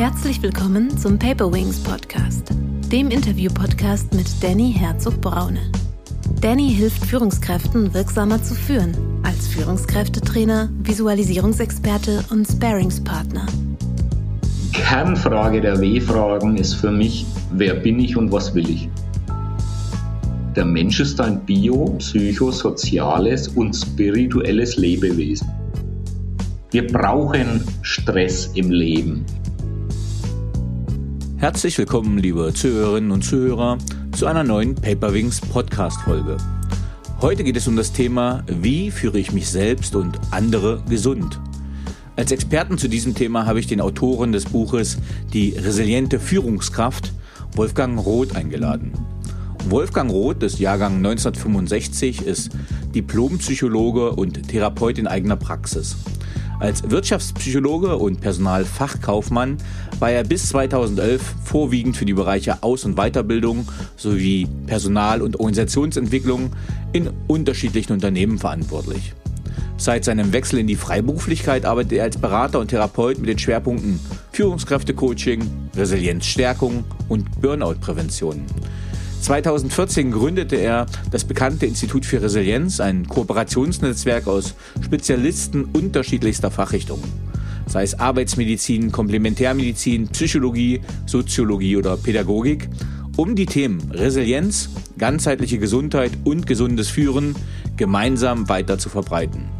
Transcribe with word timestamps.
Herzlich 0.00 0.42
willkommen 0.42 0.96
zum 0.96 1.18
Paper 1.18 1.52
Wings 1.52 1.78
Podcast, 1.78 2.54
dem 2.90 3.10
Interview-Podcast 3.10 4.14
mit 4.14 4.42
Danny 4.42 4.72
Herzog-Braune. 4.72 5.60
Danny 6.40 6.70
hilft 6.70 7.04
Führungskräften 7.04 7.92
wirksamer 7.92 8.42
zu 8.42 8.54
führen, 8.54 8.96
als 9.24 9.48
Führungskräftetrainer, 9.48 10.70
Visualisierungsexperte 10.84 12.24
und 12.30 12.46
Sparingspartner. 12.46 13.44
Kernfrage 14.72 15.60
der 15.60 15.78
W-Fragen 15.78 16.56
ist 16.56 16.76
für 16.76 16.90
mich, 16.90 17.26
wer 17.52 17.74
bin 17.74 18.00
ich 18.00 18.16
und 18.16 18.32
was 18.32 18.54
will 18.54 18.70
ich? 18.70 18.88
Der 20.56 20.64
Mensch 20.64 20.98
ist 20.98 21.20
ein 21.20 21.44
bio-, 21.44 21.94
psychosoziales 21.98 23.48
und 23.48 23.74
spirituelles 23.74 24.78
Lebewesen. 24.78 25.50
Wir 26.70 26.86
brauchen 26.86 27.62
Stress 27.82 28.46
im 28.54 28.70
Leben. 28.70 29.26
Herzlich 31.40 31.78
willkommen, 31.78 32.18
liebe 32.18 32.52
Zuhörerinnen 32.52 33.10
und 33.10 33.22
Zuhörer, 33.22 33.78
zu 34.12 34.26
einer 34.26 34.44
neuen 34.44 34.74
Paperwings 34.74 35.40
Podcast-Folge. 35.40 36.36
Heute 37.22 37.44
geht 37.44 37.56
es 37.56 37.66
um 37.66 37.76
das 37.76 37.94
Thema, 37.94 38.44
wie 38.46 38.90
führe 38.90 39.18
ich 39.18 39.32
mich 39.32 39.48
selbst 39.48 39.96
und 39.96 40.20
andere 40.32 40.82
gesund? 40.90 41.40
Als 42.14 42.30
Experten 42.30 42.76
zu 42.76 42.88
diesem 42.88 43.14
Thema 43.14 43.46
habe 43.46 43.58
ich 43.58 43.66
den 43.66 43.80
Autoren 43.80 44.32
des 44.32 44.44
Buches 44.44 44.98
Die 45.32 45.52
resiliente 45.52 46.20
Führungskraft, 46.20 47.14
Wolfgang 47.56 47.98
Roth, 47.98 48.36
eingeladen. 48.36 48.92
Wolfgang 49.70 50.10
Roth 50.10 50.42
des 50.42 50.58
Jahrgang 50.58 50.96
1965 50.96 52.20
ist 52.20 52.50
Diplompsychologe 52.94 54.10
und 54.10 54.46
Therapeut 54.48 54.98
in 54.98 55.06
eigener 55.06 55.36
Praxis. 55.36 55.96
Als 56.60 56.90
Wirtschaftspsychologe 56.90 57.96
und 57.96 58.20
Personalfachkaufmann 58.20 59.56
war 59.98 60.10
er 60.10 60.24
bis 60.24 60.50
2011 60.50 61.34
vorwiegend 61.42 61.96
für 61.96 62.04
die 62.04 62.12
Bereiche 62.12 62.62
Aus- 62.62 62.84
und 62.84 62.96
Weiterbildung 62.96 63.66
sowie 63.96 64.46
Personal- 64.66 65.22
und 65.22 65.40
Organisationsentwicklung 65.40 66.50
in 66.92 67.10
unterschiedlichen 67.28 67.94
Unternehmen 67.94 68.38
verantwortlich. 68.38 69.14
Seit 69.78 70.04
seinem 70.04 70.34
Wechsel 70.34 70.58
in 70.58 70.66
die 70.66 70.76
Freiberuflichkeit 70.76 71.64
arbeitet 71.64 71.92
er 71.92 72.04
als 72.04 72.18
Berater 72.18 72.60
und 72.60 72.68
Therapeut 72.68 73.18
mit 73.18 73.30
den 73.30 73.38
Schwerpunkten 73.38 73.98
Führungskräftecoaching, 74.32 75.42
Resilienzstärkung 75.74 76.84
und 77.08 77.40
Burnout-Prävention. 77.40 78.44
2014 79.20 80.10
gründete 80.10 80.56
er 80.56 80.86
das 81.10 81.24
bekannte 81.24 81.66
Institut 81.66 82.06
für 82.06 82.22
Resilienz, 82.22 82.80
ein 82.80 83.06
Kooperationsnetzwerk 83.06 84.26
aus 84.26 84.54
Spezialisten 84.82 85.64
unterschiedlichster 85.64 86.50
Fachrichtungen, 86.50 87.04
sei 87.66 87.82
es 87.82 87.98
Arbeitsmedizin, 87.98 88.90
Komplementärmedizin, 88.90 90.08
Psychologie, 90.08 90.80
Soziologie 91.06 91.76
oder 91.76 91.96
Pädagogik, 91.96 92.68
um 93.16 93.36
die 93.36 93.46
Themen 93.46 93.90
Resilienz, 93.90 94.70
ganzheitliche 94.96 95.58
Gesundheit 95.58 96.12
und 96.24 96.46
gesundes 96.46 96.88
Führen 96.88 97.34
gemeinsam 97.76 98.48
weiter 98.48 98.78
zu 98.78 98.88
verbreiten. 98.88 99.59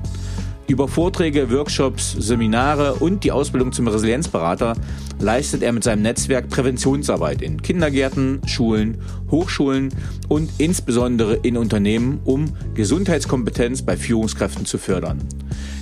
Über 0.71 0.87
Vorträge, 0.87 1.51
Workshops, 1.51 2.13
Seminare 2.13 2.95
und 2.95 3.25
die 3.25 3.33
Ausbildung 3.33 3.73
zum 3.73 3.89
Resilienzberater 3.89 4.77
leistet 5.19 5.65
er 5.65 5.73
mit 5.73 5.83
seinem 5.83 6.03
Netzwerk 6.03 6.49
Präventionsarbeit 6.49 7.43
in 7.43 7.61
Kindergärten, 7.61 8.41
Schulen, 8.47 8.99
Hochschulen 9.33 9.89
und 10.29 10.49
insbesondere 10.59 11.35
in 11.35 11.57
Unternehmen, 11.57 12.21
um 12.25 12.53
Gesundheitskompetenz 12.75 13.83
bei 13.83 13.97
Führungskräften 13.97 14.65
zu 14.65 14.79
fördern. 14.79 15.19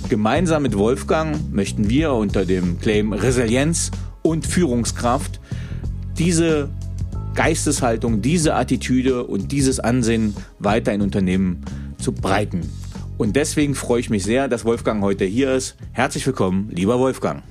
Gemeinsam 0.09 0.63
mit 0.63 0.75
Wolfgang 0.75 1.37
möchten 1.53 1.87
wir 1.87 2.13
unter 2.13 2.43
dem 2.43 2.79
Claim 2.79 3.13
Resilienz 3.13 3.91
und 4.23 4.47
Führungskraft 4.47 5.39
diese 6.17 6.67
Geisteshaltung, 7.35 8.23
diese 8.23 8.55
Attitüde 8.55 9.23
und 9.23 9.51
dieses 9.51 9.79
Ansehen 9.79 10.35
weiter 10.57 10.91
in 10.93 11.03
Unternehmen 11.03 11.61
zu 11.99 12.11
breiten. 12.11 12.61
Und 13.19 13.35
deswegen 13.35 13.75
freue 13.75 13.99
ich 13.99 14.09
mich 14.09 14.23
sehr, 14.23 14.47
dass 14.47 14.63
Wolfgang 14.63 15.03
heute 15.03 15.25
hier 15.25 15.51
ist. 15.53 15.75
Herzlich 15.91 16.25
willkommen, 16.25 16.69
lieber 16.71 16.99
Wolfgang. 16.99 17.43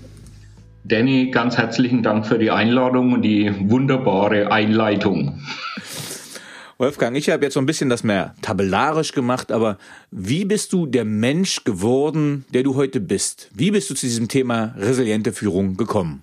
Danny, 0.84 1.30
ganz 1.30 1.58
herzlichen 1.58 2.02
Dank 2.02 2.26
für 2.26 2.38
die 2.38 2.50
Einladung 2.50 3.12
und 3.12 3.20
die 3.20 3.52
wunderbare 3.68 4.50
Einleitung. 4.50 5.42
Wolfgang, 6.78 7.18
ich 7.18 7.28
habe 7.28 7.44
jetzt 7.44 7.52
so 7.52 7.60
ein 7.60 7.66
bisschen 7.66 7.90
das 7.90 8.02
mehr 8.02 8.34
tabellarisch 8.40 9.12
gemacht, 9.12 9.52
aber 9.52 9.76
wie 10.10 10.46
bist 10.46 10.72
du 10.72 10.86
der 10.86 11.04
Mensch 11.04 11.64
geworden, 11.64 12.46
der 12.54 12.62
du 12.62 12.74
heute 12.74 12.98
bist? 12.98 13.50
Wie 13.52 13.70
bist 13.70 13.90
du 13.90 13.94
zu 13.94 14.06
diesem 14.06 14.28
Thema 14.28 14.74
resiliente 14.78 15.34
Führung 15.34 15.76
gekommen? 15.76 16.22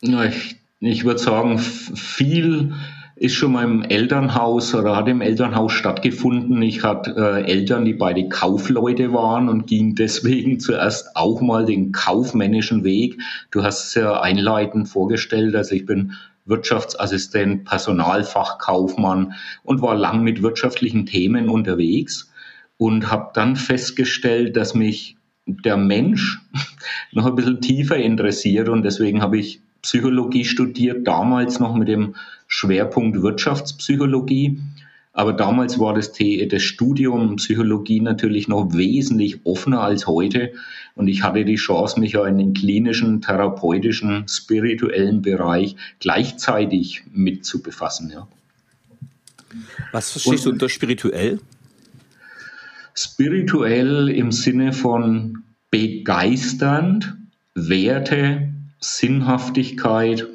Ich, 0.00 0.56
ich 0.80 1.04
würde 1.04 1.20
sagen, 1.20 1.60
viel 1.60 2.74
ist 3.16 3.34
schon 3.34 3.52
mal 3.52 3.64
im 3.64 3.82
Elternhaus 3.82 4.74
oder 4.74 4.96
hat 4.96 5.08
im 5.08 5.20
Elternhaus 5.20 5.72
stattgefunden. 5.72 6.62
Ich 6.62 6.82
hatte 6.82 7.14
äh, 7.16 7.50
Eltern, 7.50 7.84
die 7.84 7.94
beide 7.94 8.28
Kaufleute 8.28 9.12
waren 9.12 9.48
und 9.48 9.66
ging 9.66 9.94
deswegen 9.96 10.60
zuerst 10.60 11.16
auch 11.16 11.40
mal 11.40 11.64
den 11.66 11.92
kaufmännischen 11.92 12.84
Weg. 12.84 13.20
Du 13.50 13.62
hast 13.62 13.88
es 13.88 13.94
ja 13.94 14.20
einleitend 14.20 14.88
vorgestellt, 14.88 15.54
also 15.54 15.74
ich 15.74 15.86
bin 15.86 16.12
Wirtschaftsassistent, 16.44 17.64
Personalfachkaufmann 17.64 19.34
und 19.62 19.82
war 19.82 19.94
lang 19.94 20.22
mit 20.22 20.42
wirtschaftlichen 20.42 21.06
Themen 21.06 21.48
unterwegs 21.48 22.32
und 22.78 23.10
habe 23.10 23.30
dann 23.34 23.54
festgestellt, 23.54 24.56
dass 24.56 24.74
mich 24.74 25.16
der 25.46 25.76
Mensch 25.76 26.40
noch 27.12 27.26
ein 27.26 27.36
bisschen 27.36 27.60
tiefer 27.60 27.96
interessiert 27.96 28.68
und 28.68 28.82
deswegen 28.82 29.22
habe 29.22 29.38
ich 29.38 29.60
Psychologie 29.82 30.44
studiert, 30.44 31.06
damals 31.06 31.58
noch 31.58 31.74
mit 31.74 31.88
dem 31.88 32.14
Schwerpunkt 32.46 33.20
Wirtschaftspsychologie. 33.20 34.60
Aber 35.12 35.34
damals 35.34 35.78
war 35.78 35.92
das, 35.92 36.12
das 36.12 36.62
Studium 36.62 37.36
Psychologie 37.36 38.00
natürlich 38.00 38.48
noch 38.48 38.72
wesentlich 38.72 39.44
offener 39.44 39.82
als 39.82 40.06
heute. 40.06 40.52
Und 40.94 41.08
ich 41.08 41.22
hatte 41.22 41.44
die 41.44 41.56
Chance, 41.56 42.00
mich 42.00 42.12
ja 42.12 42.26
in 42.26 42.38
den 42.38 42.54
klinischen, 42.54 43.20
therapeutischen, 43.20 44.26
spirituellen 44.28 45.20
Bereich 45.20 45.76
gleichzeitig 46.00 47.02
mit 47.12 47.44
zu 47.44 47.62
befassen. 47.62 48.10
Ja. 48.10 48.26
Was 49.90 50.12
verstehst 50.12 50.46
Und, 50.46 50.50
du 50.50 50.50
unter 50.52 50.68
spirituell? 50.68 51.40
Spirituell 52.94 54.08
im 54.08 54.32
Sinne 54.32 54.72
von 54.72 55.42
begeisternd, 55.70 57.16
Werte, 57.54 58.51
Sinnhaftigkeit 58.82 60.26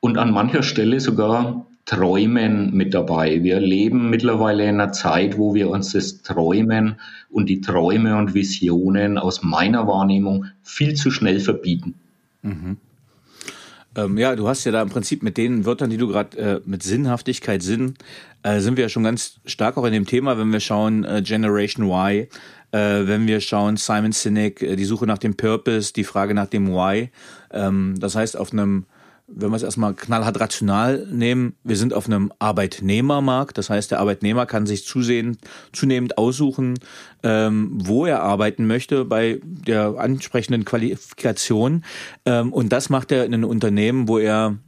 und 0.00 0.18
an 0.18 0.32
mancher 0.32 0.62
Stelle 0.62 1.00
sogar 1.00 1.66
Träumen 1.86 2.74
mit 2.74 2.94
dabei. 2.94 3.42
Wir 3.42 3.60
leben 3.60 4.08
mittlerweile 4.08 4.64
in 4.64 4.80
einer 4.80 4.92
Zeit, 4.92 5.36
wo 5.36 5.54
wir 5.54 5.68
uns 5.68 5.92
das 5.92 6.22
Träumen 6.22 6.96
und 7.28 7.48
die 7.48 7.60
Träume 7.60 8.16
und 8.16 8.32
Visionen 8.32 9.18
aus 9.18 9.42
meiner 9.42 9.86
Wahrnehmung 9.86 10.46
viel 10.62 10.94
zu 10.94 11.10
schnell 11.10 11.40
verbieten. 11.40 11.94
Mhm. 12.42 12.78
Ähm, 13.96 14.18
ja, 14.18 14.34
du 14.34 14.48
hast 14.48 14.64
ja 14.64 14.72
da 14.72 14.82
im 14.82 14.88
Prinzip 14.88 15.22
mit 15.22 15.36
den 15.36 15.66
Wörtern, 15.66 15.90
die 15.90 15.98
du 15.98 16.08
gerade 16.08 16.36
äh, 16.36 16.60
mit 16.64 16.82
Sinnhaftigkeit, 16.82 17.62
Sinn, 17.62 17.94
äh, 18.42 18.60
sind 18.60 18.76
wir 18.76 18.84
ja 18.84 18.88
schon 18.88 19.04
ganz 19.04 19.40
stark 19.44 19.76
auch 19.76 19.84
in 19.84 19.92
dem 19.92 20.06
Thema, 20.06 20.38
wenn 20.38 20.52
wir 20.52 20.60
schauen 20.60 21.04
äh, 21.04 21.22
Generation 21.22 21.86
Y, 21.86 22.26
wenn 22.76 23.26
wir 23.26 23.40
schauen 23.40 23.76
Simon 23.76 24.12
Sinek, 24.12 24.62
äh, 24.62 24.76
die 24.76 24.84
Suche 24.84 25.06
nach 25.06 25.18
dem 25.18 25.36
Purpose, 25.36 25.92
die 25.92 26.04
Frage 26.04 26.34
nach 26.34 26.46
dem 26.46 26.72
Why. 26.72 27.10
Ähm, 27.50 27.94
das 27.98 28.16
heißt, 28.16 28.36
auf 28.36 28.52
einem 28.52 28.86
wenn 29.26 29.50
wir 29.50 29.56
es 29.56 29.62
erstmal 29.62 29.94
knallhart 29.94 30.38
rational 30.38 31.06
nehmen, 31.10 31.56
wir 31.64 31.76
sind 31.76 31.94
auf 31.94 32.06
einem 32.06 32.30
Arbeitnehmermarkt. 32.38 33.56
Das 33.56 33.70
heißt, 33.70 33.90
der 33.90 34.00
Arbeitnehmer 34.00 34.44
kann 34.44 34.66
sich 34.66 34.84
zusehen, 34.84 35.38
zunehmend 35.72 36.18
aussuchen, 36.18 36.74
ähm, 37.22 37.70
wo 37.72 38.04
er 38.04 38.22
arbeiten 38.22 38.66
möchte 38.66 39.04
bei 39.04 39.40
der 39.42 39.94
ansprechenden 39.98 40.66
Qualifikation. 40.66 41.84
Ähm, 42.26 42.52
und 42.52 42.70
das 42.70 42.90
macht 42.90 43.12
er 43.12 43.24
in 43.24 43.32
einem 43.32 43.48
Unternehmen, 43.48 44.08
wo 44.08 44.18
er 44.18 44.58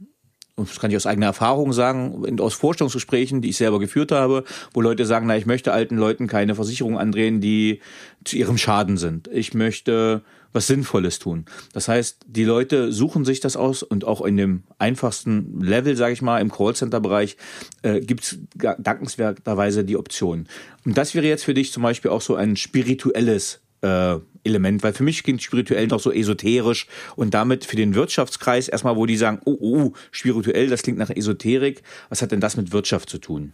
das 0.65 0.79
kann 0.79 0.89
ich 0.89 0.97
aus 0.97 1.05
eigener 1.05 1.27
Erfahrung 1.27 1.71
sagen, 1.71 2.39
aus 2.39 2.55
Vorstellungsgesprächen, 2.55 3.41
die 3.41 3.49
ich 3.49 3.57
selber 3.57 3.79
geführt 3.79 4.11
habe, 4.11 4.43
wo 4.73 4.81
Leute 4.81 5.05
sagen, 5.05 5.27
na, 5.27 5.37
ich 5.37 5.45
möchte 5.45 5.71
alten 5.71 5.97
Leuten 5.97 6.27
keine 6.27 6.55
Versicherung 6.55 6.97
andrehen, 6.97 7.41
die 7.41 7.81
zu 8.23 8.37
ihrem 8.37 8.57
Schaden 8.57 8.97
sind. 8.97 9.27
Ich 9.31 9.53
möchte 9.53 10.23
was 10.53 10.67
Sinnvolles 10.67 11.19
tun. 11.19 11.45
Das 11.73 11.87
heißt, 11.87 12.25
die 12.27 12.43
Leute 12.43 12.91
suchen 12.91 13.25
sich 13.25 13.39
das 13.39 13.55
aus 13.55 13.83
und 13.83 14.05
auch 14.05 14.25
in 14.25 14.37
dem 14.37 14.63
einfachsten 14.79 15.61
Level, 15.61 15.95
sage 15.95 16.13
ich 16.13 16.21
mal, 16.23 16.39
im 16.41 16.51
Callcenter-Bereich 16.51 17.37
äh, 17.83 17.99
gibt 17.99 18.23
es 18.23 18.39
dankenswerterweise 18.55 19.83
die 19.83 19.97
Option. 19.97 20.47
Und 20.85 20.97
das 20.97 21.13
wäre 21.13 21.27
jetzt 21.27 21.43
für 21.43 21.53
dich 21.53 21.71
zum 21.71 21.83
Beispiel 21.83 22.09
auch 22.09 22.21
so 22.21 22.35
ein 22.35 22.55
spirituelles 22.55 23.59
äh, 23.81 24.15
Element, 24.47 24.83
weil 24.83 24.93
für 24.93 25.03
mich 25.03 25.23
klingt 25.23 25.43
spirituell 25.43 25.87
doch 25.87 25.99
so 25.99 26.11
esoterisch 26.11 26.87
und 27.15 27.33
damit 27.33 27.65
für 27.65 27.75
den 27.75 27.93
Wirtschaftskreis 27.93 28.67
erstmal, 28.67 28.95
wo 28.95 29.05
die 29.05 29.17
sagen, 29.17 29.39
oh, 29.45 29.57
oh, 29.59 29.93
spirituell, 30.11 30.67
das 30.67 30.81
klingt 30.81 30.97
nach 30.97 31.09
Esoterik. 31.09 31.83
Was 32.09 32.21
hat 32.21 32.31
denn 32.31 32.39
das 32.39 32.57
mit 32.57 32.71
Wirtschaft 32.71 33.09
zu 33.09 33.19
tun? 33.19 33.53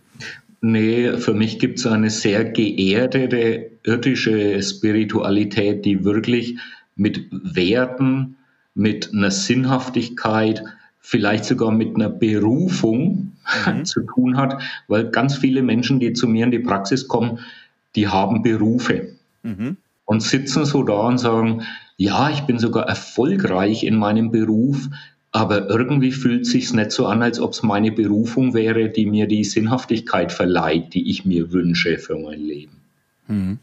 Nee, 0.62 1.18
für 1.18 1.34
mich 1.34 1.60
gibt 1.60 1.80
es 1.80 1.86
eine 1.86 2.10
sehr 2.10 2.46
geerdete 2.46 3.72
irdische 3.84 4.62
Spiritualität, 4.64 5.84
die 5.84 6.06
wirklich 6.06 6.58
mit 6.96 7.28
Werten, 7.32 8.38
mit 8.74 9.12
einer 9.14 9.32
Sinnhaftigkeit 9.32 10.64
vielleicht 11.00 11.44
sogar 11.44 11.72
mit 11.72 11.96
einer 11.96 12.10
Berufung 12.10 13.34
mhm. 13.66 13.86
zu 13.86 14.02
tun 14.02 14.38
hat, 14.38 14.62
weil 14.88 15.10
ganz 15.10 15.36
viele 15.36 15.62
Menschen, 15.62 16.00
die 16.00 16.14
zu 16.14 16.28
mir 16.28 16.46
in 16.46 16.52
die 16.52 16.60
Praxis 16.60 17.08
kommen, 17.08 17.40
die 17.96 18.08
haben 18.08 18.42
Berufe 18.42 19.10
mhm. 19.44 19.78
Und 20.14 20.22
sitzen 20.22 20.64
so 20.64 20.84
da 20.84 21.08
und 21.08 21.18
sagen, 21.18 21.64
ja, 21.98 22.30
ich 22.30 22.42
bin 22.42 22.60
sogar 22.60 22.88
erfolgreich 22.88 23.84
in 23.84 23.98
meinem 23.98 24.30
Beruf, 24.30 24.88
aber 25.32 25.68
irgendwie 25.70 26.12
fühlt 26.12 26.46
sich's 26.46 26.72
nicht 26.72 26.92
so 26.92 27.08
an, 27.08 27.24
als 27.24 27.40
ob 27.40 27.54
es 27.54 27.64
meine 27.64 27.92
Berufung 27.92 28.54
wäre, 28.54 28.90
die 28.90 29.08
mir 29.08 29.28
die 29.28 29.44
Sinnhaftigkeit 29.44 30.32
verleiht, 30.32 30.94
die 30.94 31.10
ich 31.10 31.26
mir 31.26 31.52
wünsche 31.52 31.98
für 31.98 32.16
mein 32.16 32.40
Leben. 32.40 32.82
Mhm. 33.28 33.58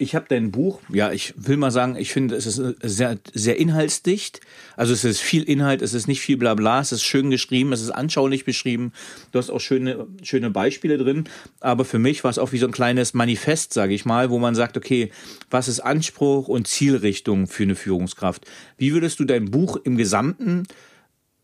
Ich 0.00 0.14
habe 0.14 0.26
dein 0.28 0.52
Buch, 0.52 0.80
ja, 0.92 1.10
ich 1.10 1.34
will 1.36 1.56
mal 1.56 1.72
sagen, 1.72 1.96
ich 1.96 2.12
finde, 2.12 2.36
es 2.36 2.46
ist 2.46 2.62
sehr, 2.82 3.18
sehr 3.34 3.56
inhaltsdicht. 3.58 4.40
Also 4.76 4.92
es 4.92 5.04
ist 5.04 5.20
viel 5.20 5.42
Inhalt, 5.42 5.82
es 5.82 5.92
ist 5.92 6.06
nicht 6.06 6.20
viel 6.20 6.36
Blabla, 6.36 6.80
es 6.80 6.92
ist 6.92 7.02
schön 7.02 7.30
geschrieben, 7.30 7.72
es 7.72 7.82
ist 7.82 7.90
anschaulich 7.90 8.44
beschrieben. 8.44 8.92
Du 9.32 9.40
hast 9.40 9.50
auch 9.50 9.58
schöne, 9.58 10.06
schöne 10.22 10.50
Beispiele 10.50 10.98
drin. 10.98 11.24
Aber 11.58 11.84
für 11.84 11.98
mich 11.98 12.22
war 12.22 12.30
es 12.30 12.38
auch 12.38 12.52
wie 12.52 12.58
so 12.58 12.66
ein 12.66 12.72
kleines 12.72 13.12
Manifest, 13.12 13.72
sage 13.72 13.92
ich 13.92 14.04
mal, 14.04 14.30
wo 14.30 14.38
man 14.38 14.54
sagt, 14.54 14.76
okay, 14.76 15.10
was 15.50 15.66
ist 15.66 15.80
Anspruch 15.80 16.46
und 16.46 16.68
Zielrichtung 16.68 17.48
für 17.48 17.64
eine 17.64 17.74
Führungskraft? 17.74 18.46
Wie 18.76 18.92
würdest 18.92 19.18
du 19.18 19.24
dein 19.24 19.50
Buch 19.50 19.78
im 19.82 19.96
Gesamten, 19.96 20.62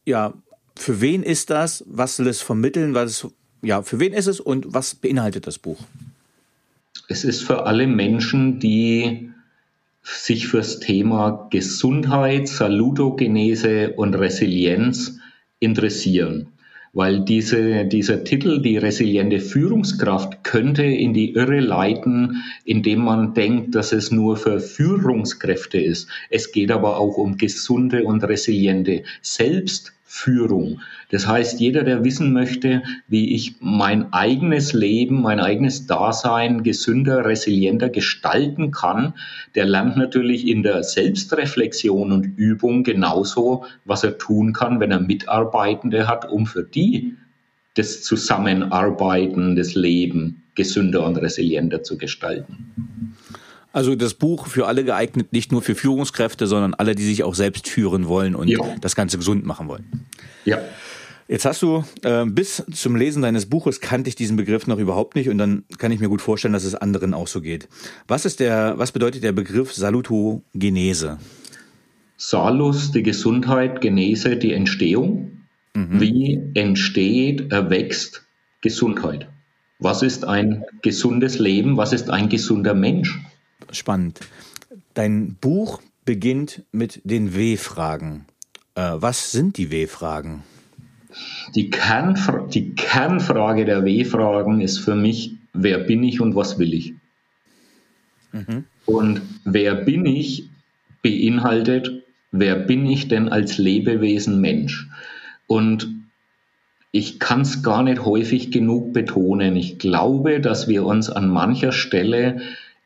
ja, 0.04 0.32
für 0.76 1.00
wen 1.00 1.24
ist 1.24 1.50
das? 1.50 1.82
Was 1.88 2.16
soll 2.16 2.28
es 2.28 2.40
vermitteln? 2.40 2.94
Was, 2.94 3.26
ja, 3.62 3.82
für 3.82 3.98
wen 3.98 4.12
ist 4.12 4.28
es 4.28 4.38
und 4.38 4.72
was 4.72 4.94
beinhaltet 4.94 5.48
das 5.48 5.58
Buch? 5.58 5.78
Es 7.08 7.24
ist 7.24 7.42
für 7.42 7.66
alle 7.66 7.86
Menschen, 7.86 8.58
die 8.58 9.30
sich 10.02 10.46
fürs 10.48 10.80
Thema 10.80 11.48
Gesundheit, 11.50 12.48
Salutogenese 12.48 13.92
und 13.92 14.14
Resilienz 14.14 15.18
interessieren. 15.58 16.48
Weil 16.92 17.24
diese, 17.24 17.86
dieser 17.86 18.22
Titel, 18.22 18.62
die 18.62 18.76
resiliente 18.76 19.40
Führungskraft, 19.40 20.44
könnte 20.44 20.84
in 20.84 21.12
die 21.12 21.34
Irre 21.34 21.58
leiten, 21.58 22.44
indem 22.64 23.00
man 23.00 23.34
denkt, 23.34 23.74
dass 23.74 23.92
es 23.92 24.12
nur 24.12 24.36
für 24.36 24.60
Führungskräfte 24.60 25.80
ist. 25.80 26.08
Es 26.30 26.52
geht 26.52 26.70
aber 26.70 26.98
auch 26.98 27.16
um 27.16 27.36
gesunde 27.36 28.04
und 28.04 28.22
resiliente 28.22 29.02
Selbst 29.22 29.93
Führung. 30.16 30.80
Das 31.10 31.26
heißt, 31.26 31.58
jeder, 31.58 31.82
der 31.82 32.04
wissen 32.04 32.32
möchte, 32.32 32.84
wie 33.08 33.34
ich 33.34 33.56
mein 33.58 34.12
eigenes 34.12 34.72
Leben, 34.72 35.20
mein 35.20 35.40
eigenes 35.40 35.86
Dasein 35.86 36.62
gesünder, 36.62 37.24
resilienter 37.24 37.88
gestalten 37.88 38.70
kann, 38.70 39.14
der 39.56 39.64
lernt 39.64 39.96
natürlich 39.96 40.46
in 40.46 40.62
der 40.62 40.84
Selbstreflexion 40.84 42.12
und 42.12 42.38
Übung 42.38 42.84
genauso, 42.84 43.64
was 43.84 44.04
er 44.04 44.16
tun 44.16 44.52
kann, 44.52 44.78
wenn 44.78 44.92
er 44.92 45.00
Mitarbeitende 45.00 46.06
hat, 46.06 46.30
um 46.30 46.46
für 46.46 46.62
die 46.62 47.16
das 47.74 48.04
Zusammenarbeiten, 48.04 49.56
das 49.56 49.74
Leben 49.74 50.44
gesünder 50.54 51.04
und 51.04 51.16
resilienter 51.16 51.82
zu 51.82 51.98
gestalten. 51.98 53.16
Also 53.74 53.96
das 53.96 54.14
Buch 54.14 54.46
für 54.46 54.68
alle 54.68 54.84
geeignet, 54.84 55.32
nicht 55.32 55.50
nur 55.50 55.60
für 55.60 55.74
Führungskräfte, 55.74 56.46
sondern 56.46 56.74
alle, 56.74 56.94
die 56.94 57.02
sich 57.02 57.24
auch 57.24 57.34
selbst 57.34 57.68
führen 57.68 58.06
wollen 58.06 58.36
und 58.36 58.46
ja. 58.46 58.60
das 58.80 58.94
Ganze 58.94 59.18
gesund 59.18 59.44
machen 59.44 59.66
wollen. 59.66 60.06
Ja. 60.44 60.60
Jetzt 61.26 61.44
hast 61.44 61.60
du 61.60 61.82
äh, 62.04 62.24
bis 62.24 62.62
zum 62.72 62.94
Lesen 62.94 63.22
deines 63.22 63.46
Buches 63.46 63.80
kannte 63.80 64.08
ich 64.08 64.14
diesen 64.14 64.36
Begriff 64.36 64.68
noch 64.68 64.78
überhaupt 64.78 65.16
nicht 65.16 65.28
und 65.28 65.38
dann 65.38 65.64
kann 65.76 65.90
ich 65.90 65.98
mir 65.98 66.08
gut 66.08 66.22
vorstellen, 66.22 66.54
dass 66.54 66.62
es 66.62 66.76
anderen 66.76 67.14
auch 67.14 67.26
so 67.26 67.40
geht. 67.40 67.66
Was 68.06 68.24
ist 68.24 68.38
der, 68.38 68.74
was 68.76 68.92
bedeutet 68.92 69.24
der 69.24 69.32
Begriff 69.32 69.74
Salutogenese? 69.74 71.18
Salus, 72.16 72.92
die 72.92 73.02
Gesundheit, 73.02 73.80
Genese, 73.80 74.36
die 74.36 74.52
Entstehung. 74.52 75.32
Mhm. 75.74 76.00
Wie 76.00 76.40
entsteht, 76.54 77.50
erwächst 77.50 78.24
Gesundheit? 78.60 79.26
Was 79.80 80.02
ist 80.02 80.24
ein 80.24 80.62
gesundes 80.82 81.40
Leben? 81.40 81.76
Was 81.76 81.92
ist 81.92 82.08
ein 82.08 82.28
gesunder 82.28 82.74
Mensch? 82.74 83.18
Spannend. 83.74 84.20
Dein 84.94 85.36
Buch 85.40 85.80
beginnt 86.04 86.62
mit 86.72 87.00
den 87.04 87.34
W-Fragen. 87.34 88.26
Äh, 88.74 88.92
was 88.94 89.32
sind 89.32 89.56
die 89.56 89.70
W-Fragen? 89.70 90.42
Die, 91.54 91.70
Kernfra 91.70 92.46
die 92.46 92.74
Kernfrage 92.74 93.64
der 93.64 93.84
W-Fragen 93.84 94.60
ist 94.60 94.78
für 94.78 94.96
mich, 94.96 95.34
wer 95.52 95.78
bin 95.78 96.02
ich 96.02 96.20
und 96.20 96.34
was 96.34 96.58
will 96.58 96.74
ich? 96.74 96.94
Mhm. 98.32 98.64
Und 98.84 99.22
wer 99.44 99.74
bin 99.74 100.06
ich 100.06 100.48
beinhaltet, 101.02 102.02
wer 102.32 102.56
bin 102.56 102.86
ich 102.86 103.08
denn 103.08 103.28
als 103.28 103.58
Lebewesen 103.58 104.40
Mensch? 104.40 104.88
Und 105.46 105.88
ich 106.90 107.18
kann 107.18 107.40
es 107.40 107.62
gar 107.62 107.82
nicht 107.82 108.04
häufig 108.04 108.50
genug 108.50 108.92
betonen. 108.92 109.56
Ich 109.56 109.78
glaube, 109.78 110.40
dass 110.40 110.68
wir 110.68 110.84
uns 110.84 111.10
an 111.10 111.28
mancher 111.28 111.72
Stelle 111.72 112.40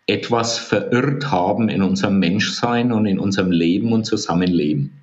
etwas 0.09 0.59
verirrt 0.59 1.31
haben 1.31 1.69
in 1.69 1.83
unserem 1.83 2.19
Menschsein 2.19 2.93
und 2.93 3.07
in 3.07 3.19
unserem 3.19 3.53
Leben 3.53 3.93
und 3.93 4.05
Zusammenleben. 4.05 4.95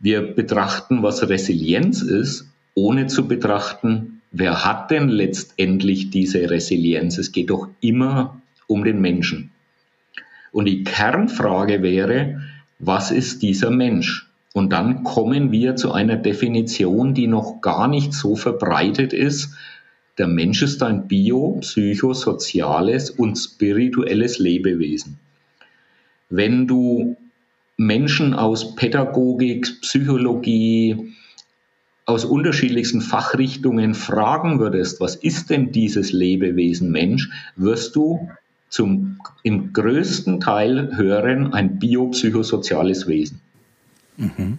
Wir 0.00 0.22
betrachten, 0.34 1.02
was 1.02 1.28
Resilienz 1.28 2.02
ist, 2.02 2.50
ohne 2.74 3.06
zu 3.06 3.28
betrachten, 3.28 4.22
wer 4.32 4.64
hat 4.64 4.90
denn 4.90 5.10
letztendlich 5.10 6.10
diese 6.10 6.50
Resilienz. 6.50 7.18
Es 7.18 7.30
geht 7.30 7.50
doch 7.50 7.68
immer 7.80 8.40
um 8.66 8.84
den 8.84 9.00
Menschen. 9.00 9.50
Und 10.50 10.64
die 10.64 10.82
Kernfrage 10.82 11.82
wäre, 11.82 12.40
was 12.78 13.10
ist 13.10 13.42
dieser 13.42 13.70
Mensch? 13.70 14.28
Und 14.54 14.72
dann 14.72 15.04
kommen 15.04 15.52
wir 15.52 15.76
zu 15.76 15.92
einer 15.92 16.16
Definition, 16.16 17.14
die 17.14 17.26
noch 17.26 17.60
gar 17.60 17.86
nicht 17.86 18.12
so 18.14 18.34
verbreitet 18.34 19.12
ist, 19.12 19.54
der 20.18 20.26
Mensch 20.26 20.62
ist 20.62 20.82
ein 20.82 21.08
bio-, 21.08 21.58
psychosoziales 21.60 23.10
und 23.10 23.36
spirituelles 23.36 24.38
Lebewesen. 24.38 25.18
Wenn 26.28 26.66
du 26.66 27.16
Menschen 27.76 28.34
aus 28.34 28.74
Pädagogik, 28.76 29.80
Psychologie, 29.80 31.14
aus 32.04 32.24
unterschiedlichsten 32.24 33.00
Fachrichtungen 33.00 33.94
fragen 33.94 34.58
würdest, 34.58 35.00
was 35.00 35.16
ist 35.16 35.50
denn 35.50 35.72
dieses 35.72 36.12
Lebewesen 36.12 36.90
Mensch, 36.90 37.30
wirst 37.56 37.96
du 37.96 38.28
zum, 38.68 39.18
im 39.42 39.72
größten 39.72 40.40
Teil 40.40 40.96
hören 40.96 41.52
ein 41.52 41.78
biopsychosoziales 41.78 43.06
Wesen. 43.06 43.40
Mhm. 44.16 44.58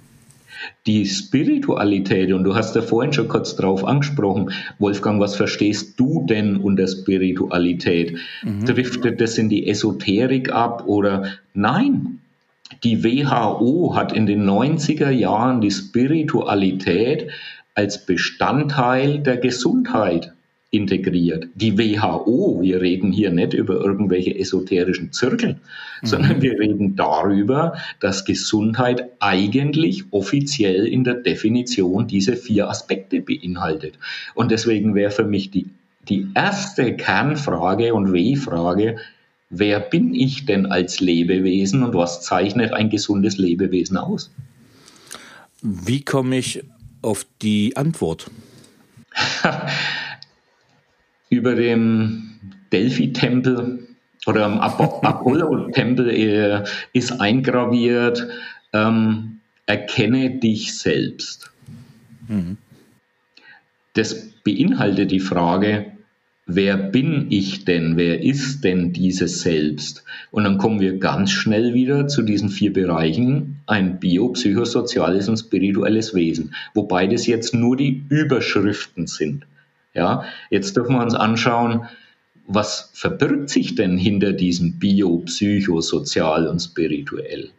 Die 0.86 1.06
Spiritualität, 1.06 2.32
und 2.34 2.44
du 2.44 2.56
hast 2.56 2.76
ja 2.76 2.82
vorhin 2.82 3.14
schon 3.14 3.28
kurz 3.28 3.56
drauf 3.56 3.86
angesprochen, 3.86 4.52
Wolfgang, 4.80 5.20
was 5.20 5.36
verstehst 5.36 6.00
du 6.00 6.26
denn 6.28 6.58
unter 6.58 6.88
Spiritualität? 6.88 8.18
Mhm. 8.44 8.66
Driftet 8.66 9.22
das 9.22 9.38
in 9.38 9.50
die 9.50 9.68
Esoterik 9.68 10.52
ab 10.52 10.88
oder 10.88 11.26
nein? 11.54 12.20
Die 12.84 13.04
WHO 13.04 13.96
hat 13.96 14.12
in 14.14 14.26
den 14.26 14.50
90er 14.50 15.10
Jahren 15.10 15.62
die 15.62 15.72
Spiritualität 15.72 17.30
als 17.76 18.06
Bestandteil 18.06 19.20
der 19.20 19.38
Gesundheit 19.38 20.34
integriert. 20.74 21.48
Die 21.54 21.78
WHO, 21.78 22.60
wir 22.60 22.82
reden 22.82 23.12
hier 23.12 23.30
nicht 23.30 23.54
über 23.54 23.76
irgendwelche 23.76 24.36
esoterischen 24.36 25.12
Zirkel, 25.12 25.60
mhm. 26.02 26.08
sondern 26.08 26.42
wir 26.42 26.60
reden 26.60 26.96
darüber, 26.96 27.78
dass 28.00 28.26
Gesundheit 28.26 29.12
eigentlich 29.20 30.06
offiziell 30.10 30.88
in 30.88 31.04
der 31.04 31.14
Definition 31.14 32.08
diese 32.08 32.36
vier 32.36 32.70
Aspekte 32.70 33.22
beinhaltet. 33.22 34.00
Und 34.34 34.50
deswegen 34.50 34.96
wäre 34.96 35.12
für 35.12 35.26
mich 35.26 35.52
die, 35.52 35.68
die 36.10 36.28
erste 36.34 36.96
Kernfrage 36.96 37.94
und 37.94 38.12
W-Frage, 38.12 38.98
wer 39.52 39.80
bin 39.80 40.16
ich 40.16 40.48
denn 40.48 40.66
als 40.66 41.00
Lebewesen 41.00 41.84
und 41.84 41.94
was 41.94 42.24
zeichnet 42.24 42.74
ein 42.74 42.90
gesundes 42.90 43.38
Lebewesen 43.38 43.98
aus? 43.98 44.32
Wie 45.62 46.04
komme 46.04 46.40
ich 46.40 46.64
auf 47.04 47.28
die 47.44 47.78
Antwort? 47.78 48.32
über 51.34 51.56
dem 51.56 52.40
Delphi-Tempel 52.72 53.88
oder 54.26 54.46
am 54.46 54.60
Apollo-Tempel 54.62 56.10
äh, 56.10 56.64
ist 56.94 57.20
eingraviert, 57.20 58.28
ähm, 58.72 59.40
erkenne 59.66 60.40
dich 60.40 60.78
selbst. 60.78 61.52
Mhm. 62.28 62.58
Das 63.94 64.30
beinhaltet 64.44 65.12
die 65.12 65.20
Frage, 65.20 65.92
wer 66.46 66.78
bin 66.78 67.28
ich 67.30 67.66
denn? 67.66 67.98
Wer 67.98 68.22
ist 68.22 68.64
denn 68.64 68.92
dieses 68.94 69.42
Selbst? 69.42 70.04
Und 70.32 70.44
dann 70.44 70.58
kommen 70.58 70.80
wir 70.80 70.98
ganz 70.98 71.32
schnell 71.32 71.74
wieder 71.74 72.08
zu 72.08 72.22
diesen 72.22 72.50
vier 72.50 72.74
Bereichen, 72.74 73.62
ein 73.66 74.00
bio, 74.00 74.30
psychosoziales 74.30 75.30
und 75.30 75.38
spirituelles 75.38 76.14
Wesen, 76.14 76.54
wobei 76.74 77.08
das 77.08 77.28
jetzt 77.28 77.54
nur 77.54 77.78
die 77.78 78.04
Überschriften 78.10 79.08
sind. 79.08 79.46
Ja, 79.94 80.24
jetzt 80.50 80.76
dürfen 80.76 80.96
wir 80.96 81.04
uns 81.04 81.14
anschauen, 81.14 81.88
was 82.48 82.90
verbirgt 82.94 83.50
sich 83.50 83.76
denn 83.76 83.98
hinter 83.98 84.34
diesem 84.34 84.80
Bio, 84.80 85.20
Psycho, 85.20 85.82
Sozial 85.82 86.48
und 86.48 86.60
Spirituell? 86.60 87.52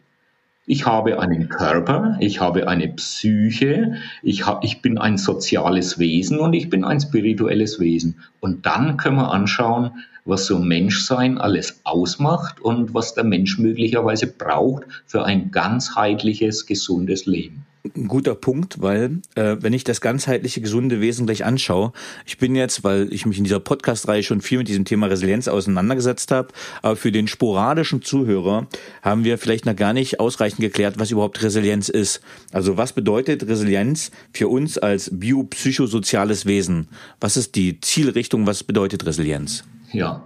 Ich 0.67 0.85
habe 0.85 1.19
einen 1.19 1.47
Körper, 1.47 2.17
ich 2.19 2.41
habe 2.41 2.67
eine 2.67 2.89
Psyche, 2.89 3.95
ich, 4.21 4.45
hab, 4.45 4.63
ich 4.63 4.81
bin 4.81 4.97
ein 4.97 5.17
soziales 5.17 5.99
Wesen 5.99 6.39
und 6.39 6.53
ich 6.53 6.69
bin 6.69 6.83
ein 6.83 6.99
spirituelles 6.99 7.79
Wesen. 7.79 8.15
Und 8.39 8.65
dann 8.65 8.97
können 8.97 9.17
wir 9.17 9.31
anschauen, 9.31 9.91
was 10.25 10.47
so 10.47 10.57
Menschsein 10.59 11.37
alles 11.37 11.81
ausmacht 11.83 12.59
und 12.59 12.93
was 12.93 13.13
der 13.13 13.23
Mensch 13.23 13.59
möglicherweise 13.59 14.27
braucht 14.27 14.83
für 15.05 15.23
ein 15.23 15.51
ganzheitliches, 15.51 16.65
gesundes 16.65 17.27
Leben 17.27 17.65
ein 17.95 18.07
guter 18.07 18.35
Punkt, 18.35 18.81
weil 18.81 19.21
äh, 19.35 19.57
wenn 19.59 19.73
ich 19.73 19.83
das 19.83 20.01
ganzheitliche 20.01 20.61
gesunde 20.61 21.01
Wesen 21.01 21.25
gleich 21.25 21.45
anschaue, 21.45 21.91
ich 22.25 22.37
bin 22.37 22.55
jetzt, 22.55 22.83
weil 22.83 23.11
ich 23.13 23.25
mich 23.25 23.37
in 23.37 23.43
dieser 23.43 23.59
Podcast-Reihe 23.59 24.23
schon 24.23 24.41
viel 24.41 24.59
mit 24.59 24.67
diesem 24.67 24.85
Thema 24.85 25.07
Resilienz 25.07 25.47
auseinandergesetzt 25.47 26.31
habe, 26.31 26.49
aber 26.81 26.95
für 26.95 27.11
den 27.11 27.27
sporadischen 27.27 28.01
Zuhörer 28.01 28.67
haben 29.01 29.23
wir 29.23 29.37
vielleicht 29.37 29.65
noch 29.65 29.75
gar 29.75 29.93
nicht 29.93 30.19
ausreichend 30.19 30.61
geklärt, 30.61 30.99
was 30.99 31.11
überhaupt 31.11 31.41
Resilienz 31.43 31.89
ist. 31.89 32.21
Also 32.51 32.77
was 32.77 32.93
bedeutet 32.93 33.47
Resilienz 33.47 34.11
für 34.33 34.47
uns 34.47 34.77
als 34.77 35.11
biopsychosoziales 35.13 36.45
Wesen? 36.45 36.87
Was 37.19 37.37
ist 37.37 37.55
die 37.55 37.79
Zielrichtung? 37.81 38.47
Was 38.47 38.63
bedeutet 38.63 39.05
Resilienz? 39.05 39.63
Ja, 39.91 40.23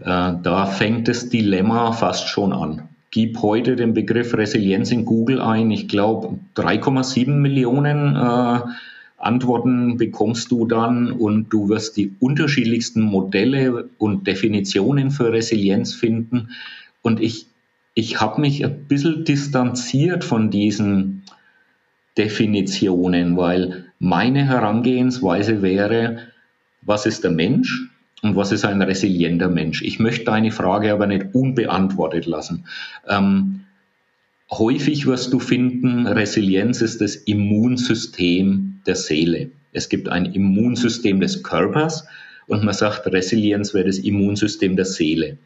äh, 0.00 0.32
da 0.42 0.66
fängt 0.66 1.08
das 1.08 1.28
Dilemma 1.28 1.92
fast 1.92 2.28
schon 2.28 2.52
an 2.52 2.88
gib 3.14 3.42
heute 3.42 3.76
den 3.76 3.94
Begriff 3.94 4.34
Resilienz 4.34 4.90
in 4.90 5.04
Google 5.04 5.40
ein. 5.40 5.70
Ich 5.70 5.86
glaube, 5.86 6.36
3,7 6.56 7.30
Millionen 7.30 8.16
äh, 8.16 8.60
Antworten 9.18 9.96
bekommst 9.98 10.50
du 10.50 10.66
dann 10.66 11.12
und 11.12 11.48
du 11.48 11.68
wirst 11.68 11.96
die 11.96 12.16
unterschiedlichsten 12.18 13.02
Modelle 13.02 13.88
und 13.98 14.26
Definitionen 14.26 15.12
für 15.12 15.32
Resilienz 15.32 15.94
finden. 15.94 16.48
Und 17.02 17.20
ich, 17.20 17.46
ich 17.94 18.20
habe 18.20 18.40
mich 18.40 18.64
ein 18.64 18.86
bisschen 18.86 19.24
distanziert 19.24 20.24
von 20.24 20.50
diesen 20.50 21.22
Definitionen, 22.18 23.36
weil 23.36 23.84
meine 24.00 24.44
Herangehensweise 24.44 25.62
wäre, 25.62 26.18
was 26.82 27.06
ist 27.06 27.22
der 27.22 27.30
Mensch? 27.30 27.93
Und 28.24 28.36
was 28.36 28.52
ist 28.52 28.64
ein 28.64 28.80
resilienter 28.80 29.50
Mensch? 29.50 29.82
Ich 29.82 29.98
möchte 29.98 30.24
deine 30.24 30.50
Frage 30.50 30.92
aber 30.92 31.06
nicht 31.06 31.26
unbeantwortet 31.34 32.24
lassen. 32.24 32.64
Ähm, 33.06 33.66
häufig 34.50 35.06
wirst 35.06 35.30
du 35.34 35.38
finden, 35.38 36.06
Resilienz 36.06 36.80
ist 36.80 37.02
das 37.02 37.16
Immunsystem 37.16 38.80
der 38.86 38.96
Seele. 38.96 39.50
Es 39.72 39.90
gibt 39.90 40.08
ein 40.08 40.24
Immunsystem 40.24 41.20
des 41.20 41.42
Körpers 41.42 42.06
und 42.46 42.64
man 42.64 42.72
sagt, 42.72 43.06
Resilienz 43.06 43.74
wäre 43.74 43.86
das 43.86 43.98
Immunsystem 43.98 44.74
der 44.74 44.86
Seele. 44.86 45.36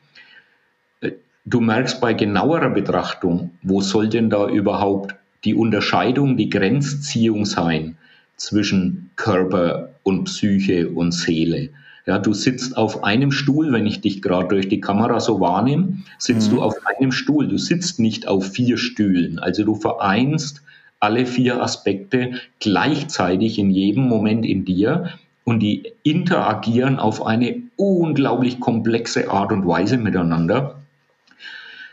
Äh, 1.00 1.12
du 1.44 1.60
merkst 1.60 2.00
bei 2.00 2.14
genauerer 2.14 2.70
Betrachtung, 2.70 3.50
wo 3.62 3.80
soll 3.80 4.08
denn 4.08 4.30
da 4.30 4.48
überhaupt 4.48 5.16
die 5.44 5.56
Unterscheidung, 5.56 6.36
die 6.36 6.48
Grenzziehung 6.48 7.44
sein 7.44 7.96
zwischen 8.36 9.10
Körper 9.16 9.94
und 10.04 10.24
Psyche 10.26 10.88
und 10.90 11.10
Seele? 11.10 11.70
Ja, 12.08 12.18
du 12.18 12.32
sitzt 12.32 12.78
auf 12.78 13.04
einem 13.04 13.30
Stuhl, 13.30 13.70
wenn 13.70 13.84
ich 13.84 14.00
dich 14.00 14.22
gerade 14.22 14.48
durch 14.48 14.66
die 14.66 14.80
Kamera 14.80 15.20
so 15.20 15.40
wahrnehme, 15.40 15.98
sitzt 16.16 16.50
mhm. 16.50 16.56
du 16.56 16.62
auf 16.62 16.74
einem 16.86 17.12
Stuhl. 17.12 17.48
Du 17.48 17.58
sitzt 17.58 18.00
nicht 18.00 18.26
auf 18.26 18.46
vier 18.46 18.78
Stühlen. 18.78 19.38
Also 19.38 19.62
du 19.62 19.74
vereinst 19.74 20.62
alle 21.00 21.26
vier 21.26 21.62
Aspekte 21.62 22.40
gleichzeitig 22.60 23.58
in 23.58 23.68
jedem 23.68 24.08
Moment 24.08 24.46
in 24.46 24.64
dir 24.64 25.10
und 25.44 25.60
die 25.60 25.92
interagieren 26.02 26.98
auf 26.98 27.26
eine 27.26 27.60
unglaublich 27.76 28.58
komplexe 28.58 29.30
Art 29.30 29.52
und 29.52 29.66
Weise 29.66 29.98
miteinander, 29.98 30.80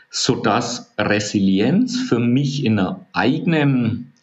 sodass 0.08 0.94
Resilienz 0.96 2.00
für 2.00 2.20
mich 2.20 2.64
in 2.64 2.78
einer 2.78 3.04
eigenen 3.12 4.14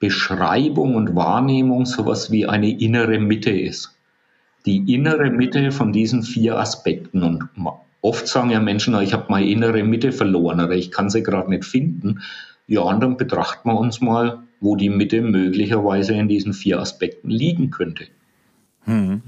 Beschreibung 0.00 0.96
und 0.96 1.14
Wahrnehmung 1.14 1.86
sowas 1.86 2.30
wie 2.30 2.44
eine 2.44 2.78
innere 2.78 3.18
Mitte 3.18 3.58
ist 3.58 3.96
die 4.66 4.92
innere 4.92 5.30
Mitte 5.30 5.72
von 5.72 5.92
diesen 5.92 6.22
vier 6.22 6.58
Aspekten. 6.58 7.22
Und 7.22 7.48
oft 8.00 8.26
sagen 8.26 8.50
ja 8.50 8.60
Menschen, 8.60 8.94
ich 9.00 9.12
habe 9.12 9.26
meine 9.28 9.48
innere 9.48 9.82
Mitte 9.82 10.12
verloren 10.12 10.60
oder 10.60 10.74
ich 10.74 10.90
kann 10.90 11.10
sie 11.10 11.22
gerade 11.22 11.50
nicht 11.50 11.64
finden. 11.64 12.20
Ja, 12.66 12.82
und 12.82 13.00
dann 13.00 13.16
betrachten 13.16 13.68
wir 13.68 13.78
uns 13.78 14.00
mal, 14.00 14.40
wo 14.60 14.76
die 14.76 14.90
Mitte 14.90 15.22
möglicherweise 15.22 16.14
in 16.14 16.28
diesen 16.28 16.52
vier 16.52 16.80
Aspekten 16.80 17.30
liegen 17.30 17.70
könnte. 17.70 18.04
Hm. 18.84 19.22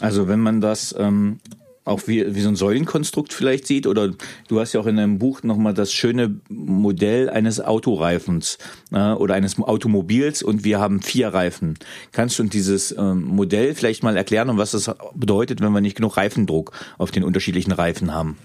Also 0.00 0.28
wenn 0.28 0.40
man 0.40 0.60
das 0.60 0.94
ähm, 0.98 1.38
auch 1.84 2.06
wie, 2.06 2.34
wie 2.34 2.40
so 2.40 2.48
ein 2.48 2.56
Säulenkonstrukt 2.56 3.32
vielleicht 3.32 3.66
sieht. 3.66 3.86
Oder 3.86 4.10
du 4.48 4.60
hast 4.60 4.72
ja 4.72 4.80
auch 4.80 4.86
in 4.86 4.96
deinem 4.96 5.18
Buch 5.18 5.42
nochmal 5.42 5.74
das 5.74 5.92
schöne 5.92 6.40
Modell 6.48 7.28
eines 7.28 7.60
Autoreifens 7.60 8.58
äh, 8.92 9.12
oder 9.12 9.34
eines 9.34 9.58
Automobils 9.58 10.42
und 10.42 10.64
wir 10.64 10.78
haben 10.78 11.02
vier 11.02 11.28
Reifen. 11.28 11.74
Kannst 12.12 12.38
du 12.38 12.44
dieses 12.44 12.96
ähm, 12.96 13.22
Modell 13.22 13.74
vielleicht 13.74 14.02
mal 14.02 14.16
erklären 14.16 14.50
und 14.50 14.58
was 14.58 14.72
das 14.72 14.90
bedeutet, 15.14 15.60
wenn 15.60 15.72
wir 15.72 15.80
nicht 15.80 15.96
genug 15.96 16.16
Reifendruck 16.16 16.72
auf 16.98 17.10
den 17.10 17.24
unterschiedlichen 17.24 17.72
Reifen 17.72 18.14
haben? 18.14 18.36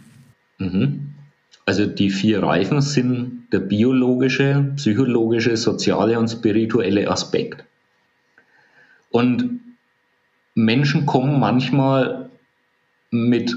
Mhm. 0.58 1.13
Also 1.65 1.86
die 1.86 2.10
vier 2.10 2.41
Reifen 2.44 2.82
sind 2.82 3.48
der 3.51 3.60
biologische, 3.60 4.72
psychologische, 4.77 5.58
soziale 5.58 6.17
und 6.17 6.29
spirituelle 6.29 7.12
Aspekt. 7.12 7.65
Und 9.12 9.60
Menschen 10.56 11.06
kommen 11.06 11.39
manchmal 11.39 12.27
mit 13.12 13.56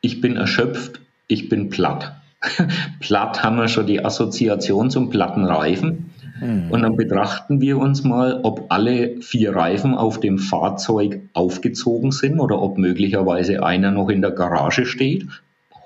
ich 0.00 0.20
bin 0.20 0.36
erschöpft, 0.36 1.00
ich 1.26 1.48
bin 1.48 1.70
platt. 1.70 2.14
platt 3.00 3.42
haben 3.42 3.56
wir 3.56 3.68
schon 3.68 3.86
die 3.86 4.04
Assoziation 4.04 4.90
zum 4.90 5.10
platten 5.10 5.44
Reifen. 5.44 6.10
Mhm. 6.40 6.70
Und 6.70 6.82
dann 6.82 6.96
betrachten 6.96 7.60
wir 7.60 7.78
uns 7.78 8.04
mal, 8.04 8.40
ob 8.44 8.66
alle 8.70 9.20
vier 9.20 9.56
Reifen 9.56 9.94
auf 9.94 10.20
dem 10.20 10.38
Fahrzeug 10.38 11.20
aufgezogen 11.32 12.12
sind 12.12 12.38
oder 12.38 12.62
ob 12.62 12.78
möglicherweise 12.78 13.64
einer 13.64 13.90
noch 13.90 14.08
in 14.08 14.22
der 14.22 14.30
Garage 14.30 14.86
steht, 14.86 15.26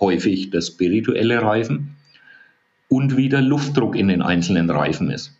häufig 0.00 0.50
der 0.50 0.61
spirituelle 0.61 1.40
Reifen, 1.40 1.97
und 2.88 3.16
wie 3.16 3.30
der 3.30 3.40
Luftdruck 3.40 3.97
in 3.97 4.09
den 4.09 4.21
einzelnen 4.21 4.68
Reifen 4.68 5.11
ist. 5.11 5.35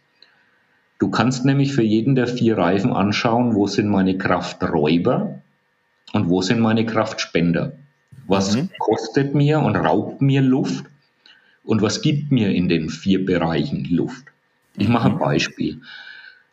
Du 0.99 1.11
kannst 1.11 1.45
nämlich 1.45 1.75
für 1.75 1.83
jeden 1.83 2.15
der 2.15 2.27
vier 2.27 2.57
Reifen 2.57 2.93
anschauen, 2.93 3.55
wo 3.55 3.67
sind 3.67 3.89
meine 3.89 4.17
Krafträuber 4.17 5.43
und 6.13 6.29
wo 6.29 6.43
sind 6.43 6.61
meine 6.61 6.85
Kraftspender? 6.85 7.73
Was 8.27 8.57
mhm. 8.57 8.71
kostet 8.79 9.35
mir 9.35 9.61
und 9.61 9.77
raubt 9.77 10.23
mir 10.23 10.43
Luft 10.43 10.85
und 11.65 11.83
was 11.83 12.03
gibt 12.03 12.33
mir 12.33 12.51
in 12.51 12.69
den 12.69 12.89
vier 12.89 13.25
Bereichen 13.25 13.85
Luft? 13.91 14.27
Ich 14.77 14.89
mache 14.89 15.09
ein 15.09 15.15
mhm. 15.15 15.21
Beispiel. 15.21 15.81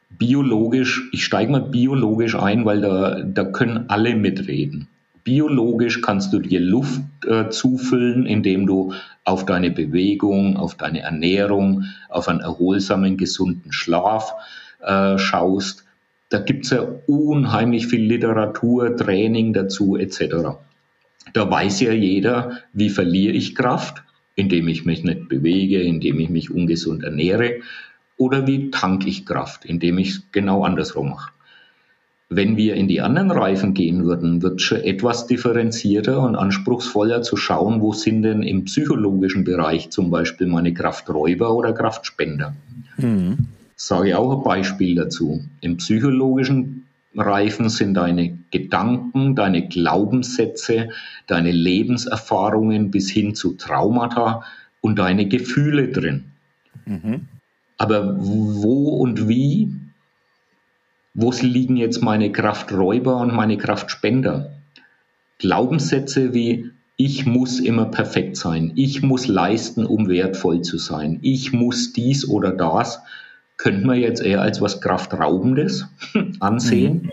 Biologisch, 0.09 1.09
ich 1.11 1.23
steige 1.23 1.51
mal 1.51 1.61
biologisch 1.61 2.35
ein, 2.35 2.65
weil 2.65 2.81
da, 2.81 3.21
da 3.21 3.45
können 3.45 3.85
alle 3.89 4.15
mitreden. 4.15 4.87
Biologisch 5.23 6.01
kannst 6.01 6.33
du 6.33 6.39
dir 6.39 6.59
Luft 6.59 7.01
äh, 7.25 7.49
zufüllen, 7.49 8.25
indem 8.25 8.65
du 8.65 8.93
auf 9.23 9.45
deine 9.45 9.69
Bewegung, 9.69 10.57
auf 10.57 10.75
deine 10.75 11.01
Ernährung, 11.01 11.85
auf 12.09 12.27
einen 12.27 12.39
erholsamen, 12.39 13.17
gesunden 13.17 13.71
Schlaf 13.71 14.33
äh, 14.81 15.17
schaust. 15.17 15.85
Da 16.29 16.37
gibt 16.39 16.65
es 16.65 16.71
ja 16.71 16.87
unheimlich 17.07 17.87
viel 17.87 18.03
Literatur, 18.03 18.95
Training 18.95 19.53
dazu 19.53 19.97
etc. 19.97 20.59
Da 21.33 21.49
weiß 21.49 21.81
ja 21.81 21.91
jeder, 21.91 22.59
wie 22.71 22.89
verliere 22.89 23.33
ich 23.33 23.55
Kraft, 23.55 24.03
indem 24.35 24.67
ich 24.67 24.85
mich 24.85 25.03
nicht 25.03 25.27
bewege, 25.27 25.81
indem 25.81 26.19
ich 26.19 26.29
mich 26.29 26.51
ungesund 26.51 27.03
ernähre, 27.03 27.55
oder 28.17 28.45
wie 28.47 28.69
tanke 28.69 29.09
ich 29.09 29.25
Kraft, 29.25 29.65
indem 29.65 29.97
ich 29.97 30.09
es 30.09 30.23
genau 30.31 30.63
andersrum 30.63 31.11
mache. 31.11 31.31
Wenn 32.31 32.57
wir 32.57 32.75
in 32.75 32.87
die 32.87 33.01
anderen 33.01 33.31
Reifen 33.31 33.73
gehen 33.73 34.05
würden, 34.05 34.43
wird 34.43 34.59
es 34.59 34.61
schon 34.61 34.81
etwas 34.81 35.25
differenzierter 35.25 36.21
und 36.21 36.35
anspruchsvoller 36.35 37.23
zu 37.23 37.37
schauen, 37.37 37.81
wo 37.81 37.93
sind 37.93 38.21
denn 38.21 38.43
im 38.43 38.65
psychologischen 38.65 39.45
Bereich 39.45 39.89
zum 39.89 40.11
Beispiel 40.11 40.45
meine 40.45 40.73
Krafträuber 40.73 41.55
oder 41.55 41.73
Kraftspender. 41.73 42.53
Mhm 42.97 43.47
sage 43.79 44.09
ich 44.09 44.15
auch 44.15 44.37
ein 44.37 44.43
Beispiel 44.43 44.95
dazu. 44.95 45.41
Im 45.61 45.77
psychologischen 45.77 46.85
Reifen 47.15 47.69
sind 47.69 47.93
deine 47.93 48.37
Gedanken, 48.51 49.35
deine 49.35 49.67
Glaubenssätze, 49.67 50.89
deine 51.27 51.51
Lebenserfahrungen 51.51 52.91
bis 52.91 53.09
hin 53.09 53.35
zu 53.35 53.53
Traumata 53.53 54.43
und 54.81 54.99
deine 54.99 55.27
Gefühle 55.27 55.87
drin. 55.87 56.25
Mhm. 56.85 57.27
Aber 57.77 58.17
wo 58.19 58.97
und 58.97 59.29
wie, 59.29 59.73
wo 61.13 61.31
liegen 61.39 61.77
jetzt 61.77 62.03
meine 62.03 62.33
Krafträuber 62.33 63.17
und 63.17 63.33
meine 63.33 63.57
Kraftspender? 63.57 64.51
Glaubenssätze 65.37 66.33
wie 66.33 66.69
ich 66.97 67.25
muss 67.25 67.61
immer 67.61 67.85
perfekt 67.85 68.35
sein, 68.35 68.73
ich 68.75 69.01
muss 69.01 69.27
leisten, 69.27 69.85
um 69.85 70.09
wertvoll 70.09 70.63
zu 70.63 70.77
sein, 70.77 71.19
ich 71.21 71.53
muss 71.53 71.93
dies 71.93 72.27
oder 72.27 72.51
das, 72.51 72.99
könnte 73.59 73.85
man 73.85 73.99
jetzt 73.99 74.23
eher 74.23 74.41
als 74.41 74.61
was 74.61 74.81
Kraftraubendes 74.81 75.87
ansehen. 76.39 77.03
Mhm. 77.03 77.11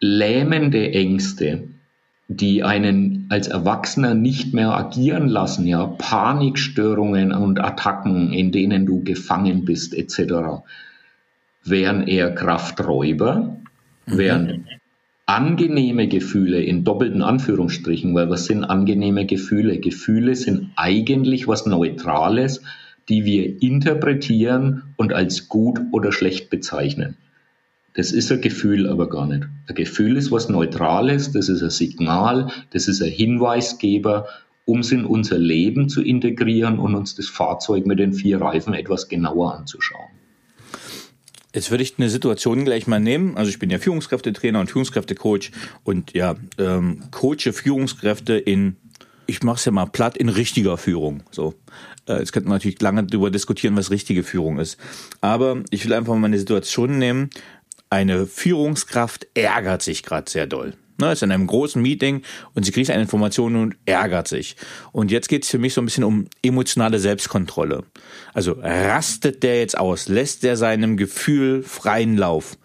Lähmende 0.00 0.92
Ängste 0.92 1.68
die 2.28 2.62
einen 2.62 3.26
als 3.30 3.48
Erwachsener 3.48 4.14
nicht 4.14 4.52
mehr 4.52 4.76
agieren 4.76 5.28
lassen, 5.28 5.66
ja, 5.66 5.86
Panikstörungen 5.86 7.32
und 7.32 7.58
Attacken, 7.58 8.32
in 8.32 8.52
denen 8.52 8.84
du 8.84 9.02
gefangen 9.02 9.64
bist, 9.64 9.94
etc., 9.94 10.62
wären 11.64 12.06
eher 12.06 12.34
Krafträuber, 12.34 13.56
mhm. 14.06 14.18
während 14.18 14.60
angenehme 15.24 16.06
Gefühle 16.06 16.62
in 16.62 16.84
doppelten 16.84 17.22
Anführungsstrichen, 17.22 18.14
weil 18.14 18.28
was 18.28 18.44
sind 18.44 18.64
angenehme 18.64 19.24
Gefühle? 19.26 19.78
Gefühle 19.78 20.34
sind 20.34 20.70
eigentlich 20.76 21.48
was 21.48 21.64
Neutrales, 21.64 22.62
die 23.08 23.24
wir 23.24 23.62
interpretieren 23.62 24.94
und 24.96 25.12
als 25.12 25.48
gut 25.48 25.80
oder 25.92 26.12
schlecht 26.12 26.50
bezeichnen. 26.50 27.16
Das 27.94 28.12
ist 28.12 28.30
ein 28.30 28.40
Gefühl 28.40 28.88
aber 28.88 29.08
gar 29.08 29.26
nicht. 29.26 29.48
Ein 29.66 29.74
Gefühl 29.74 30.16
ist 30.16 30.30
was 30.30 30.48
Neutrales, 30.48 31.32
das 31.32 31.48
ist 31.48 31.62
ein 31.62 31.70
Signal, 31.70 32.50
das 32.70 32.86
ist 32.86 33.02
ein 33.02 33.10
Hinweisgeber, 33.10 34.28
um 34.66 34.80
es 34.80 34.92
in 34.92 35.04
unser 35.04 35.38
Leben 35.38 35.88
zu 35.88 36.02
integrieren 36.02 36.78
und 36.78 36.94
uns 36.94 37.14
das 37.14 37.26
Fahrzeug 37.26 37.86
mit 37.86 37.98
den 37.98 38.12
vier 38.12 38.40
Reifen 38.40 38.74
etwas 38.74 39.08
genauer 39.08 39.54
anzuschauen. 39.54 40.10
Jetzt 41.54 41.70
würde 41.70 41.82
ich 41.82 41.94
eine 41.98 42.10
Situation 42.10 42.64
gleich 42.64 42.86
mal 42.86 43.00
nehmen. 43.00 43.36
Also 43.36 43.48
ich 43.48 43.58
bin 43.58 43.70
ja 43.70 43.78
Führungskräftetrainer 43.78 44.60
und 44.60 44.70
Führungskräftecoach 44.70 45.50
und 45.82 46.12
ja, 46.12 46.36
ähm, 46.58 47.00
coache 47.10 47.52
Führungskräfte 47.52 48.34
in, 48.34 48.76
ich 49.28 49.42
mache 49.42 49.56
es 49.56 49.64
ja 49.66 49.72
mal 49.72 49.86
platt, 49.86 50.16
in 50.16 50.30
richtiger 50.30 50.78
Führung. 50.78 51.22
So, 51.30 51.54
äh, 52.08 52.18
jetzt 52.18 52.32
könnte 52.32 52.48
man 52.48 52.56
natürlich 52.56 52.80
lange 52.80 53.04
darüber 53.04 53.30
diskutieren, 53.30 53.76
was 53.76 53.90
richtige 53.90 54.24
Führung 54.24 54.58
ist. 54.58 54.78
Aber 55.20 55.62
ich 55.70 55.84
will 55.84 55.92
einfach 55.92 56.14
mal 56.16 56.26
eine 56.26 56.38
Situation 56.38 56.98
nehmen, 56.98 57.30
eine 57.90 58.26
Führungskraft 58.26 59.28
ärgert 59.34 59.82
sich 59.82 60.02
gerade 60.02 60.30
sehr 60.30 60.46
doll. 60.46 60.74
Ne, 61.00 61.12
ist 61.12 61.22
in 61.22 61.30
einem 61.30 61.46
großen 61.46 61.80
Meeting 61.80 62.22
und 62.54 62.64
sie 62.64 62.72
kriegt 62.72 62.90
eine 62.90 63.02
Information 63.02 63.54
und 63.54 63.76
ärgert 63.84 64.26
sich. 64.26 64.56
Und 64.90 65.12
jetzt 65.12 65.28
geht 65.28 65.44
es 65.44 65.50
für 65.50 65.58
mich 65.58 65.72
so 65.72 65.80
ein 65.80 65.84
bisschen 65.84 66.02
um 66.02 66.26
emotionale 66.42 66.98
Selbstkontrolle. 66.98 67.84
Also 68.34 68.56
rastet 68.60 69.44
der 69.44 69.60
jetzt 69.60 69.78
aus, 69.78 70.08
lässt 70.08 70.42
der 70.42 70.56
seinem 70.56 70.96
Gefühl 70.96 71.62
freien 71.62 72.16
Lauf? 72.16 72.58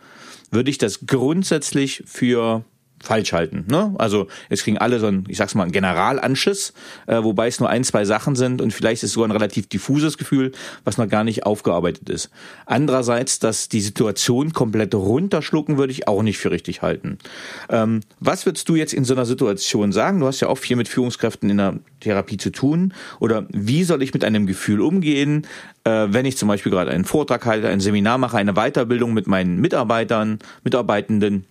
Würde 0.50 0.72
ich 0.72 0.79
das 0.79 1.05
grundsätzlich 1.05 2.03
für 2.08 2.65
falsch 3.04 3.34
halten. 3.34 3.66
Ne? 3.70 3.94
Also 3.98 4.28
jetzt 4.50 4.64
kriegen 4.64 4.78
alle 4.78 5.00
so 5.00 5.08
ein, 5.08 5.26
ich 5.28 5.38
sag's 5.38 5.56
mal, 5.56 5.64
ein 5.64 5.72
Generalanschiss, 5.72 6.74
äh, 7.08 7.24
wobei 7.24 7.48
es 7.48 7.60
nur 7.60 7.70
ein, 7.70 7.84
zwei 7.84 8.06
Sachen 8.06 8.36
sind 8.36 8.62
und 8.62 8.74
vielleicht 8.74 9.04
ist 9.04 9.10
es 9.10 9.14
sogar 9.14 9.28
ein 9.28 9.32
relativ 9.32 9.68
diffuses 9.68 10.18
Gefühl, 10.18 10.52
was 10.86 10.98
noch 10.98 11.08
gar 11.10 11.24
nicht 11.24 11.46
aufgearbeitet 11.46 12.10
ist. 12.10 12.30
Andererseits, 12.66 13.40
dass 13.40 13.70
die 13.70 13.82
Situation 13.82 14.54
komplett 14.54 14.96
runterschlucken, 14.96 15.78
würde 15.78 15.92
ich 15.92 16.08
auch 16.08 16.24
nicht 16.24 16.38
für 16.38 16.52
richtig 16.52 16.82
halten. 16.82 17.18
Ähm, 17.70 18.02
was 18.20 18.46
würdest 18.46 18.70
du 18.70 18.76
jetzt 18.76 18.94
in 18.94 19.04
so 19.04 19.14
einer 19.14 19.26
Situation 19.26 19.92
sagen? 19.92 20.20
Du 20.20 20.28
hast 20.28 20.40
ja 20.40 20.48
auch 20.48 20.58
viel 20.58 20.78
mit 20.78 20.88
Führungskräften 20.88 21.50
in 21.50 21.58
der 21.58 21.80
Therapie 22.00 22.38
zu 22.38 22.52
tun. 22.52 22.94
Oder 23.20 23.46
wie 23.50 23.84
soll 23.84 24.04
ich 24.04 24.14
mit 24.14 24.24
einem 24.24 24.46
Gefühl 24.46 24.82
umgehen, 24.82 25.48
äh, 25.84 26.08
wenn 26.10 26.26
ich 26.26 26.38
zum 26.38 26.48
Beispiel 26.48 26.72
gerade 26.72 26.92
einen 26.92 27.06
Vortrag 27.06 27.46
halte, 27.46 27.68
ein 27.68 27.80
Seminar 27.80 28.18
mache, 28.18 28.38
eine 28.38 28.54
Weiterbildung 28.54 29.14
mit 29.14 29.28
meinen 29.28 29.60
Mitarbeitern, 29.60 30.40
Mitarbeitenden? 30.64 31.46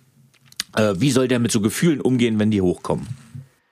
Äh, 0.75 0.95
wie 0.97 1.11
soll 1.11 1.27
der 1.27 1.39
mit 1.39 1.51
so 1.51 1.61
Gefühlen 1.61 2.01
umgehen, 2.01 2.39
wenn 2.39 2.51
die 2.51 2.61
hochkommen? 2.61 3.07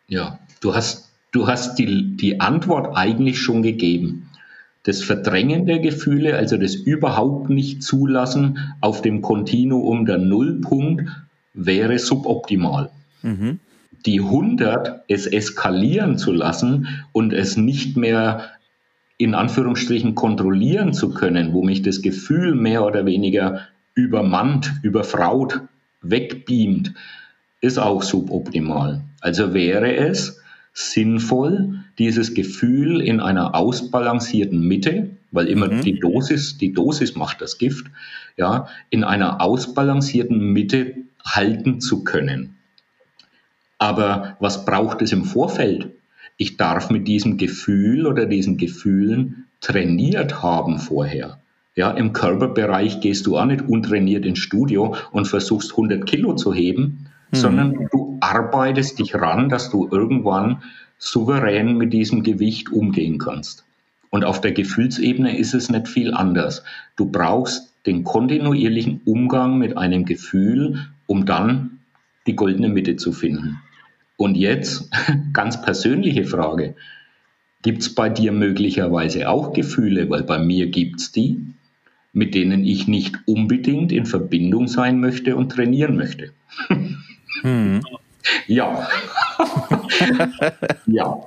Ja, 0.07 0.39
du 0.59 0.75
hast, 0.75 1.09
du 1.31 1.47
hast 1.47 1.75
die, 1.75 2.15
die 2.15 2.39
Antwort 2.39 2.95
eigentlich 2.95 3.39
schon 3.39 3.63
gegeben. 3.63 4.29
Das 4.83 5.03
Verdrängen 5.03 5.65
der 5.65 5.79
Gefühle, 5.79 6.35
also 6.35 6.57
das 6.57 6.75
überhaupt 6.75 7.49
nicht 7.49 7.83
zulassen 7.83 8.57
auf 8.81 9.01
dem 9.01 9.21
Kontinuum 9.21 10.05
der 10.05 10.17
Nullpunkt, 10.17 11.07
wäre 11.53 11.99
suboptimal. 11.99 12.89
Mhm. 13.21 13.59
Die 14.05 14.21
100 14.21 15.03
es 15.07 15.27
eskalieren 15.27 16.17
zu 16.17 16.31
lassen 16.31 16.87
und 17.11 17.33
es 17.33 17.57
nicht 17.57 17.95
mehr 17.97 18.49
in 19.17 19.35
Anführungsstrichen 19.35 20.15
kontrollieren 20.15 20.93
zu 20.93 21.13
können, 21.13 21.53
wo 21.53 21.63
mich 21.63 21.83
das 21.83 22.01
Gefühl 22.01 22.55
mehr 22.55 22.83
oder 22.83 23.05
weniger 23.05 23.67
übermannt, 23.93 24.73
überfraut, 24.81 25.61
wegbeamt, 26.01 26.93
ist 27.61 27.77
auch 27.77 28.03
suboptimal. 28.03 29.03
Also 29.19 29.53
wäre 29.53 29.95
es 29.95 30.39
sinnvoll, 30.73 31.83
dieses 31.99 32.33
Gefühl 32.33 33.01
in 33.01 33.19
einer 33.19 33.55
ausbalancierten 33.55 34.61
Mitte, 34.61 35.11
weil 35.31 35.47
immer 35.47 35.71
mhm. 35.71 35.81
die 35.81 35.99
Dosis, 35.99 36.57
die 36.57 36.73
Dosis 36.73 37.15
macht 37.15 37.41
das 37.41 37.57
Gift, 37.57 37.87
ja, 38.37 38.67
in 38.89 39.03
einer 39.03 39.41
ausbalancierten 39.41 40.39
Mitte 40.39 40.95
halten 41.23 41.81
zu 41.81 42.03
können. 42.03 42.57
Aber 43.77 44.37
was 44.39 44.65
braucht 44.65 45.01
es 45.01 45.11
im 45.11 45.25
Vorfeld? 45.25 45.89
Ich 46.37 46.57
darf 46.57 46.89
mit 46.89 47.07
diesem 47.07 47.37
Gefühl 47.37 48.07
oder 48.07 48.25
diesen 48.25 48.57
Gefühlen 48.57 49.45
trainiert 49.59 50.41
haben 50.41 50.79
vorher. 50.79 51.40
Ja, 51.75 51.91
im 51.91 52.11
Körperbereich 52.11 52.99
gehst 52.99 53.27
du 53.27 53.37
auch 53.37 53.45
nicht 53.45 53.61
untrainiert 53.61 54.25
ins 54.25 54.39
Studio 54.39 54.95
und 55.11 55.27
versuchst 55.27 55.71
100 55.71 56.05
Kilo 56.05 56.35
zu 56.35 56.53
heben, 56.53 57.07
mhm. 57.31 57.35
sondern 57.35 57.87
du 57.91 58.17
arbeitest 58.19 58.99
dich 58.99 59.15
ran, 59.15 59.47
dass 59.47 59.69
du 59.69 59.87
irgendwann 59.89 60.63
souverän 60.97 61.77
mit 61.77 61.93
diesem 61.93 62.23
Gewicht 62.23 62.71
umgehen 62.71 63.17
kannst. 63.17 63.65
Und 64.09 64.25
auf 64.25 64.41
der 64.41 64.51
Gefühlsebene 64.51 65.37
ist 65.37 65.53
es 65.53 65.69
nicht 65.69 65.87
viel 65.87 66.13
anders. 66.13 66.63
Du 66.97 67.05
brauchst 67.05 67.73
den 67.85 68.03
kontinuierlichen 68.03 69.01
Umgang 69.05 69.57
mit 69.57 69.77
einem 69.77 70.05
Gefühl, 70.05 70.87
um 71.07 71.25
dann 71.25 71.79
die 72.27 72.35
goldene 72.35 72.69
Mitte 72.69 72.97
zu 72.97 73.13
finden. 73.13 73.61
Und 74.17 74.35
jetzt 74.35 74.89
ganz 75.33 75.61
persönliche 75.61 76.25
Frage. 76.25 76.75
Gibt 77.63 77.81
es 77.81 77.95
bei 77.95 78.09
dir 78.09 78.31
möglicherweise 78.31 79.29
auch 79.29 79.53
Gefühle, 79.53 80.09
weil 80.09 80.23
bei 80.23 80.39
mir 80.39 80.67
gibt 80.67 80.99
es 80.99 81.11
die, 81.11 81.39
mit 82.13 82.35
denen 82.35 82.65
ich 82.65 82.87
nicht 82.87 83.19
unbedingt 83.25 83.91
in 83.91 84.05
Verbindung 84.05 84.67
sein 84.67 84.99
möchte 84.99 85.35
und 85.35 85.51
trainieren 85.51 85.95
möchte. 85.95 86.31
Hm. 87.41 87.81
Ja. 88.47 88.87
ja. 90.85 91.17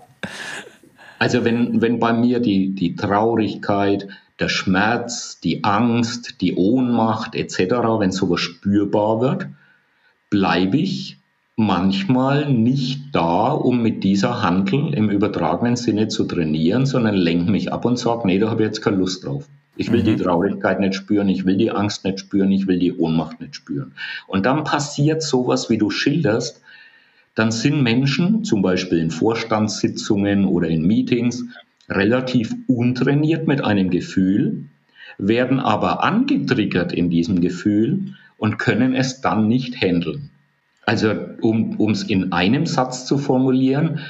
Also 1.18 1.44
wenn, 1.44 1.80
wenn 1.80 1.98
bei 2.00 2.12
mir 2.12 2.40
die, 2.40 2.74
die 2.74 2.96
Traurigkeit, 2.96 4.08
der 4.40 4.48
Schmerz, 4.48 5.40
die 5.40 5.64
Angst, 5.64 6.40
die 6.40 6.54
Ohnmacht 6.54 7.34
etc., 7.34 7.58
wenn 7.98 8.12
sowas 8.12 8.40
spürbar 8.40 9.20
wird, 9.20 9.46
bleibe 10.28 10.76
ich 10.76 11.18
manchmal 11.56 12.52
nicht 12.52 13.14
da, 13.14 13.52
um 13.52 13.80
mit 13.80 14.02
dieser 14.02 14.42
Handel 14.42 14.92
im 14.92 15.08
übertragenen 15.08 15.76
Sinne 15.76 16.08
zu 16.08 16.24
trainieren, 16.24 16.84
sondern 16.84 17.14
lenke 17.14 17.50
mich 17.50 17.72
ab 17.72 17.84
und 17.84 17.98
sage, 17.98 18.26
nee, 18.26 18.38
da 18.38 18.50
habe 18.50 18.62
ich 18.62 18.66
jetzt 18.66 18.82
keine 18.82 18.96
Lust 18.96 19.24
drauf. 19.24 19.48
Ich 19.76 19.90
will 19.90 20.00
mhm. 20.00 20.04
die 20.04 20.16
Traurigkeit 20.16 20.80
nicht 20.80 20.94
spüren, 20.94 21.28
ich 21.28 21.44
will 21.44 21.56
die 21.56 21.70
Angst 21.70 22.04
nicht 22.04 22.20
spüren, 22.20 22.52
ich 22.52 22.66
will 22.66 22.78
die 22.78 22.92
Ohnmacht 22.92 23.40
nicht 23.40 23.56
spüren. 23.56 23.92
Und 24.26 24.46
dann 24.46 24.64
passiert 24.64 25.22
sowas, 25.22 25.70
wie 25.70 25.78
du 25.78 25.90
schilderst, 25.90 26.60
dann 27.34 27.50
sind 27.50 27.82
Menschen, 27.82 28.44
zum 28.44 28.62
Beispiel 28.62 28.98
in 28.98 29.10
Vorstandssitzungen 29.10 30.44
oder 30.44 30.68
in 30.68 30.86
Meetings, 30.86 31.44
relativ 31.88 32.54
untrainiert 32.68 33.48
mit 33.48 33.62
einem 33.62 33.90
Gefühl, 33.90 34.66
werden 35.18 35.60
aber 35.60 36.02
angetriggert 36.02 36.92
in 36.92 37.10
diesem 37.10 37.40
Gefühl 37.40 38.14
und 38.38 38.58
können 38.58 38.94
es 38.94 39.20
dann 39.20 39.48
nicht 39.48 39.80
handeln. 39.80 40.30
Also 40.86 41.14
um 41.40 41.90
es 41.90 42.02
in 42.02 42.32
einem 42.32 42.66
Satz 42.66 43.06
zu 43.06 43.18
formulieren, 43.18 44.00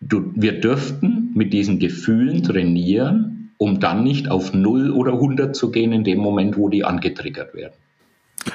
du, 0.00 0.32
wir 0.34 0.60
dürften 0.60 1.32
mit 1.34 1.52
diesen 1.52 1.78
Gefühlen 1.78 2.42
trainieren, 2.42 3.33
um 3.58 3.80
dann 3.80 4.02
nicht 4.02 4.30
auf 4.30 4.52
0 4.52 4.90
oder 4.90 5.12
100 5.12 5.54
zu 5.54 5.70
gehen 5.70 5.92
in 5.92 6.04
dem 6.04 6.18
Moment, 6.18 6.56
wo 6.56 6.68
die 6.68 6.84
angetriggert 6.84 7.54
werden. 7.54 7.74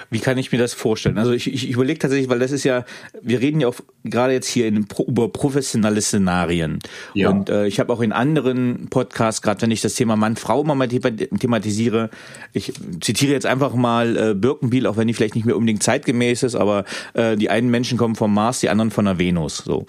Wie 0.10 0.20
kann 0.20 0.38
ich 0.38 0.52
mir 0.52 0.58
das 0.58 0.74
vorstellen? 0.74 1.18
Also 1.18 1.32
ich, 1.32 1.52
ich 1.52 1.70
überlege 1.70 2.00
tatsächlich, 2.00 2.30
weil 2.30 2.40
das 2.40 2.52
ist 2.52 2.64
ja, 2.64 2.86
wir 3.22 3.40
reden 3.40 3.60
ja 3.60 3.68
auch 3.68 3.76
gerade 4.04 4.34
jetzt 4.34 4.48
hier 4.48 4.68
in, 4.68 4.86
über 5.08 5.30
professionelle 5.30 6.02
Szenarien. 6.02 6.80
Ja. 7.14 7.30
Und 7.30 7.50
äh, 7.50 7.68
ich 7.68 7.80
habe 7.80 7.92
auch 7.92 8.02
in 8.02 8.12
anderen 8.12 8.88
Podcasts, 8.90 9.42
gerade 9.42 9.62
wenn 9.62 9.72
ich 9.72 9.82
das 9.82 9.96
Thema 9.96 10.16
Mann-Frau 10.16 10.64
mal 10.64 10.88
thematisiere, 10.88 12.10
ich 12.54 12.74
zitiere 13.02 13.34
jetzt 13.34 13.46
einfach 13.46 13.74
mal 13.74 14.18
äh, 14.18 14.34
Birkenbiel, 14.36 14.88
auch 14.88 14.98
wenn 14.98 15.08
die 15.08 15.14
vielleicht 15.14 15.36
nicht 15.36 15.46
mehr 15.46 15.56
unbedingt 15.56 15.84
zeitgemäß 15.84 16.44
ist, 16.44 16.56
aber 16.56 16.86
äh, 17.14 17.36
die 17.36 17.50
einen 17.50 17.70
Menschen 17.70 17.98
kommen 17.98 18.16
vom 18.16 18.34
Mars, 18.34 18.60
die 18.60 18.70
anderen 18.70 18.92
von 18.92 19.06
der 19.06 19.18
Venus. 19.18 19.58
So 19.58 19.86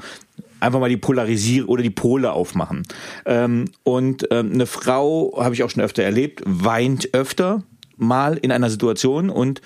einfach 0.61 0.81
mal 0.81 0.89
die 0.89 0.97
Polarisiere 0.97 1.67
oder 1.67 1.83
die 1.83 1.91
Pole 1.91 2.33
aufmachen. 2.33 2.83
Ähm, 3.27 3.67
und 3.83 4.27
ähm, 4.31 4.53
eine 4.53 4.67
Frau, 4.67 5.39
habe 5.43 5.55
ich 5.55 5.63
auch 5.63 5.71
schon 5.71 5.83
öfter 5.83 6.03
erlebt, 6.03 6.43
weint 6.47 7.15
öfter 7.15 7.63
mal 7.97 8.37
in 8.37 8.53
einer 8.53 8.71
Situation 8.71 9.31
und 9.31 9.61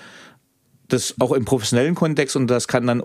das 0.87 1.15
auch 1.19 1.31
im 1.31 1.45
professionellen 1.45 1.95
Kontext 1.95 2.35
und 2.35 2.47
das 2.47 2.67
kann 2.67 2.85
dann 2.85 3.01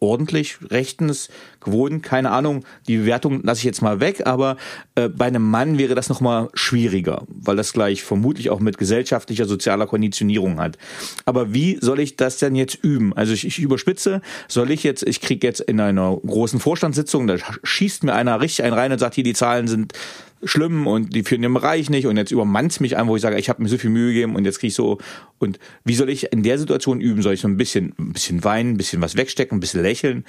ordentlich, 0.00 0.58
rechtens, 0.70 1.28
gewohnt, 1.60 2.02
keine 2.02 2.30
Ahnung, 2.30 2.64
die 2.86 2.98
Bewertung 2.98 3.42
lasse 3.42 3.60
ich 3.60 3.64
jetzt 3.64 3.82
mal 3.82 4.00
weg, 4.00 4.26
aber 4.26 4.56
äh, 4.94 5.08
bei 5.08 5.26
einem 5.26 5.42
Mann 5.42 5.78
wäre 5.78 5.94
das 5.94 6.08
nochmal 6.08 6.48
schwieriger, 6.54 7.24
weil 7.28 7.56
das 7.56 7.72
gleich 7.72 8.02
vermutlich 8.02 8.50
auch 8.50 8.60
mit 8.60 8.78
gesellschaftlicher, 8.78 9.46
sozialer 9.46 9.86
Konditionierung 9.86 10.60
hat. 10.60 10.78
Aber 11.24 11.52
wie 11.52 11.78
soll 11.80 12.00
ich 12.00 12.16
das 12.16 12.38
denn 12.38 12.54
jetzt 12.54 12.76
üben? 12.82 13.12
Also 13.14 13.32
ich, 13.32 13.46
ich 13.46 13.58
überspitze, 13.58 14.22
soll 14.46 14.70
ich 14.70 14.84
jetzt, 14.84 15.02
ich 15.02 15.20
kriege 15.20 15.46
jetzt 15.46 15.60
in 15.60 15.80
einer 15.80 16.16
großen 16.16 16.60
Vorstandssitzung, 16.60 17.26
da 17.26 17.36
schießt 17.62 18.04
mir 18.04 18.14
einer 18.14 18.40
richtig 18.40 18.64
einen 18.64 18.74
rein 18.74 18.92
und 18.92 18.98
sagt, 18.98 19.14
hier 19.16 19.24
die 19.24 19.34
Zahlen 19.34 19.68
sind 19.68 19.94
schlimm 20.44 20.86
und 20.86 21.14
die 21.14 21.22
führen 21.22 21.42
den 21.42 21.54
Bereich 21.54 21.90
nicht 21.90 22.06
und 22.06 22.16
jetzt 22.16 22.30
übermannt 22.30 22.80
mich 22.80 22.96
an, 22.96 23.08
wo 23.08 23.16
ich 23.16 23.22
sage, 23.22 23.38
ich 23.38 23.48
habe 23.48 23.62
mir 23.62 23.68
so 23.68 23.78
viel 23.78 23.90
Mühe 23.90 24.12
gegeben 24.12 24.36
und 24.36 24.44
jetzt 24.44 24.60
kriege 24.60 24.68
ich 24.68 24.74
so 24.74 24.98
und 25.38 25.58
wie 25.84 25.94
soll 25.94 26.10
ich 26.10 26.32
in 26.32 26.42
der 26.42 26.58
Situation 26.58 27.00
üben? 27.00 27.22
Soll 27.22 27.34
ich 27.34 27.40
so 27.40 27.48
ein 27.48 27.56
bisschen, 27.56 27.92
ein 27.98 28.12
bisschen 28.12 28.44
weinen, 28.44 28.72
ein 28.72 28.76
bisschen 28.76 29.02
was 29.02 29.16
wegstecken, 29.16 29.58
ein 29.58 29.60
bisschen 29.60 29.77
lächeln? 29.82 30.24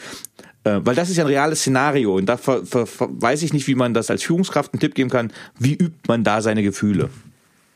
Äh, 0.63 0.79
weil 0.83 0.95
das 0.95 1.09
ist 1.09 1.17
ja 1.17 1.23
ein 1.23 1.29
reales 1.29 1.59
Szenario 1.59 2.15
und 2.15 2.25
da 2.25 2.37
ver, 2.37 2.65
ver, 2.65 2.85
ver, 2.85 3.09
weiß 3.11 3.43
ich 3.43 3.53
nicht, 3.53 3.67
wie 3.67 3.75
man 3.75 3.93
das 3.93 4.09
als 4.09 4.23
Führungskraft 4.23 4.73
einen 4.73 4.79
Tipp 4.79 4.95
geben 4.95 5.09
kann. 5.09 5.31
Wie 5.57 5.73
übt 5.73 5.99
man 6.07 6.23
da 6.23 6.41
seine 6.41 6.63
Gefühle? 6.63 7.09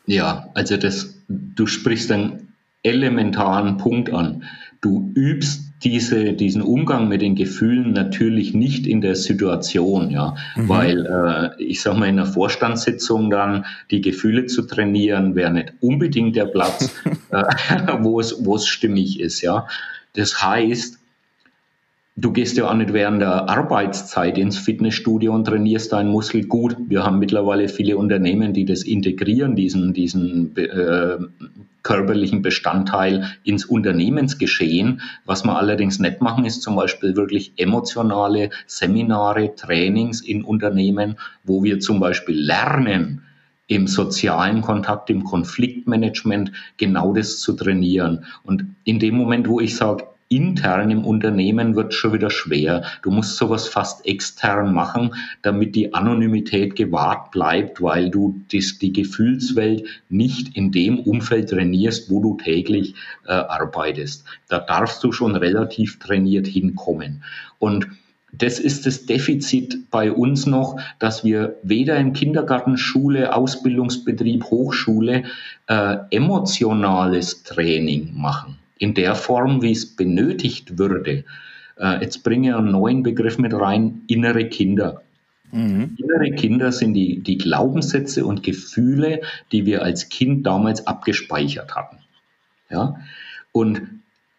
Ja, 0.06 0.50
also 0.54 0.76
das, 0.78 1.16
du 1.28 1.66
sprichst 1.66 2.12
einen 2.12 2.54
elementaren 2.84 3.78
Punkt 3.78 4.12
an. 4.12 4.44
Du 4.82 5.12
übst 5.16 5.62
diese, 5.84 6.34
diesen 6.34 6.62
Umgang 6.62 7.08
mit 7.08 7.22
den 7.22 7.36
Gefühlen 7.36 7.94
natürlich 7.94 8.54
nicht 8.54 8.86
in 8.86 9.02
der 9.02 9.16
Situation, 9.16 10.12
ja, 10.12 10.36
mhm. 10.56 10.70
weil 10.70 11.06
äh, 11.06 11.64
ich 11.64 11.82
sag 11.82 11.98
mal 11.98 12.08
in 12.08 12.20
einer 12.20 12.26
Vorstandssitzung 12.26 13.30
dann 13.30 13.66
die 13.92 14.02
Gefühle 14.02 14.46
zu 14.46 14.64
trainieren 14.64 15.36
wäre 15.36 15.52
nicht 15.52 15.74
unbedingt 15.82 16.36
der 16.36 16.46
Platz, 16.46 16.94
äh, 17.32 17.44
wo 18.00 18.20
es 18.20 18.46
wo 18.46 18.56
es 18.56 18.68
stimmig 18.68 19.20
ist, 19.20 19.42
ja. 19.42 19.68
Das 20.16 20.44
heißt, 20.44 21.00
Du 22.16 22.32
gehst 22.32 22.58
ja 22.58 22.70
auch 22.70 22.76
nicht 22.76 22.94
während 22.94 23.22
der 23.22 23.50
Arbeitszeit 23.50 24.38
ins 24.38 24.60
Fitnessstudio 24.60 25.34
und 25.34 25.46
trainierst 25.46 25.94
deinen 25.94 26.12
Muskel 26.12 26.46
gut. 26.46 26.78
Wir 26.88 27.04
haben 27.04 27.18
mittlerweile 27.18 27.68
viele 27.68 27.98
Unternehmen, 27.98 28.54
die 28.54 28.66
das 28.66 28.84
integrieren, 28.84 29.56
diesen, 29.56 29.94
diesen 29.94 30.56
äh, 30.56 31.18
körperlichen 31.82 32.44
Bestandteil 32.44 33.26
ins 33.44 33.66
Unternehmensgeschehen. 33.66 35.02
Was 35.26 35.44
wir 35.44 35.58
allerdings 35.58 35.98
nicht 35.98 36.22
machen, 36.22 36.46
ist 36.46 36.62
zum 36.62 36.76
Beispiel 36.76 37.16
wirklich 37.16 37.54
emotionale 37.58 38.52
Seminare, 38.68 39.56
Trainings 39.56 40.22
in 40.22 40.44
Unternehmen, 40.44 41.18
wo 41.44 41.64
wir 41.64 41.80
zum 41.80 42.00
Beispiel 42.00 42.40
lernen, 42.40 43.24
im 43.68 43.88
sozialen 43.88 44.62
Kontakt, 44.62 45.10
im 45.10 45.24
Konfliktmanagement 45.24 46.52
genau 46.78 47.14
das 47.14 47.40
zu 47.40 47.54
trainieren. 47.54 48.26
Und 48.44 48.66
in 48.84 49.00
dem 49.00 49.16
Moment, 49.16 49.48
wo 49.48 49.60
ich 49.60 49.76
sage, 49.76 50.04
intern 50.36 50.90
im 50.90 51.06
Unternehmen 51.06 51.76
wird 51.76 51.94
schon 51.94 52.14
wieder 52.14 52.30
schwer. 52.30 52.84
Du 53.02 53.12
musst 53.12 53.38
sowas 53.38 53.68
fast 53.68 54.06
extern 54.06 54.74
machen, 54.74 55.16
damit 55.42 55.76
die 55.76 55.94
Anonymität 55.94 56.76
gewahrt 56.76 57.32
bleibt, 57.32 57.82
weil 57.82 58.10
du 58.10 58.42
dies, 58.52 58.80
die 58.80 58.94
Gefühlswelt 58.94 59.86
nicht 60.10 60.56
in 60.56 60.72
dem 60.72 61.00
Umfeld 61.00 61.50
trainierst, 61.50 62.10
wo 62.10 62.22
du 62.22 62.38
täglich 62.38 62.96
äh, 63.26 63.32
arbeitest. 63.32 64.26
Da 64.50 64.60
darfst 64.60 65.04
du 65.04 65.12
schon 65.12 65.36
relativ 65.36 66.00
trainiert 66.00 66.48
hinkommen. 66.48 67.24
Und 67.60 67.88
das 68.32 68.60
ist 68.60 68.88
das 68.88 69.06
Defizit 69.06 69.92
bei 69.92 70.12
uns 70.12 70.48
noch, 70.48 70.80
dass 70.98 71.24
wir 71.24 71.58
weder 71.62 71.98
im 71.98 72.14
Kindergarten, 72.14 72.78
Schule, 72.78 73.36
Ausbildungsbetrieb, 73.36 74.46
Hochschule 74.46 75.26
äh, 75.68 75.98
emotionales 76.10 77.44
Training 77.44 78.14
machen 78.16 78.58
in 78.84 78.94
der 78.94 79.16
Form, 79.16 79.62
wie 79.62 79.72
es 79.72 79.96
benötigt 79.96 80.78
würde. 80.78 81.24
Äh, 81.80 82.02
jetzt 82.02 82.22
bringe 82.22 82.50
ich 82.50 82.54
einen 82.54 82.72
neuen 82.72 83.02
Begriff 83.02 83.38
mit 83.38 83.54
rein, 83.54 84.02
innere 84.08 84.50
Kinder. 84.50 85.02
Mhm. 85.54 85.96
Innere 85.98 86.32
Kinder 86.36 86.74
sind 86.74 86.94
die, 86.94 87.22
die 87.22 87.38
Glaubenssätze 87.38 88.26
und 88.26 88.44
Gefühle, 88.44 89.22
die 89.54 89.66
wir 89.66 89.84
als 89.84 90.10
Kind 90.10 90.46
damals 90.46 90.86
abgespeichert 90.86 91.76
hatten. 91.76 92.00
Ja? 92.70 92.98
Und 93.54 93.82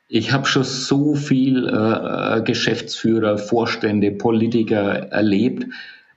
ich 0.08 0.30
habe 0.32 0.44
schon 0.44 0.64
so 0.64 1.14
viel 1.14 1.66
äh, 1.66 2.42
Geschäftsführer, 2.42 3.38
Vorstände, 3.38 4.10
Politiker 4.10 5.08
erlebt, 5.10 5.64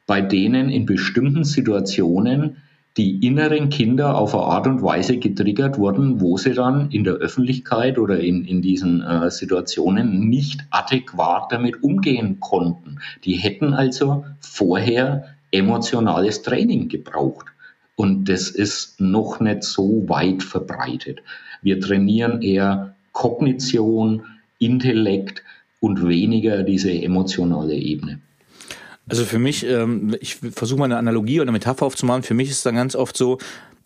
bei 0.06 0.20
denen 0.20 0.70
in 0.70 0.86
bestimmten 0.86 1.46
Situationen 1.46 2.58
die 2.98 3.26
inneren 3.26 3.70
Kinder 3.70 4.18
auf 4.18 4.34
eine 4.34 4.44
Art 4.44 4.68
und 4.68 4.82
Weise 4.82 5.18
getriggert 5.18 5.78
wurden, 5.78 6.20
wo 6.20 6.38
sie 6.38 6.54
dann 6.54 6.90
in 6.90 7.04
der 7.04 7.14
Öffentlichkeit 7.14 8.00
oder 8.00 8.20
in, 8.20 8.44
in 8.44 8.64
diesen 8.64 9.02
äh, 9.02 9.30
Situationen 9.30 10.28
nicht 10.28 10.66
adäquat 10.72 11.52
damit 11.52 11.84
umgehen 11.84 12.40
konnten. 12.40 13.00
Die 13.24 13.34
hätten 13.34 13.74
also 13.74 14.26
vorher 14.40 15.36
emotionales 15.52 16.42
Training 16.42 16.90
gebraucht. 16.90 17.46
Und 17.96 18.30
das 18.30 18.50
ist 18.50 19.00
noch 19.00 19.40
nicht 19.40 19.64
so 19.64 20.08
weit 20.10 20.44
verbreitet. 20.44 21.22
Wir 21.62 21.80
trainieren 21.80 22.42
eher 22.42 22.96
Kognition, 23.12 24.24
Intellekt 24.60 25.44
und 25.80 26.08
weniger 26.08 26.64
diese 26.64 26.92
emotionale 26.92 27.76
Ebene. 27.76 28.20
Also 29.10 29.24
für 29.24 29.39
mich, 29.39 29.65
ähm, 29.65 30.15
ich 30.20 30.36
versuche 30.36 30.80
mal 30.80 30.86
eine 30.86 30.98
Analogie 30.98 31.39
oder 31.39 31.43
eine 31.43 31.54
Metapher 31.54 31.86
aufzumachen. 31.86 32.24
Für 32.24 32.34
mich 32.34 32.50
ist 32.50 32.58
es 32.58 32.63
dann 32.63 32.76
ganz 32.76 32.96
oft 32.96 33.15
so, 33.15 33.38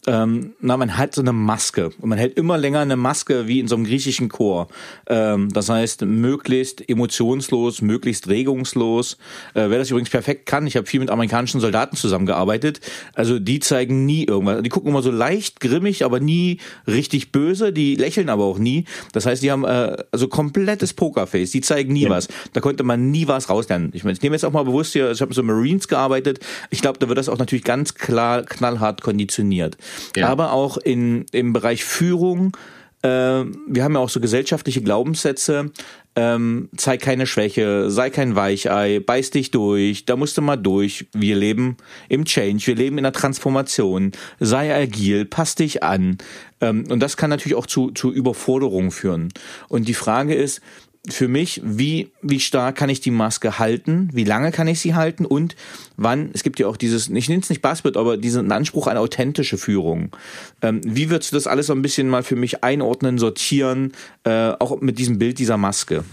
ähm, 0.07 0.53
na, 0.59 0.77
man 0.77 0.97
hat 0.97 1.13
so 1.13 1.21
eine 1.21 1.33
Maske 1.33 1.91
und 1.99 2.09
man 2.09 2.17
hält 2.17 2.35
immer 2.35 2.57
länger 2.57 2.79
eine 2.79 2.95
Maske 2.95 3.47
wie 3.47 3.59
in 3.59 3.67
so 3.67 3.75
einem 3.75 3.85
griechischen 3.85 4.29
Chor. 4.29 4.67
Ähm, 5.07 5.49
das 5.53 5.69
heißt, 5.69 6.01
möglichst 6.01 6.87
emotionslos, 6.89 7.81
möglichst 7.81 8.27
regungslos. 8.27 9.17
Äh, 9.53 9.69
wer 9.69 9.77
das 9.77 9.91
übrigens 9.91 10.09
perfekt 10.09 10.47
kann, 10.47 10.65
ich 10.65 10.75
habe 10.75 10.87
viel 10.87 10.99
mit 10.99 11.11
amerikanischen 11.11 11.61
Soldaten 11.61 11.95
zusammengearbeitet. 11.95 12.81
Also 13.13 13.37
die 13.37 13.59
zeigen 13.59 14.05
nie 14.05 14.25
irgendwas. 14.25 14.63
Die 14.63 14.69
gucken 14.69 14.89
immer 14.89 15.03
so 15.03 15.11
leicht 15.11 15.59
grimmig, 15.59 16.03
aber 16.03 16.19
nie 16.19 16.57
richtig 16.87 17.31
böse. 17.31 17.71
Die 17.71 17.95
lächeln 17.95 18.29
aber 18.29 18.45
auch 18.45 18.57
nie. 18.57 18.85
Das 19.11 19.27
heißt, 19.27 19.43
die 19.43 19.51
haben 19.51 19.65
äh, 19.65 19.97
also 20.11 20.27
komplettes 20.27 20.93
Pokerface. 20.93 21.51
Die 21.51 21.61
zeigen 21.61 21.93
nie 21.93 22.03
ja. 22.03 22.09
was. 22.09 22.27
Da 22.53 22.61
konnte 22.61 22.83
man 22.83 23.11
nie 23.11 23.27
was 23.27 23.49
rauslernen. 23.49 23.91
Ich, 23.93 24.03
meine, 24.03 24.13
ich 24.13 24.21
nehme 24.23 24.35
jetzt 24.35 24.45
auch 24.45 24.51
mal 24.51 24.65
bewusst 24.65 24.93
hier, 24.93 25.11
ich 25.11 25.21
habe 25.21 25.31
so 25.33 25.43
Marines 25.43 25.87
gearbeitet. 25.87 26.39
Ich 26.71 26.81
glaube, 26.81 26.97
da 26.97 27.07
wird 27.07 27.19
das 27.19 27.29
auch 27.29 27.37
natürlich 27.37 27.63
ganz 27.63 27.93
klar 27.93 28.41
knallhart 28.41 29.03
konditioniert 29.03 29.77
ja. 30.15 30.27
aber 30.27 30.53
auch 30.53 30.77
in, 30.77 31.25
im 31.31 31.53
Bereich 31.53 31.83
Führung. 31.83 32.55
Äh, 33.03 33.09
wir 33.09 33.83
haben 33.83 33.93
ja 33.93 33.99
auch 33.99 34.09
so 34.09 34.19
gesellschaftliche 34.19 34.81
Glaubenssätze. 34.81 35.71
Ähm, 36.13 36.67
zeig 36.75 36.99
keine 36.99 37.25
Schwäche, 37.25 37.89
sei 37.89 38.09
kein 38.09 38.35
Weichei, 38.35 38.99
beiß 38.99 39.31
dich 39.31 39.49
durch, 39.51 40.03
da 40.03 40.17
musst 40.17 40.37
du 40.37 40.41
mal 40.41 40.57
durch. 40.57 41.07
Wir 41.13 41.37
leben 41.37 41.77
im 42.09 42.25
Change, 42.25 42.67
wir 42.67 42.75
leben 42.75 42.97
in 42.97 43.05
der 43.05 43.13
Transformation, 43.13 44.11
sei 44.37 44.75
agil, 44.75 45.23
pass 45.23 45.55
dich 45.55 45.83
an. 45.83 46.17
Ähm, 46.59 46.83
und 46.89 46.99
das 46.99 47.15
kann 47.15 47.29
natürlich 47.29 47.55
auch 47.55 47.65
zu, 47.65 47.91
zu 47.91 48.11
Überforderungen 48.11 48.91
führen. 48.91 49.29
Und 49.69 49.87
die 49.87 49.93
Frage 49.93 50.35
ist, 50.35 50.59
für 51.09 51.27
mich, 51.27 51.61
wie, 51.63 52.11
wie 52.21 52.39
stark 52.39 52.75
kann 52.75 52.89
ich 52.89 53.01
die 53.01 53.11
Maske 53.11 53.57
halten, 53.57 54.09
wie 54.13 54.23
lange 54.23 54.51
kann 54.51 54.67
ich 54.67 54.79
sie 54.79 54.93
halten 54.93 55.25
und 55.25 55.55
wann, 55.97 56.29
es 56.33 56.43
gibt 56.43 56.59
ja 56.59 56.67
auch 56.67 56.77
dieses, 56.77 57.09
ich 57.09 57.27
nenne 57.27 57.41
es 57.41 57.49
nicht 57.49 57.61
Buzzword, 57.61 57.97
aber 57.97 58.17
diesen 58.17 58.51
Anspruch 58.51 58.87
an 58.87 58.97
authentische 58.97 59.57
Führung. 59.57 60.15
Ähm, 60.61 60.81
wie 60.85 61.09
würdest 61.09 61.31
du 61.31 61.37
das 61.37 61.47
alles 61.47 61.67
so 61.67 61.73
ein 61.73 61.81
bisschen 61.81 62.07
mal 62.07 62.21
für 62.21 62.35
mich 62.35 62.63
einordnen, 62.63 63.17
sortieren, 63.17 63.93
äh, 64.25 64.51
auch 64.59 64.79
mit 64.81 64.99
diesem 64.99 65.17
Bild 65.17 65.39
dieser 65.39 65.57
Maske? 65.57 66.03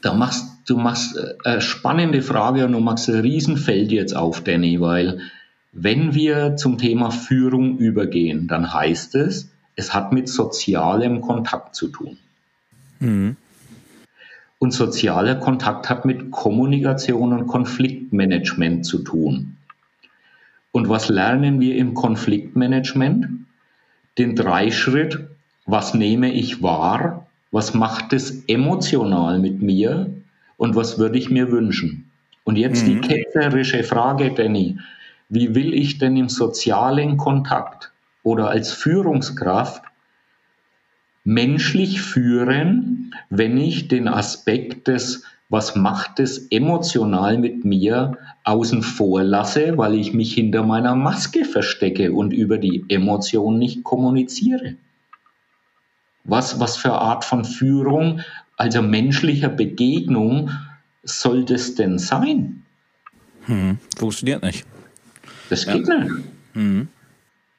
Da 0.00 0.14
machst 0.14 0.46
du 0.66 0.78
machst 0.78 1.16
äh, 1.16 1.34
eine 1.44 1.60
spannende 1.60 2.22
Frage 2.22 2.64
und 2.64 2.72
du 2.72 2.80
machst 2.80 3.08
ein 3.08 3.20
Riesenfeld 3.20 3.92
jetzt 3.92 4.16
auf, 4.16 4.42
Danny, 4.42 4.80
weil 4.80 5.20
wenn 5.72 6.14
wir 6.14 6.56
zum 6.56 6.78
Thema 6.78 7.10
Führung 7.10 7.78
übergehen, 7.78 8.46
dann 8.46 8.72
heißt 8.72 9.16
es, 9.16 9.50
es 9.76 9.92
hat 9.92 10.12
mit 10.12 10.28
sozialem 10.28 11.20
Kontakt 11.20 11.74
zu 11.74 11.88
tun. 11.88 12.16
Mhm. 13.00 13.36
Und 14.58 14.72
sozialer 14.72 15.34
Kontakt 15.36 15.90
hat 15.90 16.04
mit 16.04 16.30
Kommunikation 16.30 17.32
und 17.32 17.46
Konfliktmanagement 17.46 18.86
zu 18.86 19.00
tun. 19.00 19.56
Und 20.72 20.88
was 20.88 21.08
lernen 21.08 21.60
wir 21.60 21.76
im 21.76 21.94
Konfliktmanagement? 21.94 23.26
Den 24.18 24.34
Dreischritt, 24.34 25.20
was 25.66 25.94
nehme 25.94 26.32
ich 26.32 26.62
wahr, 26.62 27.26
was 27.52 27.74
macht 27.74 28.12
es 28.12 28.44
emotional 28.48 29.38
mit 29.38 29.62
mir 29.62 30.10
und 30.56 30.74
was 30.74 30.98
würde 30.98 31.18
ich 31.18 31.30
mir 31.30 31.52
wünschen? 31.52 32.10
Und 32.42 32.56
jetzt 32.56 32.86
mhm. 32.86 33.00
die 33.00 33.00
ketzerische 33.00 33.84
Frage, 33.84 34.32
Danny, 34.32 34.78
wie 35.28 35.54
will 35.54 35.72
ich 35.74 35.98
denn 35.98 36.16
im 36.16 36.28
sozialen 36.28 37.16
Kontakt 37.16 37.92
oder 38.22 38.50
als 38.50 38.72
Führungskraft 38.72 39.82
menschlich 41.24 42.02
führen, 42.02 43.14
wenn 43.30 43.56
ich 43.56 43.88
den 43.88 44.08
Aspekt 44.08 44.88
des, 44.88 45.24
was 45.48 45.74
macht 45.74 46.20
es 46.20 46.46
emotional 46.50 47.38
mit 47.38 47.64
mir, 47.64 48.18
außen 48.44 48.82
vor 48.82 49.22
lasse, 49.22 49.76
weil 49.78 49.94
ich 49.94 50.12
mich 50.12 50.34
hinter 50.34 50.62
meiner 50.62 50.94
Maske 50.94 51.44
verstecke 51.44 52.12
und 52.12 52.32
über 52.32 52.58
die 52.58 52.84
Emotion 52.88 53.58
nicht 53.58 53.84
kommuniziere. 53.84 54.76
Was, 56.24 56.60
was 56.60 56.76
für 56.76 56.92
Art 56.92 57.24
von 57.24 57.44
Führung, 57.44 58.20
also 58.56 58.82
menschlicher 58.82 59.48
Begegnung, 59.48 60.50
soll 61.02 61.44
das 61.44 61.74
denn 61.74 61.98
sein? 61.98 62.62
Hm, 63.46 63.78
funktioniert 63.96 64.42
nicht. 64.42 64.66
Das 65.50 65.66
geht 65.66 65.86
ja. 65.88 65.98
nicht. 65.98 66.14
Hm. 66.54 66.88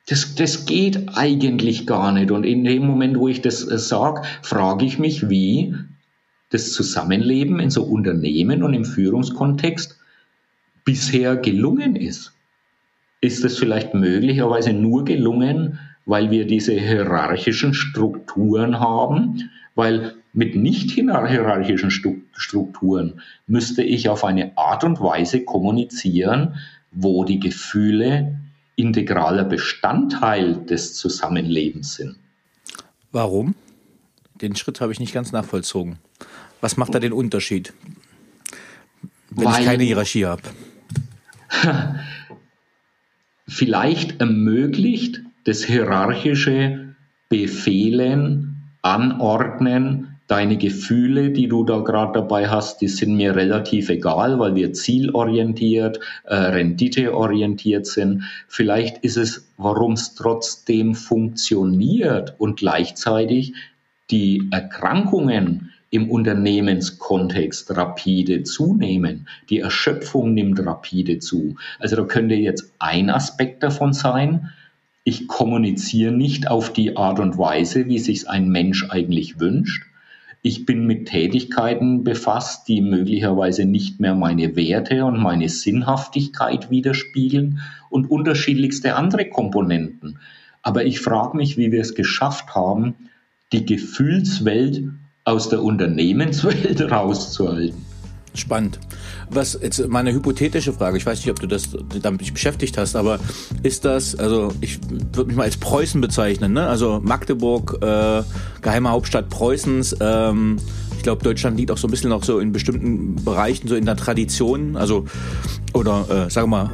Das, 0.07 0.35
das 0.35 0.65
geht 0.65 1.17
eigentlich 1.17 1.87
gar 1.87 2.11
nicht. 2.11 2.31
Und 2.31 2.43
in 2.43 2.63
dem 2.63 2.85
Moment, 2.85 3.17
wo 3.17 3.27
ich 3.27 3.41
das 3.41 3.67
äh, 3.67 3.77
sage, 3.77 4.21
frage 4.41 4.85
ich 4.85 4.99
mich, 4.99 5.29
wie 5.29 5.75
das 6.49 6.73
Zusammenleben 6.73 7.59
in 7.59 7.71
so 7.71 7.83
Unternehmen 7.83 8.63
und 8.63 8.73
im 8.73 8.85
Führungskontext 8.85 9.99
bisher 10.83 11.35
gelungen 11.35 11.95
ist. 11.95 12.33
Ist 13.19 13.43
es 13.43 13.57
vielleicht 13.57 13.95
möglicherweise 13.95 14.71
nur 14.71 15.03
gelungen, 15.03 15.79
weil 16.05 16.29
wir 16.29 16.45
diese 16.45 16.73
hierarchischen 16.73 17.73
Strukturen 17.73 18.79
haben, 18.79 19.49
weil 19.73 20.13
mit 20.33 20.55
nicht 20.55 20.91
hierarchischen 20.91 21.89
Strukturen 21.89 23.21
müsste 23.47 23.81
ich 23.81 24.09
auf 24.09 24.23
eine 24.23 24.55
Art 24.57 24.83
und 24.83 24.99
Weise 24.99 25.43
kommunizieren, 25.43 26.55
wo 26.91 27.23
die 27.23 27.39
Gefühle 27.39 28.37
integraler 28.75 29.43
Bestandteil 29.43 30.55
des 30.65 30.95
Zusammenlebens 30.95 31.95
sind. 31.95 32.17
Warum? 33.11 33.55
Den 34.41 34.55
Schritt 34.55 34.81
habe 34.81 34.91
ich 34.91 34.99
nicht 34.99 35.13
ganz 35.13 35.31
nachvollzogen. 35.31 35.97
Was 36.61 36.77
macht 36.77 36.93
da 36.93 36.99
den 36.99 37.13
Unterschied, 37.13 37.73
wenn 39.29 39.45
Weil, 39.45 39.61
ich 39.61 39.65
keine 39.65 39.83
Hierarchie 39.83 40.25
habe? 40.25 40.41
Vielleicht 43.47 44.19
ermöglicht 44.19 45.21
das 45.45 45.63
hierarchische 45.63 46.95
Befehlen, 47.29 48.71
Anordnen, 48.81 50.14
deine 50.27 50.57
Gefühle, 50.57 51.31
die 51.31 51.47
du 51.47 51.63
da 51.63 51.79
gerade 51.79 52.13
dabei 52.13 52.49
hast, 52.49 52.81
die 52.81 52.87
sind 52.87 53.15
mir 53.15 53.35
relativ 53.35 53.89
egal, 53.89 54.39
weil 54.39 54.55
wir 54.55 54.73
zielorientiert, 54.73 55.99
äh, 56.23 56.35
renditeorientiert 56.35 57.85
sind. 57.85 58.23
Vielleicht 58.47 59.03
ist 59.03 59.17
es, 59.17 59.51
warum 59.57 59.93
es 59.93 60.15
trotzdem 60.15 60.95
funktioniert 60.95 62.35
und 62.39 62.57
gleichzeitig 62.57 63.53
die 64.09 64.47
Erkrankungen 64.51 65.71
im 65.91 66.09
Unternehmenskontext 66.09 67.75
rapide 67.77 68.43
zunehmen. 68.43 69.27
Die 69.49 69.59
Erschöpfung 69.59 70.33
nimmt 70.33 70.59
rapide 70.65 71.19
zu. 71.19 71.55
Also 71.79 71.95
da 71.95 72.03
könnte 72.03 72.35
jetzt 72.35 72.73
ein 72.79 73.09
Aspekt 73.09 73.63
davon 73.63 73.93
sein, 73.93 74.49
ich 75.07 75.27
kommuniziere 75.27 76.11
nicht 76.11 76.47
auf 76.47 76.73
die 76.73 76.97
Art 76.97 77.19
und 77.19 77.37
Weise, 77.37 77.85
wie 77.85 77.99
sich 77.99 78.27
ein 78.27 78.49
Mensch 78.49 78.89
eigentlich 78.89 79.39
wünscht. 79.39 79.85
Ich 80.47 80.67
bin 80.67 80.85
mit 80.85 81.07
Tätigkeiten 81.07 82.03
befasst, 82.03 82.67
die 82.67 82.79
möglicherweise 82.79 83.65
nicht 83.65 83.99
mehr 83.99 84.13
meine 84.13 84.55
Werte 84.55 85.03
und 85.03 85.17
meine 85.17 85.49
Sinnhaftigkeit 85.49 86.69
widerspiegeln 86.69 87.61
und 87.89 88.11
unterschiedlichste 88.11 88.95
andere 88.95 89.27
Komponenten. 89.27 90.19
Aber 90.61 90.85
ich 90.85 90.99
frage 90.99 91.35
mich, 91.35 91.57
wie 91.57 91.71
wir 91.71 91.81
es 91.81 91.95
geschafft 91.95 92.53
haben, 92.53 92.93
die 93.53 93.65
Gefühlswelt 93.65 94.83
aus 95.23 95.49
der 95.49 95.63
Unternehmenswelt 95.63 96.79
rauszuhalten. 96.91 97.83
Spannend. 98.35 98.79
Was 99.29 99.57
jetzt 99.61 99.87
meine 99.87 100.13
hypothetische 100.13 100.73
Frage, 100.73 100.97
ich 100.97 101.05
weiß 101.05 101.19
nicht, 101.19 101.29
ob 101.29 101.39
du 101.39 101.47
das 101.47 101.69
damit 102.01 102.33
beschäftigt 102.33 102.77
hast, 102.77 102.95
aber 102.95 103.19
ist 103.63 103.85
das, 103.85 104.15
also 104.15 104.51
ich 104.61 104.79
würde 105.13 105.27
mich 105.27 105.35
mal 105.35 105.43
als 105.43 105.57
Preußen 105.57 106.01
bezeichnen, 106.01 106.53
ne? 106.53 106.67
Also 106.67 107.01
Magdeburg, 107.03 107.77
äh, 107.81 108.23
geheime 108.61 108.89
Hauptstadt 108.89 109.29
Preußens, 109.29 109.95
ähm, 109.99 110.57
ich 110.97 111.03
glaube, 111.03 111.23
Deutschland 111.23 111.57
liegt 111.57 111.71
auch 111.71 111.77
so 111.77 111.87
ein 111.87 111.91
bisschen 111.91 112.09
noch 112.09 112.23
so 112.23 112.39
in 112.39 112.51
bestimmten 112.51 113.15
Bereichen, 113.23 113.67
so 113.67 113.75
in 113.75 113.85
der 113.85 113.95
Tradition, 113.95 114.75
also 114.75 115.05
oder 115.73 116.05
äh, 116.09 116.29
sagen 116.29 116.49
wir 116.49 116.65
mal, 116.65 116.71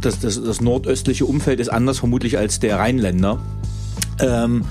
das, 0.00 0.20
das, 0.20 0.42
das 0.42 0.60
nordöstliche 0.60 1.24
Umfeld 1.24 1.60
ist 1.60 1.68
anders 1.68 1.98
vermutlich 1.98 2.38
als 2.38 2.60
der 2.60 2.78
Rheinländer. 2.78 3.40
Ähm, 4.20 4.64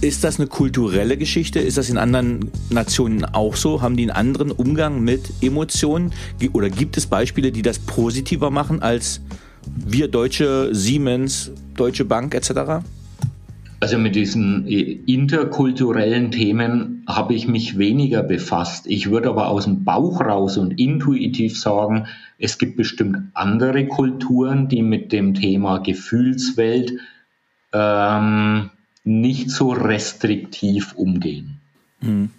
ist 0.00 0.24
das 0.24 0.38
eine 0.38 0.48
kulturelle 0.48 1.16
Geschichte? 1.16 1.58
Ist 1.58 1.76
das 1.76 1.90
in 1.90 1.98
anderen 1.98 2.50
Nationen 2.70 3.24
auch 3.24 3.56
so? 3.56 3.82
Haben 3.82 3.96
die 3.96 4.04
einen 4.04 4.10
anderen 4.10 4.50
Umgang 4.50 5.02
mit 5.02 5.30
Emotionen? 5.42 6.12
Oder 6.52 6.70
gibt 6.70 6.96
es 6.96 7.06
Beispiele, 7.06 7.52
die 7.52 7.62
das 7.62 7.78
positiver 7.78 8.50
machen 8.50 8.82
als 8.82 9.20
wir 9.66 10.08
Deutsche, 10.08 10.74
Siemens, 10.74 11.52
Deutsche 11.76 12.04
Bank 12.04 12.34
etc.? 12.34 12.82
Also 13.80 13.98
mit 13.98 14.14
diesen 14.14 14.66
äh, 14.66 14.98
interkulturellen 15.06 16.30
Themen 16.30 17.04
habe 17.06 17.34
ich 17.34 17.46
mich 17.48 17.78
weniger 17.78 18.22
befasst. 18.22 18.86
Ich 18.86 19.10
würde 19.10 19.30
aber 19.30 19.48
aus 19.48 19.64
dem 19.64 19.84
Bauch 19.84 20.20
raus 20.20 20.58
und 20.58 20.78
intuitiv 20.78 21.58
sagen, 21.58 22.06
es 22.38 22.58
gibt 22.58 22.76
bestimmt 22.76 23.18
andere 23.34 23.86
Kulturen, 23.86 24.68
die 24.68 24.82
mit 24.82 25.12
dem 25.12 25.34
Thema 25.34 25.78
Gefühlswelt 25.78 26.92
ähm, 27.72 28.70
nicht 29.04 29.50
so 29.50 29.70
restriktiv 29.70 30.94
umgehen. 30.94 31.60
Mhm. 32.00 32.30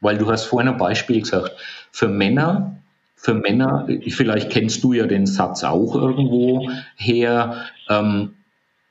Weil 0.00 0.18
du 0.18 0.30
hast 0.30 0.44
vorhin 0.44 0.68
ein 0.68 0.78
Beispiel 0.78 1.20
gesagt, 1.20 1.52
für 1.90 2.08
Männer, 2.08 2.76
für 3.16 3.34
Männer, 3.34 3.86
vielleicht 4.08 4.50
kennst 4.50 4.82
du 4.82 4.94
ja 4.94 5.06
den 5.06 5.26
Satz 5.26 5.62
auch 5.62 5.94
irgendwo 5.94 6.70
her, 6.96 7.66
ähm, 7.88 8.30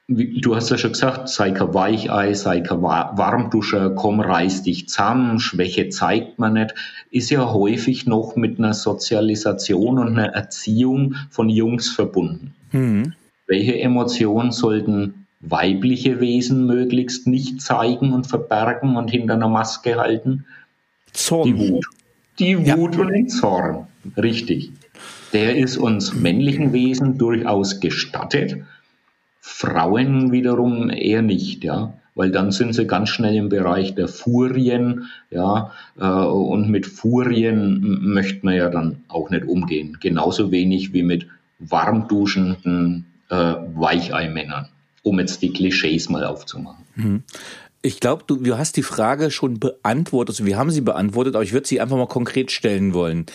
du 0.09 0.55
hast 0.55 0.69
ja 0.69 0.77
schon 0.77 0.93
gesagt, 0.93 1.29
sei 1.29 1.51
kein 1.51 1.73
Weichei, 1.73 2.33
sei 2.33 2.61
kein 2.61 2.81
Warmduscher, 2.81 3.91
komm, 3.91 4.19
reiß 4.19 4.63
dich 4.63 4.87
zusammen, 4.89 5.39
Schwäche 5.39 5.89
zeigt 5.89 6.39
man 6.39 6.53
nicht, 6.53 6.73
ist 7.11 7.29
ja 7.29 7.51
häufig 7.53 8.07
noch 8.07 8.35
mit 8.35 8.57
einer 8.57 8.73
Sozialisation 8.73 9.99
und 9.99 10.17
einer 10.17 10.33
Erziehung 10.33 11.15
von 11.29 11.49
Jungs 11.49 11.89
verbunden. 11.89 12.53
Mhm. 12.71 13.13
Welche 13.47 13.79
Emotionen 13.79 14.51
sollten 14.51 15.18
weibliche 15.39 16.19
Wesen 16.19 16.65
möglichst 16.65 17.27
nicht 17.27 17.61
zeigen 17.61 18.13
und 18.13 18.27
verbergen 18.27 18.97
und 18.97 19.09
hinter 19.09 19.35
einer 19.35 19.47
Maske 19.47 19.97
halten? 19.97 20.45
Zorn. 21.13 21.47
Die 21.47 21.57
Wut. 21.57 21.85
Die 22.39 22.57
Wut 22.57 22.95
ja. 22.95 23.01
und 23.01 23.09
den 23.09 23.29
Zorn. 23.29 23.87
Richtig. 24.17 24.71
Der 25.33 25.57
ist 25.57 25.77
uns 25.77 26.13
männlichen 26.13 26.73
Wesen 26.73 27.17
durchaus 27.17 27.79
gestattet. 27.79 28.57
Frauen 29.39 30.31
wiederum 30.31 30.89
eher 30.89 31.21
nicht, 31.21 31.63
ja. 31.63 31.93
Weil 32.15 32.31
dann 32.31 32.51
sind 32.51 32.73
sie 32.73 32.85
ganz 32.85 33.09
schnell 33.09 33.35
im 33.35 33.47
Bereich 33.49 33.95
der 33.95 34.07
Furien, 34.07 35.05
ja. 35.29 35.71
Äh, 35.97 36.05
und 36.05 36.69
mit 36.69 36.85
Furien 36.85 38.11
möchte 38.13 38.45
man 38.45 38.55
ja 38.55 38.69
dann 38.69 39.03
auch 39.07 39.29
nicht 39.29 39.45
umgehen. 39.45 39.97
Genauso 40.01 40.51
wenig 40.51 40.93
wie 40.93 41.03
mit 41.03 41.27
warmduschenden 41.59 43.05
äh, 43.29 43.35
Weicheimännern 43.35 44.69
um 45.03 45.19
jetzt 45.19 45.41
die 45.41 45.51
Klischees 45.51 46.09
mal 46.09 46.25
aufzumachen. 46.25 46.85
Mhm. 46.95 47.23
Ich 47.81 47.99
glaube, 47.99 48.23
du, 48.27 48.35
du 48.35 48.57
hast 48.57 48.75
die 48.75 48.83
Frage 48.83 49.31
schon 49.31 49.59
beantwortet, 49.59 50.35
also 50.35 50.45
wir 50.45 50.57
haben 50.57 50.71
sie 50.71 50.81
beantwortet, 50.81 51.35
aber 51.35 51.43
ich 51.43 51.53
würde 51.53 51.67
sie 51.67 51.79
einfach 51.79 51.95
mal 51.95 52.07
konkret 52.07 52.51
stellen 52.51 52.93
wollen. 52.93 53.25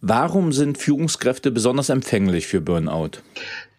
Warum 0.00 0.52
sind 0.52 0.78
Führungskräfte 0.78 1.52
besonders 1.52 1.88
empfänglich 1.88 2.48
für 2.48 2.60
Burnout? 2.60 3.10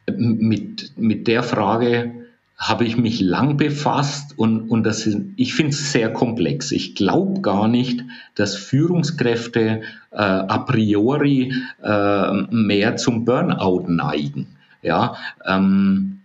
Mit, 0.08 0.93
mit 0.95 1.27
der 1.27 1.43
Frage 1.43 2.13
habe 2.58 2.86
ich 2.86 2.95
mich 2.97 3.19
lang 3.19 3.58
befasst 3.58 4.38
und, 4.38 4.69
und 4.69 4.84
das 4.86 5.06
ist, 5.06 5.17
ich 5.36 5.53
finde 5.53 5.71
es 5.71 5.91
sehr 5.91 6.13
komplex. 6.13 6.71
Ich 6.71 6.95
glaube 6.95 7.41
gar 7.41 7.67
nicht, 7.67 8.03
dass 8.36 8.56
Führungskräfte 8.56 9.82
äh, 10.12 10.15
a 10.15 10.60
priori 10.60 11.53
äh, 11.84 12.32
mehr 12.51 12.95
zum 12.95 13.25
Burnout 13.25 13.86
neigen. 13.88 14.47
Ja, 14.82 15.15
ähm, 15.45 16.21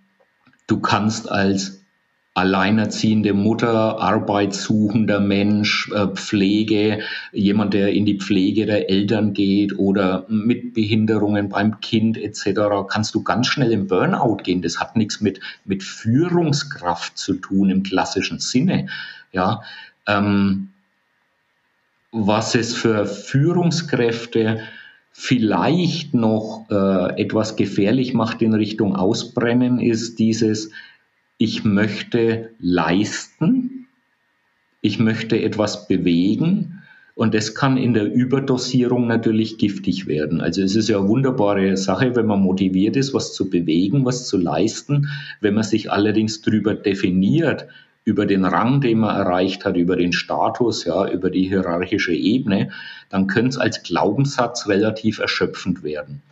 Du 0.68 0.80
kannst 0.80 1.30
als 1.30 1.78
alleinerziehende 2.34 3.32
Mutter, 3.32 3.98
arbeitssuchender 3.98 5.18
Mensch, 5.18 5.90
äh, 5.92 6.06
Pflege, 6.08 7.00
jemand, 7.32 7.74
der 7.74 7.92
in 7.92 8.06
die 8.06 8.18
Pflege 8.18 8.64
der 8.64 8.88
Eltern 8.88 9.32
geht 9.32 9.76
oder 9.76 10.24
mit 10.28 10.74
Behinderungen 10.74 11.48
beim 11.48 11.80
Kind 11.80 12.16
etc., 12.16 12.86
kannst 12.88 13.14
du 13.14 13.24
ganz 13.24 13.48
schnell 13.48 13.72
im 13.72 13.88
Burnout 13.88 14.36
gehen. 14.44 14.62
Das 14.62 14.78
hat 14.78 14.94
nichts 14.94 15.20
mit, 15.20 15.40
mit 15.64 15.82
Führungskraft 15.82 17.18
zu 17.18 17.34
tun 17.34 17.70
im 17.70 17.82
klassischen 17.82 18.38
Sinne. 18.38 18.86
Ja, 19.32 19.62
ähm, 20.06 20.68
was 22.12 22.54
es 22.54 22.74
für 22.74 23.04
Führungskräfte 23.06 24.60
vielleicht 25.20 26.14
noch 26.14 26.66
äh, 26.70 27.20
etwas 27.20 27.56
gefährlich 27.56 28.14
macht 28.14 28.40
in 28.40 28.54
Richtung 28.54 28.94
Ausbrennen, 28.94 29.80
ist 29.80 30.20
dieses, 30.20 30.70
ich 31.38 31.64
möchte 31.64 32.50
leisten, 32.60 33.88
ich 34.80 35.00
möchte 35.00 35.42
etwas 35.42 35.88
bewegen 35.88 36.82
und 37.16 37.34
das 37.34 37.56
kann 37.56 37.76
in 37.76 37.94
der 37.94 38.04
Überdosierung 38.14 39.08
natürlich 39.08 39.58
giftig 39.58 40.06
werden. 40.06 40.40
Also 40.40 40.62
es 40.62 40.76
ist 40.76 40.88
ja 40.88 41.00
eine 41.00 41.08
wunderbare 41.08 41.76
Sache, 41.76 42.14
wenn 42.14 42.26
man 42.26 42.40
motiviert 42.40 42.94
ist, 42.94 43.12
was 43.12 43.34
zu 43.34 43.50
bewegen, 43.50 44.04
was 44.04 44.28
zu 44.28 44.36
leisten. 44.36 45.08
Wenn 45.40 45.54
man 45.54 45.64
sich 45.64 45.90
allerdings 45.90 46.42
darüber 46.42 46.76
definiert, 46.76 47.66
über 48.08 48.24
den 48.24 48.46
Rang, 48.46 48.80
den 48.80 49.00
man 49.00 49.14
erreicht 49.14 49.66
hat, 49.66 49.76
über 49.76 49.94
den 49.94 50.14
Status, 50.14 50.86
ja, 50.86 51.06
über 51.10 51.28
die 51.28 51.46
hierarchische 51.46 52.14
Ebene, 52.14 52.70
dann 53.10 53.26
könnte 53.26 53.50
es 53.50 53.58
als 53.58 53.82
Glaubenssatz 53.82 54.66
relativ 54.66 55.18
erschöpfend 55.18 55.82
werden. 55.82 56.22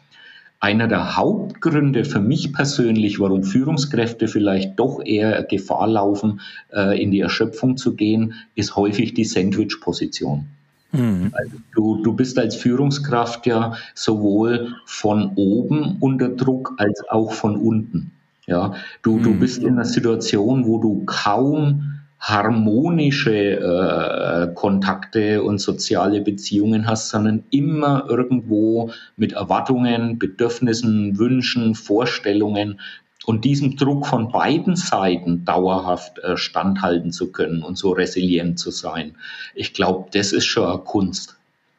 Einer 0.58 0.88
der 0.88 1.18
Hauptgründe 1.18 2.06
für 2.06 2.18
mich 2.18 2.54
persönlich, 2.54 3.20
warum 3.20 3.44
Führungskräfte 3.44 4.26
vielleicht 4.26 4.78
doch 4.78 5.04
eher 5.04 5.42
Gefahr 5.42 5.86
laufen, 5.86 6.40
äh, 6.72 7.00
in 7.00 7.10
die 7.10 7.20
Erschöpfung 7.20 7.76
zu 7.76 7.94
gehen, 7.94 8.32
ist 8.54 8.74
häufig 8.74 9.12
die 9.12 9.24
Sandwich-Position. 9.24 10.46
Mhm. 10.92 11.30
Also 11.32 11.56
du, 11.74 12.02
du 12.02 12.14
bist 12.14 12.38
als 12.38 12.56
Führungskraft 12.56 13.46
ja 13.46 13.74
sowohl 13.94 14.76
von 14.86 15.32
oben 15.36 15.98
unter 16.00 16.30
Druck 16.30 16.72
als 16.78 17.06
auch 17.10 17.32
von 17.32 17.56
unten. 17.56 18.12
Ja, 18.46 18.74
du, 19.02 19.18
du 19.18 19.30
hm. 19.30 19.40
bist 19.40 19.62
in 19.62 19.74
einer 19.74 19.84
Situation, 19.84 20.66
wo 20.66 20.78
du 20.78 21.04
kaum 21.04 21.96
harmonische 22.18 23.32
äh, 23.32 24.54
Kontakte 24.54 25.42
und 25.42 25.58
soziale 25.58 26.22
Beziehungen 26.22 26.86
hast, 26.86 27.10
sondern 27.10 27.44
immer 27.50 28.06
irgendwo 28.08 28.90
mit 29.16 29.32
Erwartungen, 29.32 30.18
Bedürfnissen, 30.18 31.18
Wünschen, 31.18 31.74
Vorstellungen 31.74 32.80
und 33.26 33.44
diesem 33.44 33.76
Druck 33.76 34.06
von 34.06 34.30
beiden 34.30 34.76
Seiten 34.76 35.44
dauerhaft 35.44 36.18
äh, 36.20 36.36
standhalten 36.36 37.12
zu 37.12 37.32
können 37.32 37.62
und 37.62 37.76
so 37.76 37.90
resilient 37.90 38.58
zu 38.58 38.70
sein. 38.70 39.16
Ich 39.54 39.74
glaube, 39.74 40.08
das 40.12 40.32
ist 40.32 40.46
schon 40.46 40.84
Kunst. 40.84 41.36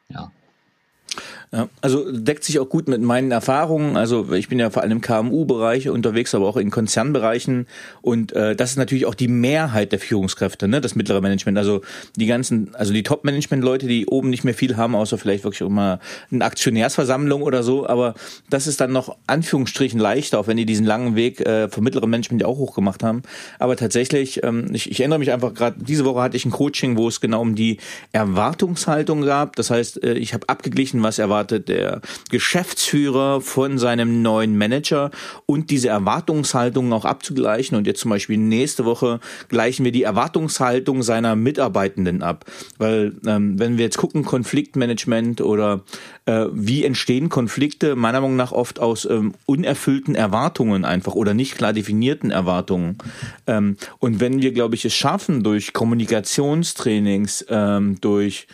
Ja. 0.08 0.30
Ja, 1.50 1.70
also 1.80 2.12
deckt 2.12 2.44
sich 2.44 2.58
auch 2.58 2.68
gut 2.68 2.88
mit 2.88 3.00
meinen 3.00 3.30
Erfahrungen. 3.30 3.96
Also 3.96 4.34
ich 4.34 4.48
bin 4.48 4.58
ja 4.58 4.68
vor 4.68 4.82
allem 4.82 4.92
im 4.92 5.00
KMU-Bereich 5.00 5.88
unterwegs, 5.88 6.34
aber 6.34 6.46
auch 6.46 6.58
in 6.58 6.70
Konzernbereichen. 6.70 7.66
Und 8.02 8.32
äh, 8.32 8.54
das 8.54 8.72
ist 8.72 8.76
natürlich 8.76 9.06
auch 9.06 9.14
die 9.14 9.28
Mehrheit 9.28 9.92
der 9.92 9.98
Führungskräfte, 9.98 10.68
ne? 10.68 10.82
das 10.82 10.94
mittlere 10.94 11.22
Management. 11.22 11.56
Also 11.56 11.80
die 12.16 12.26
ganzen, 12.26 12.74
also 12.74 12.92
die 12.92 13.02
Top-Management-Leute, 13.02 13.86
die 13.86 14.04
oben 14.04 14.28
nicht 14.28 14.44
mehr 14.44 14.52
viel 14.52 14.76
haben, 14.76 14.94
außer 14.94 15.16
vielleicht 15.16 15.44
wirklich 15.44 15.62
auch 15.62 15.70
mal 15.70 16.00
eine 16.30 16.44
Aktionärsversammlung 16.44 17.40
oder 17.40 17.62
so. 17.62 17.86
Aber 17.86 18.12
das 18.50 18.66
ist 18.66 18.82
dann 18.82 18.92
noch 18.92 19.16
Anführungsstrichen 19.26 19.98
leichter, 19.98 20.40
auch 20.40 20.48
wenn 20.48 20.58
die 20.58 20.66
diesen 20.66 20.84
langen 20.84 21.16
Weg 21.16 21.40
äh, 21.40 21.70
vom 21.70 21.82
mittleren 21.82 22.10
Management 22.10 22.42
ja 22.42 22.48
auch 22.48 22.58
hochgemacht 22.58 23.02
haben. 23.02 23.22
Aber 23.58 23.76
tatsächlich, 23.76 24.44
ähm, 24.44 24.66
ich, 24.74 24.90
ich 24.90 25.00
erinnere 25.00 25.18
mich 25.18 25.32
einfach 25.32 25.54
gerade, 25.54 25.82
diese 25.82 26.04
Woche 26.04 26.20
hatte 26.20 26.36
ich 26.36 26.44
ein 26.44 26.50
Coaching, 26.50 26.98
wo 26.98 27.08
es 27.08 27.22
genau 27.22 27.40
um 27.40 27.54
die 27.54 27.78
Erwartungshaltung 28.12 29.22
gab. 29.22 29.56
Das 29.56 29.70
heißt, 29.70 30.04
äh, 30.04 30.12
ich 30.12 30.34
habe 30.34 30.46
abgeglichen, 30.46 31.02
was 31.02 31.18
erwartet 31.18 31.37
erwartet 31.38 31.68
der 31.68 32.00
Geschäftsführer 32.30 33.40
von 33.40 33.78
seinem 33.78 34.22
neuen 34.22 34.58
Manager 34.58 35.12
und 35.46 35.70
diese 35.70 35.88
Erwartungshaltung 35.88 36.92
auch 36.92 37.04
abzugleichen. 37.04 37.78
Und 37.78 37.86
jetzt 37.86 38.00
zum 38.00 38.10
Beispiel 38.10 38.38
nächste 38.38 38.84
Woche 38.84 39.20
gleichen 39.48 39.84
wir 39.84 39.92
die 39.92 40.02
Erwartungshaltung 40.02 41.04
seiner 41.04 41.36
Mitarbeitenden 41.36 42.22
ab. 42.22 42.44
Weil 42.78 43.12
ähm, 43.24 43.56
wenn 43.60 43.78
wir 43.78 43.84
jetzt 43.84 43.98
gucken, 43.98 44.24
Konfliktmanagement 44.24 45.40
oder 45.40 45.82
äh, 46.26 46.46
wie 46.52 46.84
entstehen 46.84 47.28
Konflikte, 47.28 47.94
meiner 47.94 48.20
Meinung 48.20 48.36
nach 48.36 48.50
oft 48.50 48.80
aus 48.80 49.04
ähm, 49.04 49.34
unerfüllten 49.46 50.16
Erwartungen 50.16 50.84
einfach 50.84 51.14
oder 51.14 51.34
nicht 51.34 51.56
klar 51.56 51.72
definierten 51.72 52.32
Erwartungen. 52.32 52.98
Ähm, 53.46 53.76
und 54.00 54.18
wenn 54.18 54.42
wir, 54.42 54.50
glaube 54.50 54.74
ich, 54.74 54.84
es 54.84 54.94
schaffen, 54.94 55.44
durch 55.44 55.72
Kommunikationstrainings, 55.72 57.46
ähm, 57.48 58.00
durch 58.00 58.48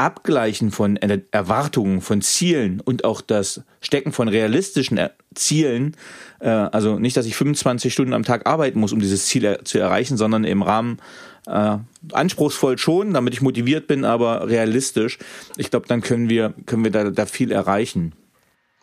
Abgleichen 0.00 0.70
von 0.70 0.96
Erwartungen, 0.96 2.00
von 2.00 2.22
Zielen 2.22 2.80
und 2.80 3.04
auch 3.04 3.20
das 3.20 3.64
Stecken 3.82 4.12
von 4.12 4.28
realistischen 4.28 4.98
Zielen, 5.34 5.94
äh, 6.40 6.48
also 6.48 6.98
nicht, 6.98 7.18
dass 7.18 7.26
ich 7.26 7.36
25 7.36 7.92
Stunden 7.92 8.14
am 8.14 8.22
Tag 8.22 8.46
arbeiten 8.46 8.80
muss, 8.80 8.94
um 8.94 9.00
dieses 9.00 9.26
Ziel 9.26 9.58
zu 9.64 9.78
erreichen, 9.78 10.16
sondern 10.16 10.44
im 10.44 10.62
Rahmen 10.62 11.00
äh, 11.46 11.76
anspruchsvoll 12.12 12.78
schon, 12.78 13.12
damit 13.12 13.34
ich 13.34 13.42
motiviert 13.42 13.88
bin, 13.88 14.06
aber 14.06 14.48
realistisch. 14.48 15.18
Ich 15.58 15.70
glaube, 15.70 15.86
dann 15.86 16.00
können 16.00 16.30
wir, 16.30 16.54
können 16.64 16.82
wir 16.82 16.90
da, 16.90 17.10
da 17.10 17.26
viel 17.26 17.52
erreichen. 17.52 18.12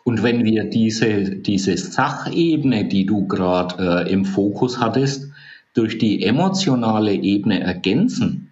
Und 0.04 0.22
wenn 0.22 0.44
wir 0.44 0.64
diese, 0.64 1.24
diese 1.24 1.76
Sachebene, 1.76 2.84
die 2.84 3.06
du 3.06 3.26
gerade 3.26 4.06
äh, 4.06 4.12
im 4.12 4.24
Fokus 4.24 4.78
hattest, 4.78 5.32
durch 5.74 5.98
die 5.98 6.22
emotionale 6.22 7.12
Ebene 7.12 7.60
ergänzen, 7.60 8.50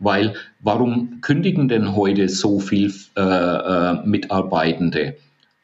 weil 0.00 0.34
warum 0.62 1.20
kündigen 1.20 1.68
denn 1.68 1.94
heute 1.94 2.28
so 2.28 2.60
viel 2.60 2.92
äh, 3.16 3.20
äh, 3.20 4.06
Mitarbeitende? 4.06 5.16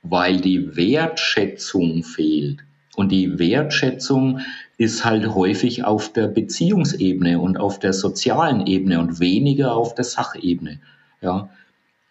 Weil 0.03 0.41
die 0.41 0.77
Wertschätzung 0.77 2.03
fehlt. 2.03 2.59
Und 2.97 3.13
die 3.13 3.39
Wertschätzung 3.39 4.41
ist 4.77 5.05
halt 5.05 5.35
häufig 5.35 5.85
auf 5.85 6.13
der 6.13 6.27
Beziehungsebene 6.27 7.39
und 7.39 7.59
auf 7.59 7.79
der 7.79 7.93
sozialen 7.93 8.67
Ebene 8.67 9.01
und 9.01 9.21
weniger 9.21 9.75
auf 9.75 9.95
der 9.95 10.05
Sachebene. 10.05 10.81
Ja. 11.21 11.49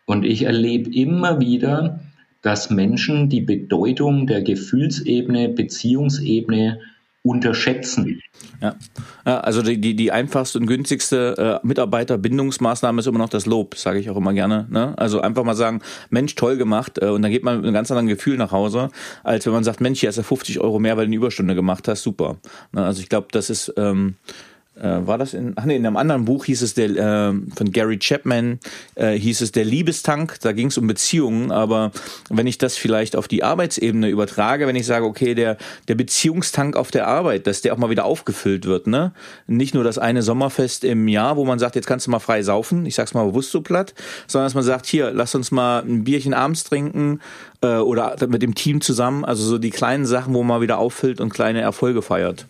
Und 0.06 0.24
ich 0.24 0.44
erlebe 0.44 0.90
immer 0.94 1.42
wieder, 1.42 2.00
dass 2.42 2.70
Menschen 2.70 3.28
die 3.28 3.42
Bedeutung 3.42 4.28
der 4.28 4.42
Gefühlsebene, 4.42 5.50
Beziehungsebene 5.50 6.80
unterschätzen. 7.28 8.22
Ja. 8.62 8.76
also 9.24 9.62
die, 9.62 9.80
die, 9.80 9.96
die 9.96 10.12
einfachste 10.12 10.60
und 10.60 10.68
günstigste 10.68 11.60
äh, 11.64 11.68
Mitarbeiterbindungsmaßnahme 11.68 13.00
ist 13.00 13.08
immer 13.08 13.20
noch 13.20 13.30
das 13.30 13.46
Lob, 13.46 13.76
sage 13.76 14.00
ich 14.00 14.10
auch 14.10 14.18
immer 14.18 14.34
gerne. 14.34 14.68
Ne? 14.70 14.98
Also 14.98 15.22
einfach 15.22 15.44
mal 15.44 15.56
sagen, 15.56 15.82
Mensch, 16.10 16.36
toll 16.36 16.58
gemacht 16.58 17.00
äh, 17.02 17.08
und 17.08 17.22
dann 17.22 17.32
geht 17.32 17.44
man 17.44 17.58
mit 17.58 17.66
einem 17.66 17.74
ganz 17.74 17.92
anderen 17.92 18.08
Gefühl 18.08 18.38
nach 18.38 18.52
Hause, 18.52 18.90
als 19.24 19.46
wenn 19.46 19.54
man 19.54 19.64
sagt, 19.64 19.82
Mensch, 19.82 20.00
hier 20.00 20.10
hast 20.10 20.18
du 20.18 20.24
50 20.24 20.60
Euro 20.60 20.80
mehr, 20.80 20.98
weil 20.98 21.06
du 21.06 21.10
eine 21.10 21.16
Überstunde 21.18 21.56
gemacht 21.56 21.88
hast, 21.88 22.04
super. 22.04 22.38
Ne? 22.72 22.84
Also 22.84 23.02
ich 23.02 23.10
glaube, 23.10 23.28
das 23.32 23.50
ist... 23.50 23.74
Ähm, 23.78 24.16
äh, 24.28 24.57
war 24.82 25.18
das 25.18 25.34
in, 25.34 25.54
ach 25.56 25.66
nee, 25.66 25.76
in 25.76 25.86
einem 25.86 25.98
anderen 25.98 26.26
Buch 26.26 26.46
hieß 26.46 26.62
es 26.62 26.74
der, 26.74 26.90
äh, 26.90 27.34
von 27.56 27.72
Gary 27.72 27.98
Chapman, 28.00 28.60
äh, 28.96 29.14
hieß 29.14 29.42
es 29.42 29.52
der 29.52 29.66
Liebestank, 29.66 30.40
da 30.42 30.52
ging 30.52 30.68
es 30.68 30.78
um 30.78 30.88
Beziehungen, 30.88 31.52
aber 31.52 31.92
wenn 32.30 32.48
ich 32.48 32.58
das 32.58 32.78
vielleicht 32.78 33.16
auf 33.16 33.28
die 33.28 33.44
Arbeitsebene 33.44 34.10
übertrage, 34.10 34.68
wenn 34.68 34.76
ich 34.76 34.86
sage, 34.86 35.06
okay, 35.06 35.34
der, 35.34 35.58
der 35.88 35.96
Beziehungstank 35.96 36.76
auf 36.76 36.92
der 36.92 37.08
Arbeit, 37.08 37.48
dass 37.48 37.62
der 37.62 37.74
auch 37.74 37.78
mal 37.78 37.90
wieder 37.90 38.06
aufgefüllt 38.06 38.66
wird, 38.66 38.88
ne? 38.88 39.14
Nicht 39.48 39.74
nur 39.74 39.84
das 39.84 39.98
eine 39.98 40.22
Sommerfest 40.22 40.84
im 40.84 41.08
Jahr, 41.08 41.38
wo 41.38 41.46
man 41.46 41.60
sagt, 41.60 41.76
jetzt 41.76 41.88
kannst 41.88 42.08
du 42.08 42.12
mal 42.12 42.20
frei 42.20 42.44
saufen, 42.44 42.86
ich 42.86 42.96
sag's 42.96 43.14
mal 43.14 43.26
bewusst 43.26 43.52
so 43.52 43.62
platt, 43.62 43.94
sondern 44.28 44.46
dass 44.46 44.56
man 44.56 44.64
sagt, 44.64 44.86
hier, 44.86 45.12
lass 45.12 45.34
uns 45.34 45.52
mal 45.52 45.82
ein 45.82 46.04
Bierchen 46.04 46.34
abends 46.34 46.64
trinken, 46.64 47.20
äh, 47.62 47.78
oder 47.78 48.16
mit 48.28 48.42
dem 48.42 48.56
Team 48.56 48.82
zusammen, 48.82 49.26
also 49.26 49.44
so 49.44 49.58
die 49.58 49.72
kleinen 49.72 50.06
Sachen, 50.06 50.34
wo 50.34 50.44
man 50.44 50.62
wieder 50.62 50.78
auffüllt 50.78 51.20
und 51.20 51.30
kleine 51.30 51.62
Erfolge 51.62 52.02
feiert. 52.02 52.46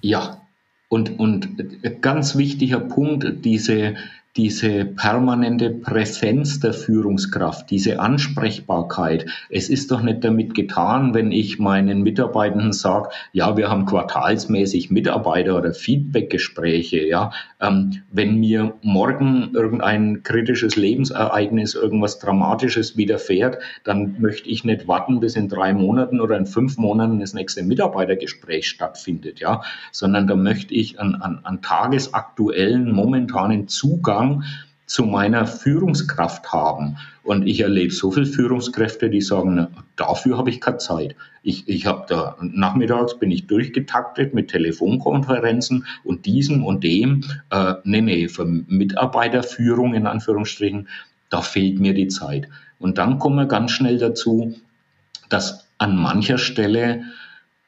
Ja, 0.00 0.43
und, 0.88 1.18
und 1.18 1.48
ganz 2.00 2.36
wichtiger 2.36 2.80
Punkt, 2.80 3.44
diese, 3.44 3.94
diese 4.36 4.84
permanente 4.84 5.70
Präsenz 5.70 6.58
der 6.58 6.72
Führungskraft, 6.72 7.70
diese 7.70 8.00
Ansprechbarkeit. 8.00 9.26
Es 9.48 9.68
ist 9.68 9.92
doch 9.92 10.02
nicht 10.02 10.24
damit 10.24 10.54
getan, 10.54 11.14
wenn 11.14 11.30
ich 11.30 11.60
meinen 11.60 12.02
Mitarbeitenden 12.02 12.72
sage, 12.72 13.10
ja, 13.32 13.56
wir 13.56 13.70
haben 13.70 13.86
quartalsmäßig 13.86 14.90
Mitarbeiter 14.90 15.56
oder 15.56 15.72
Feedbackgespräche, 15.72 17.06
ja. 17.06 17.30
Ähm, 17.60 18.02
wenn 18.10 18.40
mir 18.40 18.74
morgen 18.82 19.50
irgendein 19.54 20.24
kritisches 20.24 20.74
Lebensereignis, 20.74 21.74
irgendwas 21.74 22.18
Dramatisches 22.18 22.96
widerfährt, 22.96 23.58
dann 23.84 24.16
möchte 24.20 24.48
ich 24.48 24.64
nicht 24.64 24.88
warten, 24.88 25.20
bis 25.20 25.36
in 25.36 25.48
drei 25.48 25.72
Monaten 25.72 26.20
oder 26.20 26.36
in 26.36 26.46
fünf 26.46 26.76
Monaten 26.76 27.20
das 27.20 27.34
nächste 27.34 27.62
Mitarbeitergespräch 27.62 28.66
stattfindet, 28.68 29.38
ja, 29.38 29.62
sondern 29.92 30.26
da 30.26 30.34
möchte 30.34 30.74
ich 30.74 30.98
an, 30.98 31.14
an, 31.14 31.38
an 31.44 31.62
tagesaktuellen, 31.62 32.90
momentanen 32.90 33.68
Zugang 33.68 34.23
Zugang 34.24 34.44
zu 34.86 35.04
meiner 35.04 35.46
Führungskraft 35.46 36.52
haben. 36.52 36.98
Und 37.22 37.46
ich 37.46 37.60
erlebe 37.60 37.92
so 37.92 38.10
viele 38.10 38.26
Führungskräfte, 38.26 39.08
die 39.08 39.22
sagen, 39.22 39.66
dafür 39.96 40.36
habe 40.36 40.50
ich 40.50 40.60
keine 40.60 40.76
Zeit. 40.76 41.16
Ich, 41.42 41.66
ich 41.68 41.86
habe 41.86 42.04
da 42.06 42.36
nachmittags 42.40 43.18
bin 43.18 43.30
ich 43.30 43.46
durchgetaktet 43.46 44.34
mit 44.34 44.48
Telefonkonferenzen 44.50 45.86
und 46.04 46.26
diesem 46.26 46.64
und 46.64 46.84
dem. 46.84 47.24
Äh, 47.50 47.74
nee, 47.84 48.02
nee, 48.02 48.28
für 48.28 48.44
Mitarbeiterführung 48.44 49.94
in 49.94 50.06
Anführungsstrichen, 50.06 50.88
da 51.30 51.40
fehlt 51.40 51.80
mir 51.80 51.94
die 51.94 52.08
Zeit. 52.08 52.48
Und 52.78 52.98
dann 52.98 53.18
kommen 53.18 53.36
wir 53.36 53.46
ganz 53.46 53.70
schnell 53.70 53.98
dazu, 53.98 54.54
dass 55.30 55.66
an 55.78 55.96
mancher 55.96 56.36
Stelle 56.38 57.04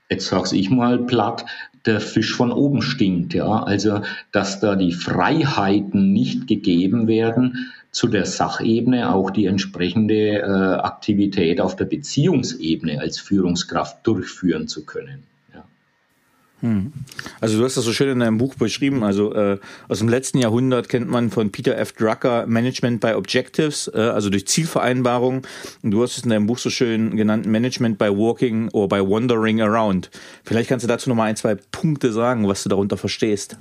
jetzt 0.08 0.28
sag's 0.28 0.52
ich 0.52 0.70
mal 0.70 0.98
platt, 0.98 1.44
der 1.86 2.00
Fisch 2.00 2.34
von 2.34 2.52
oben 2.52 2.82
stinkt, 2.82 3.34
ja. 3.34 3.62
Also, 3.62 4.02
dass 4.32 4.60
da 4.60 4.76
die 4.76 4.92
Freiheiten 4.92 6.12
nicht 6.12 6.46
gegeben 6.46 7.06
werden, 7.06 7.72
zu 7.90 8.08
der 8.08 8.26
Sachebene 8.26 9.14
auch 9.14 9.30
die 9.30 9.46
entsprechende 9.46 10.40
äh, 10.40 10.42
Aktivität 10.42 11.60
auf 11.60 11.76
der 11.76 11.86
Beziehungsebene 11.86 13.00
als 13.00 13.18
Führungskraft 13.18 14.06
durchführen 14.06 14.68
zu 14.68 14.84
können. 14.84 15.22
Hm. 16.66 16.92
Also 17.40 17.58
du 17.58 17.64
hast 17.64 17.76
das 17.76 17.84
so 17.84 17.92
schön 17.92 18.08
in 18.08 18.18
deinem 18.18 18.38
Buch 18.38 18.56
beschrieben. 18.56 19.04
Also 19.04 19.32
äh, 19.34 19.58
aus 19.88 20.00
dem 20.00 20.08
letzten 20.08 20.38
Jahrhundert 20.38 20.88
kennt 20.88 21.08
man 21.08 21.30
von 21.30 21.52
Peter 21.52 21.76
F. 21.76 21.92
Drucker 21.92 22.46
Management 22.46 23.00
by 23.00 23.12
Objectives, 23.12 23.88
äh, 23.94 24.00
also 24.00 24.30
durch 24.30 24.48
Zielvereinbarung. 24.48 25.42
Und 25.82 25.90
du 25.92 26.02
hast 26.02 26.18
es 26.18 26.24
in 26.24 26.30
deinem 26.30 26.46
Buch 26.46 26.58
so 26.58 26.68
schön 26.68 27.16
genannt 27.16 27.46
Management 27.46 27.98
by 27.98 28.08
Walking 28.08 28.68
or 28.72 28.88
by 28.88 28.98
Wandering 28.98 29.62
Around. 29.62 30.10
Vielleicht 30.42 30.68
kannst 30.68 30.82
du 30.82 30.88
dazu 30.88 31.08
nochmal 31.08 31.28
ein, 31.28 31.36
zwei 31.36 31.54
Punkte 31.54 32.12
sagen, 32.12 32.48
was 32.48 32.64
du 32.64 32.68
darunter 32.68 32.96
verstehst. 32.96 33.56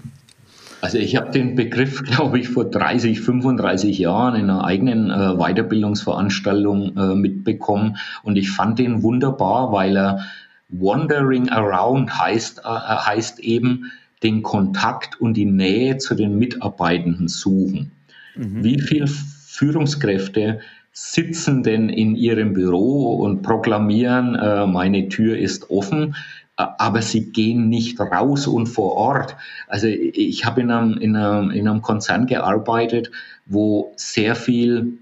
Also 0.81 0.97
ich 0.97 1.15
habe 1.15 1.29
den 1.29 1.53
Begriff, 1.53 2.01
glaube 2.11 2.39
ich, 2.39 2.49
vor 2.49 2.65
30, 2.65 3.21
35 3.21 3.99
Jahren 3.99 4.33
in 4.35 4.49
einer 4.49 4.63
eigenen 4.63 5.11
äh, 5.11 5.35
Weiterbildungsveranstaltung 5.37 6.97
äh, 6.97 7.15
mitbekommen 7.15 7.97
und 8.23 8.35
ich 8.35 8.49
fand 8.49 8.79
den 8.79 9.03
wunderbar, 9.03 9.71
weil 9.71 9.95
er 9.95 10.25
Wandering 10.69 11.49
Around 11.49 12.17
heißt, 12.17 12.59
äh, 12.59 12.63
heißt 12.63 13.39
eben 13.39 13.91
den 14.23 14.41
Kontakt 14.41 15.19
und 15.21 15.35
die 15.35 15.45
Nähe 15.45 15.97
zu 15.97 16.15
den 16.15 16.37
Mitarbeitenden 16.37 17.27
suchen. 17.27 17.91
Mhm. 18.35 18.63
Wie 18.63 18.79
viele 18.79 19.07
Führungskräfte 19.07 20.59
sitzen 20.91 21.61
denn 21.63 21.89
in 21.89 22.15
ihrem 22.15 22.53
Büro 22.53 23.15
und 23.15 23.41
proklamieren, 23.41 24.35
äh, 24.35 24.65
meine 24.65 25.09
Tür 25.09 25.37
ist 25.37 25.69
offen, 25.69 26.15
aber 26.55 27.01
sie 27.01 27.31
gehen 27.31 27.67
nicht 27.67 27.99
raus 27.99 28.47
und 28.47 28.67
vor 28.67 28.93
Ort. 28.93 29.35
Also 29.67 29.87
ich 29.87 30.45
habe 30.45 30.61
in 30.61 30.71
einem, 30.71 30.97
in, 30.97 31.15
einem, 31.17 31.51
in 31.51 31.67
einem 31.67 31.81
Konzern 31.81 32.27
gearbeitet, 32.27 33.11
wo 33.45 33.91
sehr 33.97 34.35
viel 34.35 34.99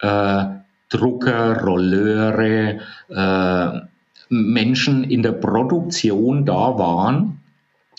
äh, 0.00 0.44
Drucker, 0.88 1.60
Rolleure, 1.62 2.80
äh, 3.08 3.80
Menschen 4.32 5.02
in 5.02 5.24
der 5.24 5.32
Produktion 5.32 6.46
da 6.46 6.78
waren. 6.78 7.40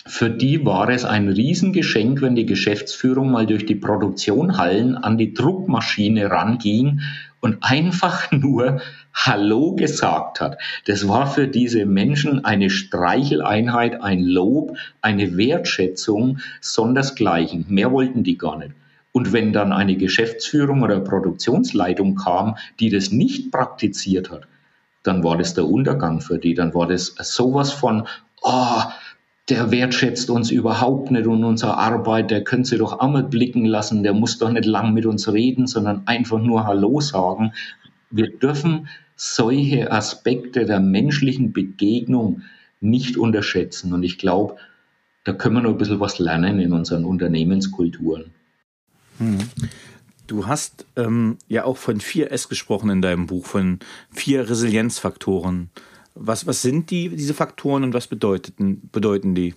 Für 0.06 0.30
die 0.30 0.64
war 0.64 0.88
es 0.88 1.04
ein 1.04 1.28
Riesengeschenk, 1.28 2.22
wenn 2.22 2.34
die 2.34 2.46
Geschäftsführung 2.46 3.30
mal 3.30 3.46
durch 3.46 3.66
die 3.66 3.74
Produktionhallen 3.74 4.96
an 4.96 5.18
die 5.18 5.34
Druckmaschine 5.34 6.30
ranging 6.30 7.02
und 7.40 7.58
einfach 7.60 8.32
nur 8.32 8.80
Hallo 9.12 9.74
gesagt 9.74 10.40
hat. 10.40 10.56
Das 10.86 11.06
war 11.06 11.26
für 11.26 11.48
diese 11.48 11.84
Menschen 11.84 12.46
eine 12.46 12.70
Streicheleinheit, 12.70 14.00
ein 14.00 14.22
Lob, 14.22 14.74
eine 15.02 15.36
Wertschätzung, 15.36 16.38
sondersgleichen. 16.62 17.66
Mehr 17.68 17.92
wollten 17.92 18.24
die 18.24 18.38
gar 18.38 18.56
nicht. 18.56 18.72
Und 19.12 19.34
wenn 19.34 19.52
dann 19.52 19.70
eine 19.70 19.96
Geschäftsführung 19.96 20.82
oder 20.82 21.00
Produktionsleitung 21.00 22.14
kam, 22.14 22.56
die 22.80 22.88
das 22.88 23.12
nicht 23.12 23.52
praktiziert 23.52 24.30
hat, 24.30 24.48
dann 25.02 25.24
war 25.24 25.36
das 25.36 25.54
der 25.54 25.68
Untergang 25.68 26.20
für 26.20 26.38
die. 26.38 26.54
Dann 26.54 26.74
war 26.74 26.86
das 26.86 27.14
sowas 27.20 27.72
von, 27.72 28.06
oh, 28.42 28.82
der 29.48 29.70
wertschätzt 29.70 30.30
uns 30.30 30.50
überhaupt 30.50 31.10
nicht 31.10 31.26
und 31.26 31.44
unsere 31.44 31.76
Arbeit, 31.76 32.30
der 32.30 32.44
könnte 32.44 32.70
sie 32.70 32.78
doch 32.78 33.00
einmal 33.00 33.24
blicken 33.24 33.64
lassen, 33.64 34.02
der 34.02 34.14
muss 34.14 34.38
doch 34.38 34.50
nicht 34.50 34.66
lang 34.66 34.94
mit 34.94 35.04
uns 35.04 35.32
reden, 35.32 35.66
sondern 35.66 36.02
einfach 36.06 36.38
nur 36.38 36.64
Hallo 36.64 37.00
sagen. 37.00 37.52
Wir 38.10 38.30
dürfen 38.30 38.88
solche 39.16 39.90
Aspekte 39.90 40.64
der 40.64 40.80
menschlichen 40.80 41.52
Begegnung 41.52 42.42
nicht 42.80 43.16
unterschätzen. 43.16 43.92
Und 43.92 44.02
ich 44.02 44.18
glaube, 44.18 44.56
da 45.24 45.32
können 45.32 45.56
wir 45.56 45.62
noch 45.62 45.70
ein 45.70 45.78
bisschen 45.78 46.00
was 46.00 46.18
lernen 46.18 46.58
in 46.60 46.72
unseren 46.72 47.04
Unternehmenskulturen. 47.04 48.32
Hm. 49.18 49.38
Du 50.32 50.46
hast 50.46 50.86
ähm, 50.96 51.36
ja 51.46 51.64
auch 51.64 51.76
von 51.76 52.00
4S 52.00 52.48
gesprochen 52.48 52.88
in 52.88 53.02
deinem 53.02 53.26
Buch, 53.26 53.44
von 53.44 53.80
vier 54.10 54.48
Resilienzfaktoren. 54.48 55.68
Was, 56.14 56.46
was 56.46 56.62
sind 56.62 56.90
die, 56.90 57.10
diese 57.10 57.34
Faktoren 57.34 57.84
und 57.84 57.92
was 57.92 58.06
bedeuten, 58.06 58.88
bedeuten 58.92 59.34
die? 59.34 59.54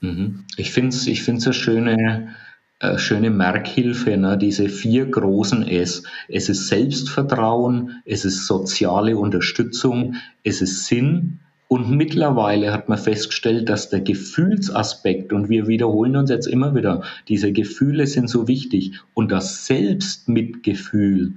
Mhm. 0.00 0.44
Ich 0.56 0.70
finde 0.70 0.96
es 0.96 1.06
ich 1.06 1.22
find's 1.22 1.44
eine 1.44 1.52
schöne, 1.52 2.34
äh, 2.78 2.96
schöne 2.96 3.28
Merkhilfe, 3.28 4.16
ne? 4.16 4.38
diese 4.38 4.70
vier 4.70 5.04
großen 5.04 5.68
S. 5.68 6.04
Es 6.28 6.48
ist 6.48 6.68
Selbstvertrauen, 6.68 8.00
es 8.06 8.24
ist 8.24 8.46
soziale 8.46 9.18
Unterstützung, 9.18 10.14
es 10.42 10.62
ist 10.62 10.86
Sinn, 10.86 11.40
und 11.68 11.90
mittlerweile 11.90 12.72
hat 12.72 12.88
man 12.88 12.98
festgestellt, 12.98 13.68
dass 13.68 13.90
der 13.90 14.00
Gefühlsaspekt, 14.00 15.32
und 15.32 15.48
wir 15.48 15.66
wiederholen 15.66 16.16
uns 16.16 16.30
jetzt 16.30 16.46
immer 16.46 16.74
wieder, 16.74 17.02
diese 17.28 17.52
Gefühle 17.52 18.06
sind 18.06 18.28
so 18.28 18.46
wichtig 18.46 19.00
und 19.14 19.32
das 19.32 19.66
Selbstmitgefühl 19.66 21.34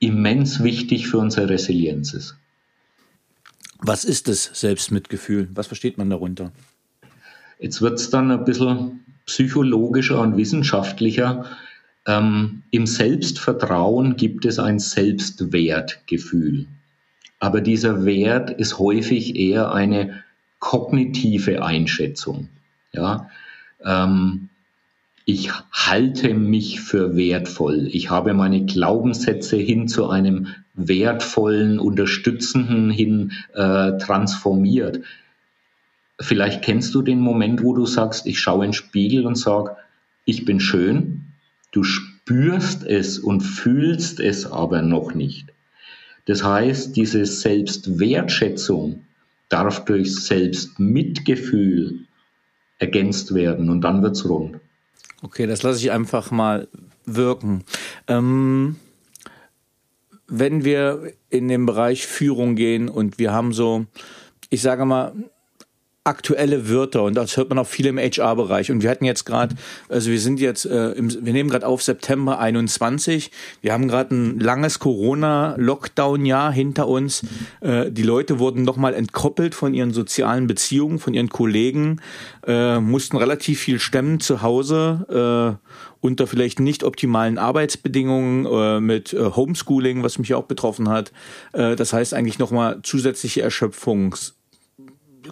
immens 0.00 0.62
wichtig 0.62 1.06
für 1.06 1.18
unsere 1.18 1.48
Resilienz 1.48 2.14
ist. 2.14 2.36
Was 3.78 4.04
ist 4.04 4.28
das 4.28 4.50
Selbstmitgefühl? 4.54 5.48
Was 5.54 5.68
versteht 5.68 5.98
man 5.98 6.10
darunter? 6.10 6.52
Jetzt 7.60 7.80
wird 7.80 8.00
es 8.00 8.10
dann 8.10 8.30
ein 8.30 8.44
bisschen 8.44 9.04
psychologischer 9.26 10.20
und 10.20 10.36
wissenschaftlicher. 10.36 11.44
Ähm, 12.06 12.62
Im 12.70 12.86
Selbstvertrauen 12.86 14.16
gibt 14.16 14.44
es 14.46 14.58
ein 14.58 14.78
Selbstwertgefühl. 14.78 16.66
Aber 17.44 17.60
dieser 17.60 18.06
Wert 18.06 18.50
ist 18.52 18.78
häufig 18.78 19.36
eher 19.36 19.70
eine 19.70 20.24
kognitive 20.60 21.62
Einschätzung. 21.62 22.48
Ja, 22.90 23.28
ähm, 23.84 24.48
ich 25.26 25.50
halte 25.70 26.32
mich 26.32 26.80
für 26.80 27.16
wertvoll. 27.16 27.86
Ich 27.92 28.08
habe 28.08 28.32
meine 28.32 28.64
Glaubenssätze 28.64 29.58
hin 29.58 29.88
zu 29.88 30.08
einem 30.08 30.54
wertvollen, 30.72 31.78
unterstützenden 31.78 32.90
hin 32.90 33.32
äh, 33.52 33.98
transformiert. 33.98 35.00
Vielleicht 36.18 36.62
kennst 36.62 36.94
du 36.94 37.02
den 37.02 37.20
Moment, 37.20 37.62
wo 37.62 37.74
du 37.74 37.84
sagst, 37.84 38.26
ich 38.26 38.40
schaue 38.40 38.64
in 38.64 38.70
den 38.70 38.74
Spiegel 38.74 39.26
und 39.26 39.36
sage, 39.36 39.76
ich 40.24 40.46
bin 40.46 40.60
schön. 40.60 41.26
Du 41.72 41.84
spürst 41.84 42.86
es 42.86 43.18
und 43.18 43.42
fühlst 43.42 44.18
es 44.18 44.50
aber 44.50 44.80
noch 44.80 45.12
nicht. 45.12 45.53
Das 46.26 46.42
heißt, 46.42 46.96
diese 46.96 47.26
Selbstwertschätzung 47.26 49.04
darf 49.48 49.84
durch 49.84 50.14
Selbstmitgefühl 50.14 52.06
ergänzt 52.78 53.34
werden 53.34 53.70
und 53.70 53.82
dann 53.82 54.02
wird's 54.02 54.28
rund. 54.28 54.58
Okay, 55.22 55.46
das 55.46 55.62
lasse 55.62 55.78
ich 55.80 55.90
einfach 55.90 56.30
mal 56.30 56.68
wirken. 57.04 57.64
Ähm, 58.08 58.76
wenn 60.26 60.64
wir 60.64 61.12
in 61.30 61.48
den 61.48 61.66
Bereich 61.66 62.06
Führung 62.06 62.56
gehen 62.56 62.88
und 62.88 63.18
wir 63.18 63.32
haben 63.32 63.52
so, 63.52 63.86
ich 64.50 64.62
sage 64.62 64.84
mal, 64.84 65.12
aktuelle 66.04 66.68
Wörter 66.68 67.02
und 67.02 67.14
das 67.14 67.38
hört 67.38 67.48
man 67.48 67.58
auch 67.58 67.66
viel 67.66 67.86
im 67.86 67.98
HR-Bereich. 67.98 68.70
Und 68.70 68.82
wir 68.82 68.90
hatten 68.90 69.06
jetzt 69.06 69.24
gerade, 69.24 69.56
also 69.88 70.10
wir 70.10 70.20
sind 70.20 70.38
jetzt, 70.38 70.66
äh, 70.66 70.90
im, 70.90 71.10
wir 71.24 71.32
nehmen 71.32 71.48
gerade 71.48 71.66
auf 71.66 71.82
September 71.82 72.38
21. 72.38 73.30
Wir 73.62 73.72
haben 73.72 73.88
gerade 73.88 74.14
ein 74.14 74.38
langes 74.38 74.78
Corona-Lockdown-Jahr 74.78 76.52
hinter 76.52 76.88
uns. 76.88 77.22
Äh, 77.62 77.90
die 77.90 78.02
Leute 78.02 78.38
wurden 78.38 78.64
nochmal 78.64 78.92
entkoppelt 78.92 79.54
von 79.54 79.72
ihren 79.72 79.92
sozialen 79.92 80.46
Beziehungen, 80.46 80.98
von 80.98 81.14
ihren 81.14 81.30
Kollegen, 81.30 82.02
äh, 82.46 82.80
mussten 82.80 83.16
relativ 83.16 83.60
viel 83.60 83.80
stemmen 83.80 84.20
zu 84.20 84.42
Hause 84.42 85.58
äh, 85.62 85.68
unter 86.00 86.26
vielleicht 86.26 86.60
nicht 86.60 86.84
optimalen 86.84 87.38
Arbeitsbedingungen 87.38 88.44
äh, 88.44 88.80
mit 88.80 89.14
äh, 89.14 89.30
Homeschooling, 89.30 90.02
was 90.02 90.18
mich 90.18 90.34
auch 90.34 90.44
betroffen 90.44 90.90
hat. 90.90 91.12
Das 91.52 91.92
heißt 91.92 92.14
eigentlich 92.14 92.38
nochmal 92.38 92.80
zusätzliche 92.82 93.42
Erschöpfungs 93.42 94.34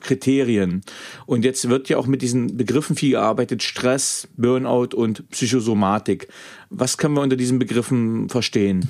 Kriterien. 0.01 0.83
Und 1.27 1.45
jetzt 1.45 1.69
wird 1.69 1.89
ja 1.89 1.97
auch 1.99 2.07
mit 2.07 2.23
diesen 2.23 2.57
Begriffen 2.57 2.97
viel 2.97 3.13
gearbeitet, 3.13 3.63
Stress, 3.63 4.29
Burnout 4.37 4.95
und 4.95 5.29
Psychosomatik. 5.31 6.29
Was 6.71 6.99
können 6.99 7.15
wir 7.15 7.23
unter 7.23 7.37
diesen 7.37 7.59
Begriffen 7.59 8.29
verstehen? 8.29 8.89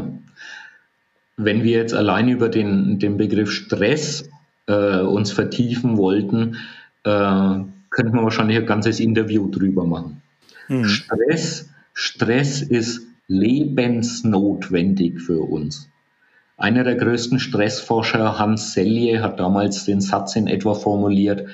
Wenn 1.37 1.63
wir 1.63 1.79
jetzt 1.79 1.95
allein 1.95 2.29
über 2.29 2.49
den, 2.49 2.99
den 2.99 3.17
Begriff 3.17 3.53
Stress 3.53 4.29
äh, 4.67 5.01
uns 5.01 5.31
vertiefen 5.31 5.97
wollten, 5.97 6.57
äh, 7.05 7.61
könnten 7.91 8.15
wir 8.15 8.23
wahrscheinlich 8.23 8.59
ein 8.59 8.67
ganzes 8.67 9.01
Interview 9.01 9.49
drüber 9.49 9.85
machen. 9.85 10.21
Hm. 10.67 10.85
Stress, 10.85 11.69
Stress 11.95 12.63
ist 12.63 13.03
lebensnotwendig 13.29 15.21
für 15.21 15.41
uns. 15.41 15.89
Einer 16.59 16.83
der 16.83 16.97
größten 16.97 17.39
Stressforscher, 17.39 18.37
Hans 18.41 18.73
Selye, 18.73 19.23
hat 19.23 19.39
damals 19.39 19.85
den 19.85 20.01
Satz 20.01 20.35
in 20.35 20.49
etwa 20.49 20.75
formuliert, 20.75 21.47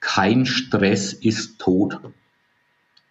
kein 0.00 0.44
Stress 0.44 1.14
ist 1.14 1.58
tot. 1.58 1.98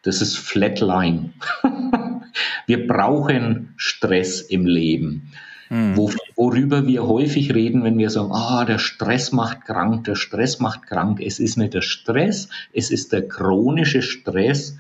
Das 0.04 0.22
ist 0.22 0.38
Flatline. 0.38 1.32
wir 2.68 2.88
brauchen 2.88 3.74
Stress 3.78 4.42
im 4.42 4.68
Leben. 4.68 5.32
Hm. 5.70 5.98
Wo, 5.98 6.12
worüber 6.36 6.86
wir 6.86 7.08
häufig 7.08 7.54
reden, 7.56 7.84
wenn 7.84 7.98
wir 7.98 8.12
sagen, 8.12 8.32
ah, 8.32 8.64
der 8.66 8.78
Stress 8.78 9.32
macht 9.32 9.66
krank, 9.66 10.04
der 10.04 10.16
Stress 10.16 10.60
macht 10.60 10.84
krank. 10.84 11.20
Es 11.20 11.40
ist 11.40 11.58
nicht 11.58 11.74
der 11.74 11.82
Stress, 11.82 12.50
es 12.74 12.92
ist 12.92 13.12
der 13.12 13.28
chronische 13.28 14.04
Stress, 14.04 14.78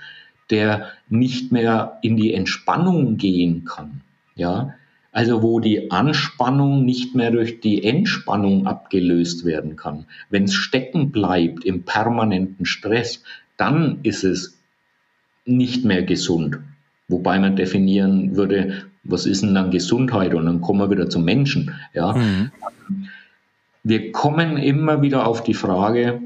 der 0.51 0.89
nicht 1.09 1.51
mehr 1.51 1.97
in 2.03 2.15
die 2.15 2.33
Entspannung 2.33 3.17
gehen 3.17 3.65
kann. 3.65 4.01
Ja, 4.35 4.75
also 5.11 5.41
wo 5.41 5.59
die 5.59 5.91
Anspannung 5.91 6.85
nicht 6.85 7.15
mehr 7.15 7.31
durch 7.31 7.61
die 7.61 7.83
Entspannung 7.83 8.67
abgelöst 8.67 9.45
werden 9.45 9.75
kann. 9.75 10.05
Wenn 10.29 10.43
es 10.43 10.53
stecken 10.53 11.11
bleibt 11.11 11.65
im 11.65 11.83
permanenten 11.83 12.65
Stress, 12.65 13.23
dann 13.57 13.99
ist 14.03 14.23
es 14.23 14.57
nicht 15.45 15.83
mehr 15.83 16.03
gesund. 16.03 16.59
Wobei 17.07 17.39
man 17.39 17.55
definieren 17.55 18.35
würde, 18.35 18.83
was 19.03 19.25
ist 19.25 19.41
denn 19.41 19.55
dann 19.55 19.71
Gesundheit? 19.71 20.33
Und 20.33 20.45
dann 20.45 20.61
kommen 20.61 20.79
wir 20.79 20.91
wieder 20.91 21.09
zum 21.09 21.25
Menschen. 21.25 21.73
Ja. 21.93 22.13
Mhm. 22.13 22.51
Wir 23.83 24.11
kommen 24.11 24.57
immer 24.57 25.01
wieder 25.01 25.25
auf 25.25 25.43
die 25.43 25.53
Frage, 25.55 26.21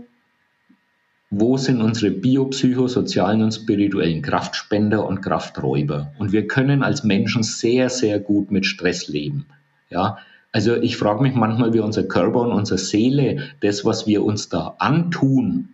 wo 1.35 1.57
sind 1.57 1.81
unsere 1.81 2.11
biopsychosozialen 2.11 3.41
und 3.41 3.53
spirituellen 3.53 4.21
Kraftspender 4.21 5.05
und 5.05 5.21
Krafträuber. 5.21 6.11
Und 6.19 6.31
wir 6.31 6.47
können 6.47 6.83
als 6.83 7.03
Menschen 7.03 7.41
sehr, 7.41 7.89
sehr 7.89 8.19
gut 8.19 8.51
mit 8.51 8.67
Stress 8.67 9.07
leben. 9.07 9.47
Ja, 9.89 10.19
also 10.51 10.75
ich 10.75 10.97
frage 10.97 11.23
mich 11.23 11.33
manchmal, 11.33 11.73
wie 11.73 11.79
unser 11.79 12.03
Körper 12.03 12.41
und 12.41 12.51
unsere 12.51 12.77
Seele 12.77 13.49
das, 13.61 13.83
was 13.83 14.05
wir 14.05 14.23
uns 14.23 14.49
da 14.49 14.75
antun, 14.77 15.69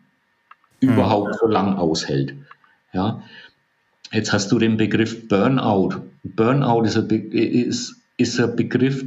mhm. 0.80 0.90
überhaupt 0.90 1.36
so 1.36 1.48
lang 1.48 1.76
aushält. 1.76 2.36
Ja, 2.94 3.22
jetzt 4.14 4.32
hast 4.32 4.54
du 4.54 4.60
den 4.60 4.78
Begriff 4.78 5.28
Burnout. 5.28 6.02
Burnout 6.24 6.84
ist 6.84 6.98
ein, 6.98 7.08
Be 7.10 7.18
ist, 7.18 7.98
ist 8.16 8.40
ein 8.40 8.56
Begriff, 8.56 9.04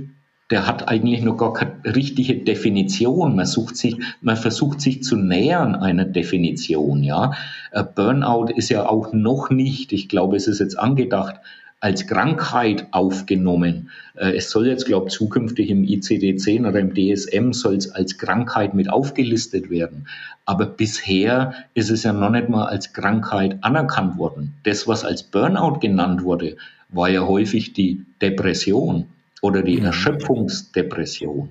der 0.52 0.66
hat 0.66 0.86
eigentlich 0.86 1.22
noch 1.22 1.38
gar 1.38 1.54
keine 1.54 1.72
richtige 1.96 2.36
Definition. 2.36 3.34
Man 3.34 3.46
sucht 3.46 3.74
sich, 3.74 3.96
man 4.20 4.36
versucht 4.36 4.82
sich 4.82 5.02
zu 5.02 5.16
nähern 5.16 5.74
einer 5.74 6.04
Definition, 6.04 7.02
ja. 7.02 7.32
Burnout 7.94 8.52
ist 8.54 8.68
ja 8.68 8.86
auch 8.86 9.14
noch 9.14 9.48
nicht, 9.48 9.94
ich 9.94 10.10
glaube, 10.10 10.36
es 10.36 10.46
ist 10.46 10.60
jetzt 10.60 10.78
angedacht, 10.78 11.36
als 11.80 12.06
Krankheit 12.06 12.86
aufgenommen. 12.90 13.88
Äh, 14.14 14.36
es 14.36 14.50
soll 14.50 14.66
jetzt, 14.66 14.84
glaube 14.84 15.08
ich, 15.08 15.14
zukünftig 15.14 15.70
im 15.70 15.84
ICD-10 15.84 16.68
oder 16.68 16.78
im 16.78 16.94
DSM 16.94 17.52
soll 17.52 17.76
es 17.76 17.90
als 17.90 18.18
Krankheit 18.18 18.74
mit 18.74 18.90
aufgelistet 18.90 19.70
werden. 19.70 20.06
Aber 20.44 20.66
bisher 20.66 21.54
ist 21.72 21.90
es 21.90 22.02
ja 22.02 22.12
noch 22.12 22.30
nicht 22.30 22.50
mal 22.50 22.66
als 22.66 22.92
Krankheit 22.92 23.56
anerkannt 23.62 24.18
worden. 24.18 24.52
Das, 24.64 24.86
was 24.86 25.02
als 25.04 25.22
Burnout 25.22 25.78
genannt 25.80 26.22
wurde, 26.22 26.56
war 26.90 27.08
ja 27.08 27.26
häufig 27.26 27.72
die 27.72 28.04
Depression 28.20 29.06
oder 29.42 29.62
die 29.62 29.76
mhm. 29.76 29.86
Erschöpfungsdepression. 29.86 31.50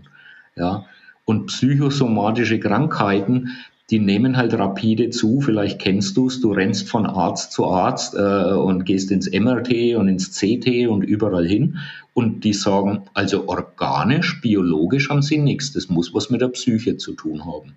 Ja. 0.55 0.85
Und 1.25 1.45
psychosomatische 1.47 2.59
Krankheiten, 2.59 3.49
die 3.91 3.99
nehmen 3.99 4.37
halt 4.37 4.53
rapide 4.53 5.11
zu. 5.11 5.41
Vielleicht 5.41 5.79
kennst 5.79 6.17
du 6.17 6.27
es, 6.27 6.41
du 6.41 6.51
rennst 6.51 6.89
von 6.89 7.05
Arzt 7.05 7.51
zu 7.51 7.67
Arzt 7.67 8.15
äh, 8.15 8.53
und 8.53 8.85
gehst 8.85 9.11
ins 9.11 9.29
MRT 9.29 9.95
und 9.97 10.07
ins 10.07 10.31
CT 10.31 10.87
und 10.87 11.03
überall 11.03 11.45
hin. 11.45 11.77
Und 12.13 12.43
die 12.43 12.53
sagen, 12.53 13.03
also 13.13 13.47
organisch, 13.47 14.41
biologisch 14.41 15.09
haben 15.09 15.21
sie 15.21 15.37
nichts. 15.37 15.73
Das 15.73 15.89
muss 15.89 16.13
was 16.13 16.29
mit 16.29 16.41
der 16.41 16.47
Psyche 16.47 16.97
zu 16.97 17.13
tun 17.13 17.45
haben. 17.45 17.75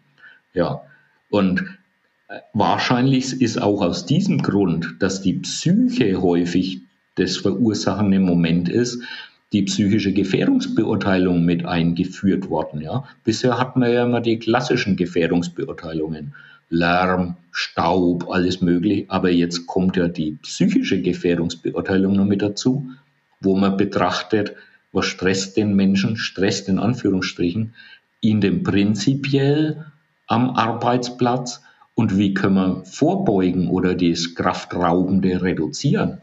Ja. 0.55 0.83
Und 1.31 1.65
äh, 2.29 2.39
wahrscheinlich 2.53 3.41
ist 3.41 3.61
auch 3.61 3.83
aus 3.83 4.07
diesem 4.07 4.43
Grund, 4.43 4.97
dass 5.01 5.21
die 5.21 5.35
Psyche 5.35 6.23
häufig 6.23 6.81
das 7.17 7.37
verursachende 7.37 8.21
Moment 8.21 8.69
ist, 8.69 9.03
die 9.55 9.63
psychische 9.63 10.13
Gefährdungsbeurteilung 10.13 11.45
mit 11.45 11.65
eingeführt 11.65 12.51
worden. 12.51 12.81
Ja. 12.81 13.05
Bisher 13.23 13.57
hatten 13.57 13.81
wir 13.81 13.89
ja 13.89 14.05
immer 14.05 14.21
die 14.21 14.39
klassischen 14.39 14.97
Gefährdungsbeurteilungen. 14.97 16.35
Lärm, 16.71 17.37
Staub, 17.53 18.29
alles 18.31 18.61
möglich. 18.61 19.07
Aber 19.09 19.31
jetzt 19.31 19.67
kommt 19.67 19.97
ja 19.97 20.09
die 20.09 20.33
psychische 20.43 21.01
Gefährdungsbeurteilung 21.01 22.17
noch 22.17 22.25
mit 22.25 22.43
dazu, 22.43 22.91
wo 23.41 23.57
man 23.57 23.77
betrachtet, 23.77 24.55
was 24.91 25.07
stresst 25.07 25.57
den 25.57 25.77
Menschen, 25.77 26.17
stresst 26.17 26.69
in 26.69 26.81
Anführungsstrichen, 26.81 27.75
ihn 28.21 28.41
denn 28.41 28.65
prinzipiell 28.65 29.87
am 30.27 30.51
Arbeitsplatz 30.51 31.63
und 31.95 32.19
wie 32.19 32.35
können 32.35 32.57
wir 32.57 32.85
vorbeugen 32.85 33.69
oder 33.69 33.95
das 33.95 34.35
Kraftraubende 34.35 35.43
reduzieren. 35.43 36.19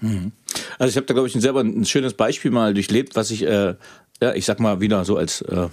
Mhm. 0.00 0.32
Also 0.78 0.90
ich 0.90 0.96
habe 0.96 1.06
da, 1.06 1.14
glaube 1.14 1.28
ich, 1.28 1.34
selber 1.34 1.60
ein 1.60 1.84
schönes 1.84 2.14
Beispiel 2.14 2.50
mal 2.50 2.74
durchlebt, 2.74 3.16
was 3.16 3.30
ich, 3.30 3.42
äh, 3.44 3.74
ja, 4.20 4.34
ich 4.34 4.44
sag 4.44 4.60
mal 4.60 4.80
wieder 4.80 5.04
so 5.04 5.16
als 5.16 5.42
äh, 5.42 5.68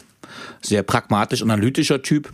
sehr 0.62 0.84
pragmatisch 0.84 1.41
analytischer 1.41 2.01
Typ 2.01 2.30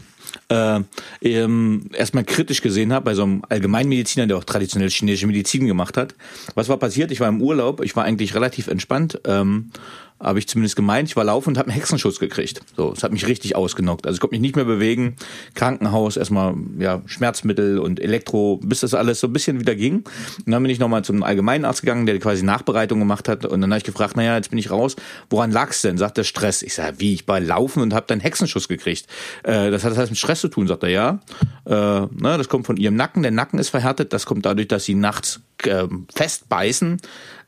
äh, 0.50 0.80
ähm, 1.22 1.90
erstmal 1.94 2.24
kritisch 2.24 2.62
gesehen 2.62 2.94
habe 2.94 3.06
bei 3.06 3.14
so 3.14 3.24
einem 3.24 3.44
Allgemeinmediziner, 3.48 4.28
der 4.28 4.38
auch 4.38 4.44
traditionell 4.44 4.90
chinesische 4.90 5.28
Medizin 5.28 5.66
gemacht 5.66 5.98
hat. 5.98 6.16
Was 6.56 6.70
war 6.70 6.78
passiert? 6.78 7.12
Ich 7.12 7.20
war 7.20 7.30
im 7.30 7.42
Urlaub, 7.42 7.82
ich 7.82 7.96
war 7.96 8.04
eigentlich 8.04 8.36
relativ 8.36 8.68
entspannt. 8.68 9.20
Ähm, 9.26 9.72
habe 10.20 10.40
ich 10.40 10.48
zumindest 10.48 10.76
gemeint. 10.76 11.08
Ich 11.08 11.16
war 11.16 11.24
laufen 11.24 11.50
und 11.50 11.58
habe 11.58 11.70
einen 11.70 11.76
Hexenschuss 11.76 12.20
gekriegt. 12.20 12.62
So, 12.76 12.92
es 12.92 13.04
hat 13.04 13.12
mich 13.12 13.28
richtig 13.28 13.56
ausgenockt. 13.56 14.06
Also 14.06 14.18
ich 14.18 14.22
konnte 14.22 14.34
mich 14.34 14.42
nicht 14.42 14.56
mehr 14.56 14.66
bewegen. 14.66 15.16
Krankenhaus, 15.56 16.18
erstmal 16.18 16.56
ja 16.78 17.02
Schmerzmittel 17.06 17.80
und 17.80 18.00
Elektro, 18.00 18.58
bis 18.58 18.82
das 18.82 18.94
alles 18.94 19.22
so 19.22 19.28
ein 19.28 19.34
bisschen 19.34 19.60
wieder 19.60 19.76
ging. 19.76 20.04
Und 20.46 20.52
dann 20.52 20.62
bin 20.62 20.72
ich 20.72 20.80
nochmal 20.80 21.04
zum 21.04 21.24
Allgemeinarzt 21.24 21.82
gegangen, 21.82 22.06
der 22.06 22.20
quasi 22.20 22.44
Nachbereitung 22.44 23.00
gemacht 23.00 23.30
hat. 23.30 23.46
Und 23.46 23.62
dann 23.62 23.72
habe 23.72 23.78
ich 23.78 23.86
gefragt, 23.86 24.18
naja, 24.18 24.36
jetzt 24.36 24.50
bin 24.50 24.60
ich 24.60 24.72
raus. 24.72 24.98
Woran 25.30 25.52
lag's 25.52 25.82
denn? 25.82 25.98
Sagt 25.98 26.18
der 26.18 26.26
Stress. 26.26 26.62
Ich 26.64 26.74
sage, 26.74 27.00
wie? 27.00 27.14
Ich 27.14 27.28
war 27.28 27.40
laufen 27.40 27.82
und 27.82 27.94
habe 27.94 28.06
dann 28.08 28.20
Hexenschuss 28.20 28.68
gekriegt. 28.68 29.08
Äh, 29.44 29.72
das 29.72 29.84
hat 29.86 29.92
das 29.92 30.00
heißt 30.00 30.12
mit 30.12 30.20
Stress 30.20 30.42
zu 30.42 30.50
tun, 30.50 30.68
sagt 30.68 30.84
er, 30.84 30.90
ja. 30.90 31.20
Äh, 31.66 31.72
na, 31.72 32.10
ne, 32.12 32.38
das 32.38 32.50
kommt 32.50 32.66
von 32.66 32.76
ihrem 32.76 32.96
Nacken. 32.96 33.24
Der 33.24 33.32
Nacken 33.32 33.58
ist 33.58 33.70
verhärtet. 33.70 34.12
Das 34.12 34.26
kommt 34.26 34.46
dadurch, 34.46 34.68
dass 34.68 34.84
sie 34.84 34.96
nachts 34.96 35.42
äh, 35.64 35.88
festbeißen 36.14 36.98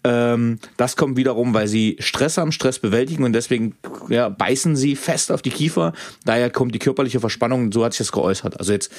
ähm, 0.03 0.59
das 0.77 0.95
kommt 0.95 1.15
wiederum, 1.17 1.53
weil 1.53 1.67
sie 1.67 1.97
Stress 1.99 2.37
haben, 2.37 2.51
Stress 2.51 2.79
bewältigen 2.79 3.23
und 3.23 3.33
deswegen 3.33 3.75
ja, 4.09 4.29
beißen 4.29 4.75
sie 4.75 4.95
fest 4.95 5.31
auf 5.31 5.41
die 5.41 5.51
Kiefer. 5.51 5.93
Daher 6.25 6.49
kommt 6.49 6.73
die 6.73 6.79
körperliche 6.79 7.19
Verspannung, 7.19 7.71
so 7.71 7.85
hat 7.85 7.93
sich 7.93 7.99
das 7.99 8.11
geäußert. 8.11 8.59
Also 8.59 8.73
jetzt 8.73 8.91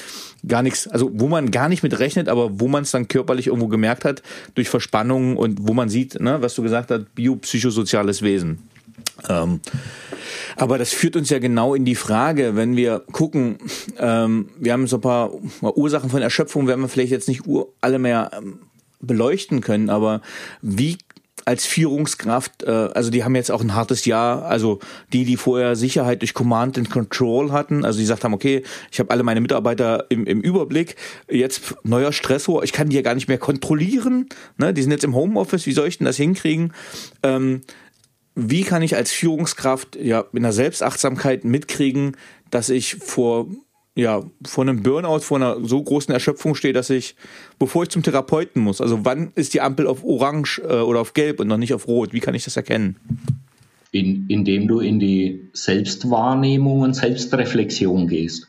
gar 0.47 0.63
nichts, 0.63 0.87
also 0.87 1.11
wo 1.13 1.27
man 1.27 1.51
gar 1.51 1.67
nicht 1.67 1.83
mit 1.83 1.99
rechnet, 1.99 2.29
aber 2.29 2.59
wo 2.59 2.67
man 2.67 2.83
es 2.83 2.91
dann 2.91 3.07
körperlich 3.07 3.47
irgendwo 3.47 3.67
gemerkt 3.67 4.05
hat, 4.05 4.23
durch 4.55 4.69
Verspannungen 4.69 5.35
und 5.35 5.67
wo 5.67 5.73
man 5.73 5.89
sieht, 5.89 6.19
ne, 6.19 6.41
was 6.41 6.55
du 6.55 6.63
gesagt 6.63 6.89
hast, 6.89 7.13
biopsychosoziales 7.15 8.21
Wesen. 8.21 8.59
Ähm, 9.29 9.59
aber 10.55 10.77
das 10.77 10.93
führt 10.93 11.15
uns 11.15 11.29
ja 11.29 11.39
genau 11.39 11.75
in 11.75 11.85
die 11.85 11.95
Frage, 11.95 12.55
wenn 12.55 12.75
wir 12.75 13.03
gucken, 13.11 13.57
ähm, 13.97 14.49
wir 14.57 14.73
haben 14.73 14.87
so 14.87 14.97
ein 14.97 15.01
paar 15.01 15.31
Ursachen 15.61 16.09
von 16.09 16.21
Erschöpfung, 16.21 16.67
werden 16.67 16.81
wir 16.81 16.87
vielleicht 16.87 17.11
jetzt 17.11 17.27
nicht 17.27 17.43
alle 17.81 17.99
mehr 17.99 18.31
ähm, 18.37 18.59
beleuchten 19.05 19.61
können, 19.61 19.89
aber 19.89 20.21
wie 20.61 20.97
als 21.45 21.65
Führungskraft, 21.65 22.63
äh, 22.63 22.69
also 22.69 23.09
die 23.09 23.23
haben 23.23 23.35
jetzt 23.35 23.51
auch 23.51 23.61
ein 23.61 23.75
hartes 23.75 24.05
Jahr, 24.05 24.45
also 24.45 24.79
die, 25.11 25.25
die 25.25 25.37
vorher 25.37 25.75
Sicherheit 25.75 26.21
durch 26.21 26.33
Command 26.33 26.77
and 26.77 26.89
Control 26.89 27.51
hatten, 27.51 27.83
also 27.83 27.97
die 27.97 28.03
gesagt 28.03 28.23
haben, 28.23 28.33
okay, 28.33 28.63
ich 28.91 28.99
habe 28.99 29.11
alle 29.11 29.23
meine 29.23 29.41
Mitarbeiter 29.41 30.05
im, 30.09 30.25
im 30.25 30.41
Überblick, 30.41 30.95
jetzt 31.29 31.75
neuer 31.83 32.13
Stressor, 32.13 32.63
ich 32.63 32.71
kann 32.71 32.89
die 32.89 32.95
ja 32.95 33.01
gar 33.01 33.15
nicht 33.15 33.27
mehr 33.27 33.37
kontrollieren, 33.37 34.29
ne? 34.57 34.73
die 34.73 34.81
sind 34.81 34.91
jetzt 34.91 35.03
im 35.03 35.15
Homeoffice, 35.15 35.65
wie 35.65 35.73
soll 35.73 35.87
ich 35.87 35.97
denn 35.97 36.05
das 36.05 36.17
hinkriegen? 36.17 36.73
Ähm, 37.23 37.61
wie 38.35 38.63
kann 38.63 38.81
ich 38.81 38.95
als 38.95 39.11
Führungskraft 39.11 39.95
ja 39.95 40.25
in 40.33 40.43
der 40.43 40.53
Selbstachtsamkeit 40.53 41.43
mitkriegen, 41.43 42.17
dass 42.49 42.69
ich 42.69 42.95
vor 42.95 43.47
ja, 43.95 44.23
vor 44.45 44.63
einem 44.63 44.81
Burnout, 44.81 45.19
vor 45.19 45.37
einer 45.37 45.63
so 45.63 45.81
großen 45.81 46.13
Erschöpfung 46.13 46.55
stehe, 46.55 46.73
dass 46.73 46.89
ich, 46.89 47.15
bevor 47.59 47.83
ich 47.83 47.89
zum 47.89 48.01
Therapeuten 48.01 48.61
muss, 48.61 48.81
also 48.81 49.05
wann 49.05 49.31
ist 49.35 49.53
die 49.53 49.61
Ampel 49.61 49.87
auf 49.87 50.03
Orange 50.03 50.61
äh, 50.67 50.79
oder 50.79 50.99
auf 50.99 51.13
Gelb 51.13 51.39
und 51.39 51.47
noch 51.47 51.57
nicht 51.57 51.73
auf 51.73 51.87
Rot? 51.87 52.13
Wie 52.13 52.19
kann 52.19 52.33
ich 52.33 52.43
das 52.43 52.57
erkennen? 52.57 52.95
In, 53.91 54.25
indem 54.29 54.67
du 54.67 54.79
in 54.79 54.99
die 54.99 55.47
Selbstwahrnehmung 55.53 56.81
und 56.81 56.95
Selbstreflexion 56.95 58.07
gehst. 58.07 58.47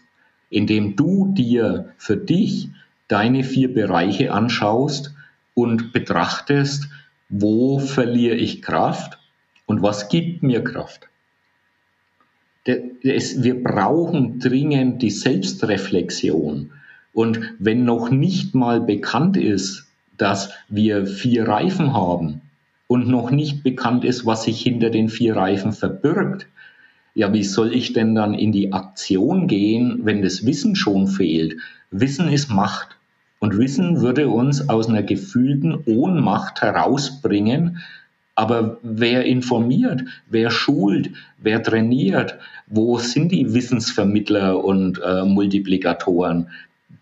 Indem 0.48 0.96
du 0.96 1.34
dir 1.34 1.92
für 1.98 2.16
dich 2.16 2.70
deine 3.08 3.44
vier 3.44 3.72
Bereiche 3.72 4.32
anschaust 4.32 5.14
und 5.52 5.92
betrachtest, 5.92 6.88
wo 7.28 7.78
verliere 7.78 8.36
ich 8.36 8.62
Kraft 8.62 9.18
und 9.66 9.82
was 9.82 10.08
gibt 10.08 10.42
mir 10.42 10.64
Kraft 10.64 11.08
wir 12.66 13.62
brauchen 13.62 14.38
dringend 14.38 15.02
die 15.02 15.10
Selbstreflexion. 15.10 16.70
Und 17.12 17.40
wenn 17.58 17.84
noch 17.84 18.10
nicht 18.10 18.54
mal 18.54 18.80
bekannt 18.80 19.36
ist, 19.36 19.86
dass 20.16 20.50
wir 20.68 21.06
vier 21.06 21.46
Reifen 21.46 21.92
haben 21.92 22.40
und 22.86 23.08
noch 23.08 23.30
nicht 23.30 23.62
bekannt 23.62 24.04
ist, 24.04 24.26
was 24.26 24.44
sich 24.44 24.60
hinter 24.60 24.90
den 24.90 25.08
vier 25.08 25.36
Reifen 25.36 25.72
verbirgt, 25.72 26.46
ja, 27.14 27.32
wie 27.32 27.44
soll 27.44 27.72
ich 27.72 27.92
denn 27.92 28.14
dann 28.14 28.34
in 28.34 28.50
die 28.50 28.72
Aktion 28.72 29.46
gehen, 29.46 30.00
wenn 30.02 30.22
das 30.22 30.44
Wissen 30.44 30.74
schon 30.74 31.06
fehlt? 31.06 31.56
Wissen 31.92 32.28
ist 32.28 32.50
Macht. 32.50 32.88
Und 33.38 33.56
Wissen 33.58 34.00
würde 34.00 34.28
uns 34.28 34.68
aus 34.68 34.88
einer 34.88 35.02
gefühlten 35.02 35.76
Ohnmacht 35.86 36.62
herausbringen, 36.62 37.78
aber 38.34 38.78
wer 38.82 39.24
informiert, 39.24 40.02
wer 40.28 40.50
schult, 40.50 41.10
wer 41.38 41.62
trainiert, 41.62 42.38
wo 42.66 42.98
sind 42.98 43.30
die 43.30 43.54
Wissensvermittler 43.54 44.62
und 44.62 45.00
äh, 45.04 45.24
Multiplikatoren 45.24 46.48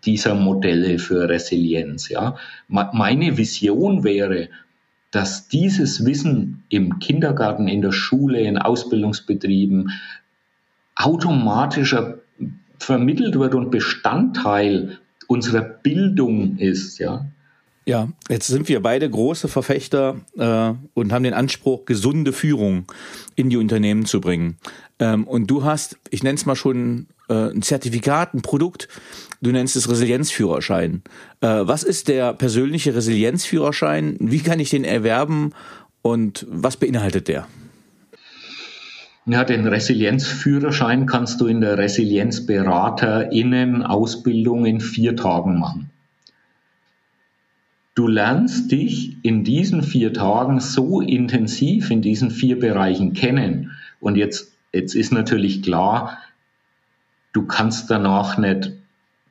dieser 0.05 0.35
Modelle 0.35 0.99
für 0.99 1.27
Resilienz? 1.27 2.09
Ja? 2.09 2.35
Meine 2.67 3.37
Vision 3.37 4.03
wäre, 4.03 4.49
dass 5.09 5.47
dieses 5.47 6.05
Wissen 6.05 6.63
im 6.69 6.99
Kindergarten, 6.99 7.67
in 7.67 7.81
der 7.81 7.91
Schule, 7.91 8.41
in 8.41 8.57
Ausbildungsbetrieben 8.57 9.91
automatischer 10.95 12.19
vermittelt 12.77 13.37
wird 13.37 13.55
und 13.55 13.71
Bestandteil 13.71 14.99
unserer 15.27 15.61
Bildung 15.61 16.57
ist, 16.57 16.99
ja. 16.99 17.25
Ja, 17.85 18.07
jetzt 18.29 18.47
sind 18.47 18.69
wir 18.69 18.81
beide 18.81 19.09
große 19.09 19.47
Verfechter 19.47 20.21
äh, 20.37 20.73
und 20.93 21.11
haben 21.11 21.23
den 21.23 21.33
Anspruch, 21.33 21.85
gesunde 21.85 22.31
Führung 22.31 22.85
in 23.35 23.49
die 23.49 23.57
Unternehmen 23.57 24.05
zu 24.05 24.21
bringen. 24.21 24.57
Ähm, 24.99 25.25
und 25.25 25.47
du 25.47 25.65
hast, 25.65 25.97
ich 26.09 26.23
nenne 26.23 26.35
es 26.35 26.45
mal 26.45 26.55
schon 26.55 27.07
äh, 27.27 27.49
ein 27.49 27.61
Zertifikat, 27.61 28.33
ein 28.33 28.41
Produkt, 28.41 28.87
Du 29.43 29.51
nennst 29.51 29.75
es 29.75 29.87
Resilienzführerschein. 29.89 31.03
Äh, 31.41 31.47
was 31.47 31.83
ist 31.83 32.07
der 32.07 32.33
persönliche 32.33 32.95
Resilienzführerschein? 32.95 34.15
Wie 34.21 34.39
kann 34.39 34.61
ich 34.61 34.69
den 34.69 34.85
erwerben 34.85 35.51
und 36.01 36.47
was 36.49 36.77
beinhaltet 36.77 37.27
der? 37.27 37.45
Ja, 39.25 39.43
den 39.43 39.67
Resilienzführerschein 39.67 41.07
kannst 41.07 41.41
du 41.41 41.47
in 41.47 41.59
der 41.59 41.77
Resilienzberaterinnen-Ausbildung 41.77 44.65
in 44.65 44.79
vier 44.79 45.17
Tagen 45.17 45.59
machen. 45.59 45.89
Du 47.95 48.07
lernst 48.07 48.71
dich 48.71 49.17
in 49.21 49.43
diesen 49.43 49.83
vier 49.83 50.13
Tagen 50.13 50.59
so 50.59 50.99
intensiv 50.99 51.91
in 51.91 52.01
diesen 52.01 52.31
vier 52.31 52.57
Bereichen 52.57 53.13
kennen. 53.13 53.71
Und 53.99 54.15
jetzt, 54.15 54.51
jetzt 54.71 54.95
ist 54.95 55.13
natürlich 55.13 55.61
klar, 55.61 56.17
du 57.33 57.45
kannst 57.45 57.91
danach 57.91 58.39
nicht 58.39 58.71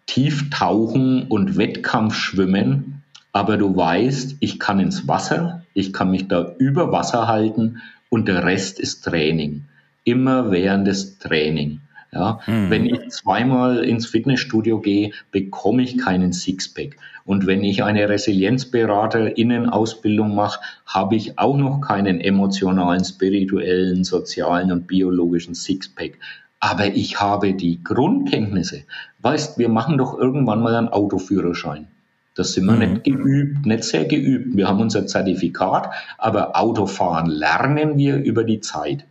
tief 0.07 0.49
tauchen 0.51 1.25
und 1.25 1.57
Wettkampf 1.57 2.15
schwimmen, 2.15 3.03
aber 3.33 3.57
du 3.57 3.75
weißt, 3.75 4.37
ich 4.39 4.61
kann 4.61 4.79
ins 4.79 5.09
Wasser, 5.09 5.65
ich 5.75 5.93
kann 5.93 6.13
mich 6.13 6.29
da 6.29 6.55
über 6.59 6.93
Wasser 6.93 7.27
halten 7.27 7.83
und 8.11 8.29
der 8.29 8.45
Rest 8.45 8.79
ist 8.79 9.03
Training. 9.03 9.65
Immer 10.05 10.53
während 10.53 10.87
des 10.87 11.19
Training. 11.19 11.81
Ja, 12.15 12.41
mhm. 12.47 12.71
Wenn 12.71 12.85
ich 12.85 13.09
zweimal 13.09 13.83
ins 13.85 14.05
Fitnessstudio 14.07 14.81
gehe, 14.81 15.13
bekomme 15.31 15.83
ich 15.83 15.97
keinen 15.97 16.35
Sixpack. 16.35 16.99
Und 17.25 17.47
wenn 17.47 17.65
ich 17.65 17.85
eine 17.85 18.07
Resilienzberater-Innenausbildung 18.09 20.35
mache, 20.35 20.61
habe 20.85 21.15
ich 21.17 21.39
auch 21.39 21.57
noch 21.57 21.81
keinen 21.81 22.21
emotionalen, 22.21 23.03
spirituellen, 23.05 24.05
sozialen 24.05 24.73
und 24.73 24.87
biologischen 24.87 25.55
Sixpack. 25.55 26.19
Aber 26.61 26.89
ich 26.89 27.19
habe 27.21 27.55
die 27.55 27.83
Grundkenntnisse. 27.83 28.83
Weißt, 29.21 29.57
wir 29.59 29.71
machen 29.71 29.97
doch 29.97 30.19
irgendwann 30.19 30.63
mal 30.63 30.75
einen 30.75 30.89
Autoführerschein. 30.89 31.87
Das 32.35 32.53
sind 32.53 32.67
wir 32.67 32.73
mhm. 32.73 32.79
nicht 32.79 33.05
geübt, 33.05 33.65
nicht 33.67 33.85
sehr 33.85 34.05
geübt. 34.05 34.55
Wir 34.57 34.69
haben 34.69 34.81
unser 34.81 35.07
Zertifikat, 35.07 35.89
aber 36.19 36.57
Autofahren 36.57 37.27
lernen 37.27 37.97
wir 37.97 38.17
über 38.17 38.45
die 38.45 38.61
Zeit. 38.61 39.07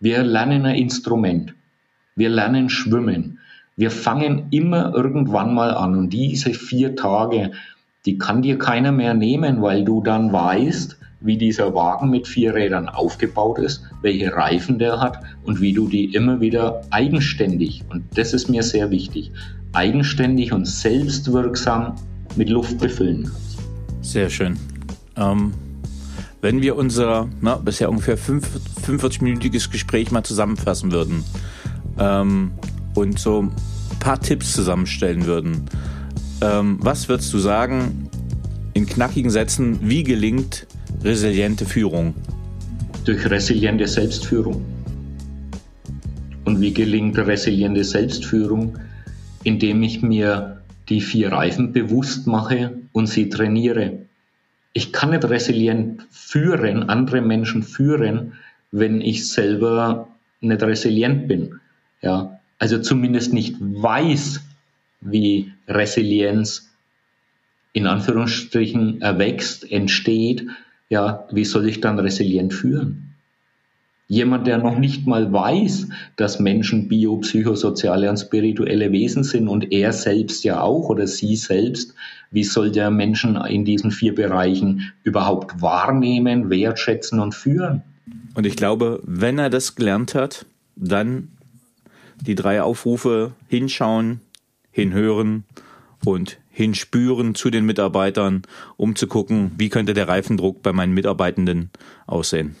Wir 0.00 0.24
lernen 0.24 0.66
ein 0.66 0.74
Instrument. 0.74 1.54
Wir 2.16 2.28
lernen 2.28 2.68
schwimmen. 2.68 3.38
Wir 3.76 3.90
fangen 3.90 4.48
immer 4.50 4.94
irgendwann 4.94 5.54
mal 5.54 5.70
an 5.72 5.96
und 5.96 6.10
diese 6.10 6.52
vier 6.52 6.94
Tage, 6.94 7.52
die 8.04 8.18
kann 8.18 8.42
dir 8.42 8.58
keiner 8.58 8.92
mehr 8.92 9.14
nehmen, 9.14 9.62
weil 9.62 9.84
du 9.84 10.02
dann 10.02 10.32
weißt, 10.32 10.98
wie 11.20 11.38
dieser 11.38 11.74
Wagen 11.74 12.10
mit 12.10 12.26
vier 12.26 12.54
Rädern 12.54 12.88
aufgebaut 12.88 13.58
ist, 13.58 13.82
welche 14.02 14.34
Reifen 14.34 14.78
der 14.78 15.00
hat 15.00 15.20
und 15.44 15.60
wie 15.60 15.72
du 15.72 15.88
die 15.88 16.06
immer 16.14 16.40
wieder 16.40 16.82
eigenständig, 16.90 17.84
und 17.90 18.04
das 18.14 18.34
ist 18.34 18.48
mir 18.48 18.62
sehr 18.62 18.90
wichtig, 18.90 19.30
eigenständig 19.72 20.52
und 20.52 20.66
selbstwirksam 20.66 21.94
mit 22.36 22.50
Luft 22.50 22.78
befüllen 22.78 23.24
kannst. 23.24 23.58
Sehr 24.02 24.28
schön. 24.28 24.58
Ähm, 25.16 25.52
wenn 26.40 26.60
wir 26.60 26.76
unser 26.76 27.28
na, 27.40 27.56
bisher 27.56 27.88
ungefähr 27.88 28.18
45-minütiges 28.18 29.70
Gespräch 29.70 30.10
mal 30.10 30.24
zusammenfassen 30.24 30.90
würden, 30.90 31.24
ähm, 31.98 32.52
und 32.94 33.18
so 33.18 33.42
ein 33.42 33.52
paar 34.00 34.20
Tipps 34.20 34.52
zusammenstellen 34.52 35.26
würden, 35.26 35.64
ähm, 36.42 36.78
was 36.80 37.08
würdest 37.08 37.32
du 37.32 37.38
sagen 37.38 38.08
in 38.74 38.86
knackigen 38.86 39.30
Sätzen, 39.30 39.78
wie 39.82 40.02
gelingt 40.02 40.66
resiliente 41.04 41.64
Führung? 41.64 42.14
Durch 43.04 43.28
resiliente 43.30 43.86
Selbstführung. 43.86 44.64
Und 46.44 46.60
wie 46.60 46.72
gelingt 46.72 47.18
resiliente 47.18 47.84
Selbstführung? 47.84 48.78
Indem 49.44 49.82
ich 49.82 50.02
mir 50.02 50.62
die 50.88 51.00
vier 51.00 51.32
Reifen 51.32 51.72
bewusst 51.72 52.26
mache 52.26 52.72
und 52.92 53.06
sie 53.06 53.28
trainiere. 53.28 53.98
Ich 54.72 54.92
kann 54.92 55.10
nicht 55.10 55.24
resilient 55.24 56.06
führen, 56.10 56.88
andere 56.88 57.20
Menschen 57.20 57.62
führen, 57.62 58.32
wenn 58.70 59.00
ich 59.00 59.28
selber 59.28 60.08
nicht 60.40 60.62
resilient 60.62 61.28
bin. 61.28 61.60
Ja, 62.02 62.40
also 62.58 62.80
zumindest 62.80 63.32
nicht 63.32 63.56
weiß, 63.60 64.40
wie 65.00 65.52
Resilienz 65.66 66.70
in 67.72 67.86
Anführungsstrichen 67.86 69.00
erwächst, 69.00 69.70
entsteht, 69.70 70.46
ja, 70.88 71.26
wie 71.32 71.44
soll 71.44 71.68
ich 71.68 71.80
dann 71.80 71.98
resilient 71.98 72.52
führen? 72.52 73.14
Jemand, 74.08 74.46
der 74.46 74.58
noch 74.58 74.78
nicht 74.78 75.06
mal 75.06 75.32
weiß, 75.32 75.88
dass 76.16 76.38
Menschen 76.38 76.86
biopsychosoziale 76.88 78.10
und 78.10 78.18
spirituelle 78.18 78.92
Wesen 78.92 79.24
sind 79.24 79.48
und 79.48 79.72
er 79.72 79.94
selbst 79.94 80.44
ja 80.44 80.60
auch 80.60 80.90
oder 80.90 81.06
sie 81.06 81.34
selbst, 81.34 81.94
wie 82.30 82.44
soll 82.44 82.70
der 82.70 82.90
Menschen 82.90 83.36
in 83.36 83.64
diesen 83.64 83.90
vier 83.90 84.14
Bereichen 84.14 84.92
überhaupt 85.02 85.62
wahrnehmen, 85.62 86.50
wertschätzen 86.50 87.20
und 87.20 87.34
führen? 87.34 87.82
Und 88.34 88.44
ich 88.44 88.56
glaube, 88.56 89.00
wenn 89.06 89.38
er 89.38 89.48
das 89.48 89.76
gelernt 89.76 90.14
hat, 90.14 90.44
dann 90.76 91.28
die 92.22 92.34
drei 92.34 92.62
Aufrufe 92.62 93.32
hinschauen, 93.48 94.20
hinhören 94.70 95.44
und 96.04 96.38
hinspüren 96.50 97.34
zu 97.34 97.50
den 97.50 97.64
Mitarbeitern, 97.64 98.42
um 98.76 98.96
zu 98.96 99.06
gucken, 99.06 99.52
wie 99.56 99.68
könnte 99.68 99.94
der 99.94 100.08
Reifendruck 100.08 100.62
bei 100.62 100.72
meinen 100.72 100.94
Mitarbeitenden 100.94 101.70
aussehen. 102.06 102.56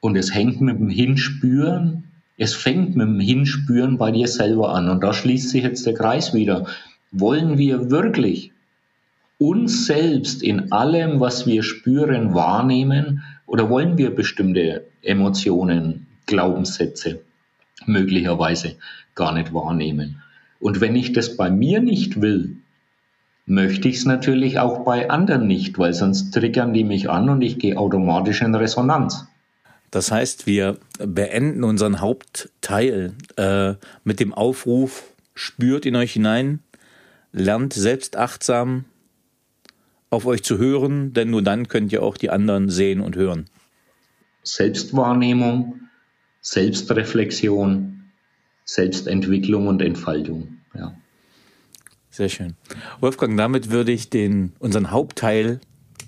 Und 0.00 0.16
es 0.16 0.34
hängt 0.34 0.60
mit 0.60 0.78
dem 0.78 0.88
Hinspüren, 0.88 2.04
es 2.36 2.54
fängt 2.54 2.96
mit 2.96 3.06
dem 3.06 3.20
Hinspüren 3.20 3.98
bei 3.98 4.10
dir 4.10 4.28
selber 4.28 4.74
an. 4.74 4.88
Und 4.90 5.02
da 5.02 5.14
schließt 5.14 5.50
sich 5.50 5.62
jetzt 5.62 5.86
der 5.86 5.94
Kreis 5.94 6.34
wieder. 6.34 6.66
Wollen 7.10 7.56
wir 7.56 7.90
wirklich 7.90 8.52
uns 9.38 9.86
selbst 9.86 10.42
in 10.42 10.72
allem, 10.72 11.20
was 11.20 11.46
wir 11.46 11.62
spüren, 11.62 12.34
wahrnehmen? 12.34 13.22
Oder 13.46 13.70
wollen 13.70 13.96
wir 13.96 14.14
bestimmte 14.14 14.86
Emotionen, 15.02 16.06
Glaubenssätze 16.26 17.20
möglicherweise 17.86 18.76
gar 19.16 19.34
nicht 19.34 19.52
wahrnehmen? 19.52 20.22
Und 20.60 20.80
wenn 20.80 20.94
ich 20.94 21.12
das 21.12 21.36
bei 21.36 21.50
mir 21.50 21.80
nicht 21.80 22.20
will, 22.20 22.58
möchte 23.46 23.88
ich 23.88 23.96
es 23.96 24.04
natürlich 24.04 24.58
auch 24.58 24.84
bei 24.84 25.10
anderen 25.10 25.46
nicht, 25.46 25.78
weil 25.78 25.94
sonst 25.94 26.32
triggern 26.32 26.72
die 26.72 26.84
mich 26.84 27.10
an 27.10 27.28
und 27.28 27.42
ich 27.42 27.58
gehe 27.58 27.76
automatisch 27.76 28.42
in 28.42 28.54
Resonanz. 28.54 29.26
Das 29.90 30.10
heißt, 30.10 30.46
wir 30.46 30.78
beenden 30.98 31.62
unseren 31.64 32.00
Hauptteil 32.00 33.14
äh, 33.36 33.74
mit 34.04 34.20
dem 34.20 34.34
Aufruf, 34.34 35.04
spürt 35.34 35.86
in 35.86 35.96
euch 35.96 36.12
hinein, 36.12 36.60
lernt 37.32 37.72
selbst 37.72 38.16
achtsam 38.16 38.84
auf 40.10 40.26
euch 40.26 40.42
zu 40.42 40.58
hören, 40.58 41.12
denn 41.12 41.30
nur 41.30 41.42
dann 41.42 41.68
könnt 41.68 41.92
ihr 41.92 42.02
auch 42.02 42.16
die 42.16 42.30
anderen 42.30 42.68
sehen 42.68 43.00
und 43.00 43.16
hören. 43.16 43.46
Selbstwahrnehmung, 44.42 45.80
Selbstreflexion, 46.40 47.95
Selbstentwicklung 48.66 49.68
und 49.68 49.80
Entfaltung. 49.80 50.58
Ja. 50.74 50.94
Sehr 52.10 52.28
schön. 52.28 52.54
Wolfgang, 53.00 53.36
damit 53.38 53.70
würde 53.70 53.92
ich 53.92 54.10
den, 54.10 54.52
unseren 54.58 54.90
Hauptteil 54.90 55.60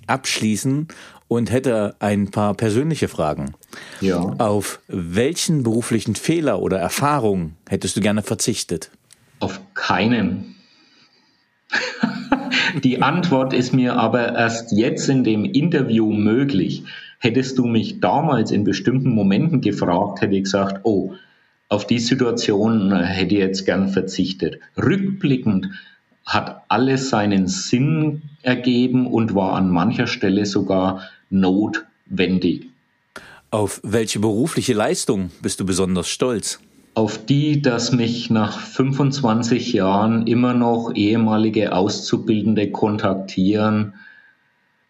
abschließen 0.06 0.88
und 1.28 1.52
hätte 1.52 1.94
ein 2.00 2.30
paar 2.30 2.54
persönliche 2.54 3.08
Fragen. 3.08 3.54
Ja. 4.00 4.18
Auf 4.38 4.80
welchen 4.88 5.62
beruflichen 5.62 6.16
Fehler 6.16 6.60
oder 6.60 6.78
Erfahrung 6.78 7.54
hättest 7.68 7.96
du 7.96 8.00
gerne 8.00 8.22
verzichtet? 8.22 8.90
Auf 9.40 9.60
keinen. 9.74 10.56
Die 12.82 13.02
Antwort 13.02 13.52
ist 13.52 13.72
mir 13.72 13.96
aber 13.96 14.34
erst 14.34 14.72
jetzt 14.72 15.08
in 15.08 15.24
dem 15.24 15.44
Interview 15.44 16.12
möglich. 16.12 16.84
Hättest 17.18 17.58
du 17.58 17.66
mich 17.66 18.00
damals 18.00 18.50
in 18.50 18.64
bestimmten 18.64 19.10
Momenten 19.10 19.60
gefragt, 19.60 20.20
hätte 20.20 20.36
ich 20.36 20.44
gesagt, 20.44 20.80
oh, 20.84 21.14
auf 21.68 21.86
die 21.86 21.98
Situation 21.98 22.94
hätte 22.96 23.34
ich 23.34 23.40
jetzt 23.40 23.66
gern 23.66 23.88
verzichtet. 23.88 24.60
Rückblickend 24.76 25.68
hat 26.24 26.62
alles 26.68 27.10
seinen 27.10 27.46
Sinn 27.46 28.22
ergeben 28.42 29.06
und 29.06 29.34
war 29.34 29.54
an 29.54 29.70
mancher 29.70 30.06
Stelle 30.06 30.46
sogar 30.46 31.02
notwendig. 31.30 32.66
Auf 33.50 33.80
welche 33.82 34.18
berufliche 34.18 34.74
Leistung 34.74 35.30
bist 35.40 35.60
du 35.60 35.66
besonders 35.66 36.08
stolz? 36.08 36.60
Auf 36.94 37.24
die, 37.24 37.62
dass 37.62 37.92
mich 37.92 38.28
nach 38.28 38.58
25 38.58 39.72
Jahren 39.72 40.26
immer 40.26 40.52
noch 40.52 40.92
ehemalige 40.94 41.72
Auszubildende 41.72 42.70
kontaktieren 42.70 43.94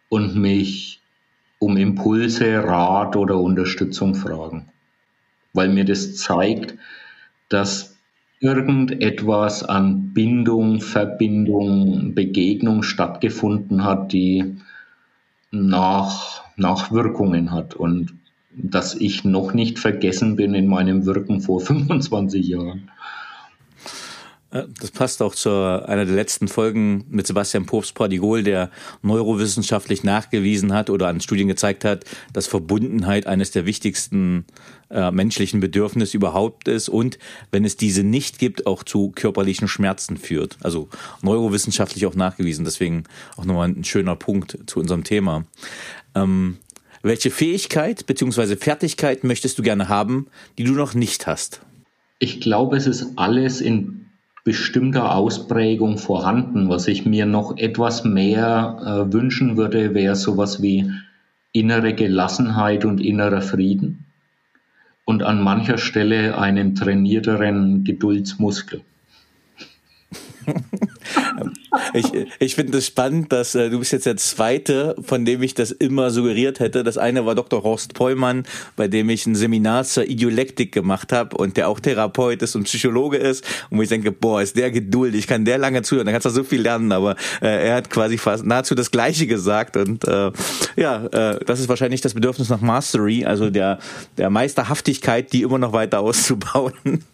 und 0.09 0.35
mich 0.35 1.01
um 1.59 1.76
Impulse, 1.76 2.64
Rat 2.64 3.14
oder 3.14 3.37
Unterstützung 3.37 4.14
fragen. 4.14 4.68
Weil 5.53 5.68
mir 5.68 5.84
das 5.84 6.16
zeigt, 6.16 6.74
dass 7.49 7.96
irgendetwas 8.40 9.62
an 9.62 10.12
Bindung, 10.12 10.80
Verbindung, 10.80 12.14
Begegnung 12.14 12.82
stattgefunden 12.82 13.84
hat, 13.84 14.12
die 14.12 14.57
nach, 15.51 16.42
Nachwirkungen 16.57 17.51
hat 17.51 17.74
und 17.74 18.14
dass 18.53 18.94
ich 18.94 19.24
noch 19.24 19.55
nicht 19.55 19.78
vergessen 19.78 20.36
bin 20.36 20.55
in 20.55 20.66
meinem 20.66 21.07
Wirken 21.07 21.40
vor 21.40 21.61
25 21.62 22.46
Jahren. 22.46 22.90
Das 24.51 24.90
passt 24.92 25.20
auch 25.20 25.34
zu 25.34 25.51
einer 25.51 26.07
der 26.07 26.14
letzten 26.14 26.49
Folgen 26.49 27.05
mit 27.11 27.26
Sebastian 27.26 27.66
Probst-Pradigol, 27.66 28.42
der 28.42 28.70
neurowissenschaftlich 29.03 30.05
nachgewiesen 30.05 30.72
hat 30.72 30.88
oder 30.88 31.09
an 31.09 31.20
Studien 31.20 31.49
gezeigt 31.49 31.84
hat, 31.84 32.07
dass 32.32 32.46
Verbundenheit 32.46 33.26
eines 33.26 33.51
der 33.51 33.66
wichtigsten 33.66 34.46
äh, 34.90 35.11
menschlichen 35.11 35.61
Bedürfnisse 35.61 36.16
überhaupt 36.16 36.66
ist 36.66 36.88
und 36.88 37.18
wenn 37.51 37.66
es 37.66 37.76
diese 37.76 38.03
nicht 38.03 38.38
gibt, 38.38 38.66
auch 38.66 38.84
zu 38.84 39.11
körperlichen 39.14 39.68
Schmerzen 39.68 40.16
führt. 40.16 40.57
Also 40.62 40.88
neurowissenschaftlich 41.20 42.07
auch 42.07 42.14
nachgewiesen. 42.14 42.64
Deswegen 42.64 43.05
auch 43.36 43.44
nochmal 43.44 43.68
ein 43.68 43.84
schöner 43.84 44.16
Punkt 44.16 44.59
zu 44.64 44.80
unserem 44.80 45.05
Thema. 45.05 45.44
Ähm, 46.14 46.57
welche 47.03 47.30
Fähigkeit 47.30 48.07
bzw. 48.07 48.57
Fertigkeit 48.57 49.24
möchtest 49.24 49.59
du 49.59 49.62
gerne 49.62 49.90
haben, 49.90 50.28
die 50.57 50.64
du 50.64 50.72
noch 50.72 50.94
nicht 50.94 51.26
hast? 51.26 51.61
Ich 52.18 52.40
glaube, 52.40 52.78
es 52.78 52.86
ist 52.86 53.12
alles 53.16 53.61
in 53.61 54.07
bestimmter 54.49 55.14
Ausprägung 55.14 55.99
vorhanden. 55.99 56.70
Was 56.70 56.88
ich 56.88 57.05
mir 57.05 57.26
noch 57.26 57.59
etwas 57.59 58.05
mehr 58.05 58.78
äh, 58.80 59.12
wünschen 59.12 59.59
würde, 59.59 59.92
wäre 59.92 60.16
sowas 60.16 60.62
wie 60.62 60.90
innere 61.53 61.92
Gelassenheit 61.92 62.86
und 62.86 62.99
innerer 62.99 63.42
Frieden 63.42 64.07
und 65.05 65.22
an 65.22 65.42
mancher 65.42 65.76
Stelle 65.76 66.38
einen 66.38 66.74
trainierteren 66.74 67.84
Geduldsmuskel. 67.84 68.80
ich 71.95 72.05
ich 72.39 72.55
finde 72.55 72.79
es 72.79 72.87
spannend, 72.87 73.33
dass 73.33 73.55
äh, 73.55 73.71
du 73.71 73.79
bist 73.79 73.93
jetzt 73.93 74.07
der 74.07 74.16
Zweite, 74.16 74.97
von 75.03 75.25
dem 75.25 75.43
ich 75.43 75.55
das 75.55 75.71
immer 75.71 76.11
suggeriert 76.11 76.61
hätte. 76.61 76.85
Das 76.85 76.99
eine 76.99 77.27
war 77.27 77.35
Dr. 77.35 77.62
Horst 77.62 77.95
Pollmann, 77.95 78.45
bei 78.77 78.89
dem 78.89 79.11
ich 79.11 79.27
ein 79.27 79.35
Seminar 79.35 79.85
zur 79.85 80.09
Idiolektik 80.09 80.73
gemacht 80.73 81.12
habe 81.12 81.37
und 81.37 81.57
der 81.57 81.69
auch 81.69 81.81
Therapeut 81.81 82.43
ist 82.43 82.57
und 82.57 82.64
Psychologe 82.64 83.19
ist. 83.19 83.45
Und 83.71 83.79
wo 83.79 83.83
ich 83.83 83.89
denke, 83.89 84.12
boah, 84.12 84.41
ist 84.41 84.57
der 84.57 84.71
geduldig, 84.71 85.27
kann 85.27 85.45
der 85.45 85.59
lange 85.59 85.83
zuhören, 85.83 86.07
da 86.07 86.12
kannst 86.12 86.27
du 86.27 86.31
so 86.31 86.45
viel 86.45 86.62
lernen. 86.62 86.93
Aber 86.93 87.16
äh, 87.43 87.69
er 87.69 87.77
hat 87.77 87.91
quasi 87.91 88.19
fast 88.19 88.45
nahezu 88.45 88.75
das 88.75 88.91
Gleiche 88.91 89.27
gesagt. 89.27 89.77
Und 89.77 90.07
äh, 90.07 90.31
ja, 90.77 91.07
äh, 91.07 91.45
das 91.45 91.61
ist 91.61 91.69
wahrscheinlich 91.69 92.01
das 92.01 92.14
Bedürfnis 92.14 92.49
nach 92.49 92.61
Mastery, 92.61 93.25
also 93.25 93.51
der, 93.51 93.79
der 94.16 94.31
Meisterhaftigkeit, 94.31 95.33
die 95.33 95.43
immer 95.43 95.59
noch 95.59 95.73
weiter 95.73 96.01
auszubauen. 96.01 96.73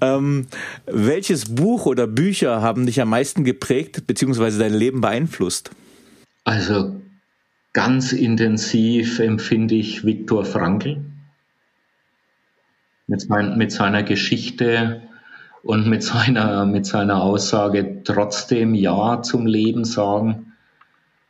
ähm, 0.00 0.46
welches 0.86 1.54
Buch 1.54 1.86
oder 1.86 2.06
Bücher 2.06 2.62
haben 2.62 2.86
dich 2.86 3.00
am 3.00 3.10
meisten 3.10 3.43
geprägt 3.44 4.06
bzw. 4.06 4.58
dein 4.58 4.74
Leben 4.74 5.00
beeinflusst? 5.00 5.70
Also 6.44 7.00
ganz 7.72 8.12
intensiv 8.12 9.18
empfinde 9.18 9.74
ich 9.74 10.04
Viktor 10.04 10.44
Frankl 10.44 11.00
mit, 13.06 13.28
mein, 13.28 13.56
mit 13.56 13.72
seiner 13.72 14.02
Geschichte 14.02 15.02
und 15.62 15.86
mit 15.86 16.02
seiner, 16.02 16.66
mit 16.66 16.86
seiner 16.86 17.22
Aussage 17.22 18.02
trotzdem 18.04 18.74
Ja 18.74 19.22
zum 19.22 19.46
Leben 19.46 19.84
sagen. 19.84 20.52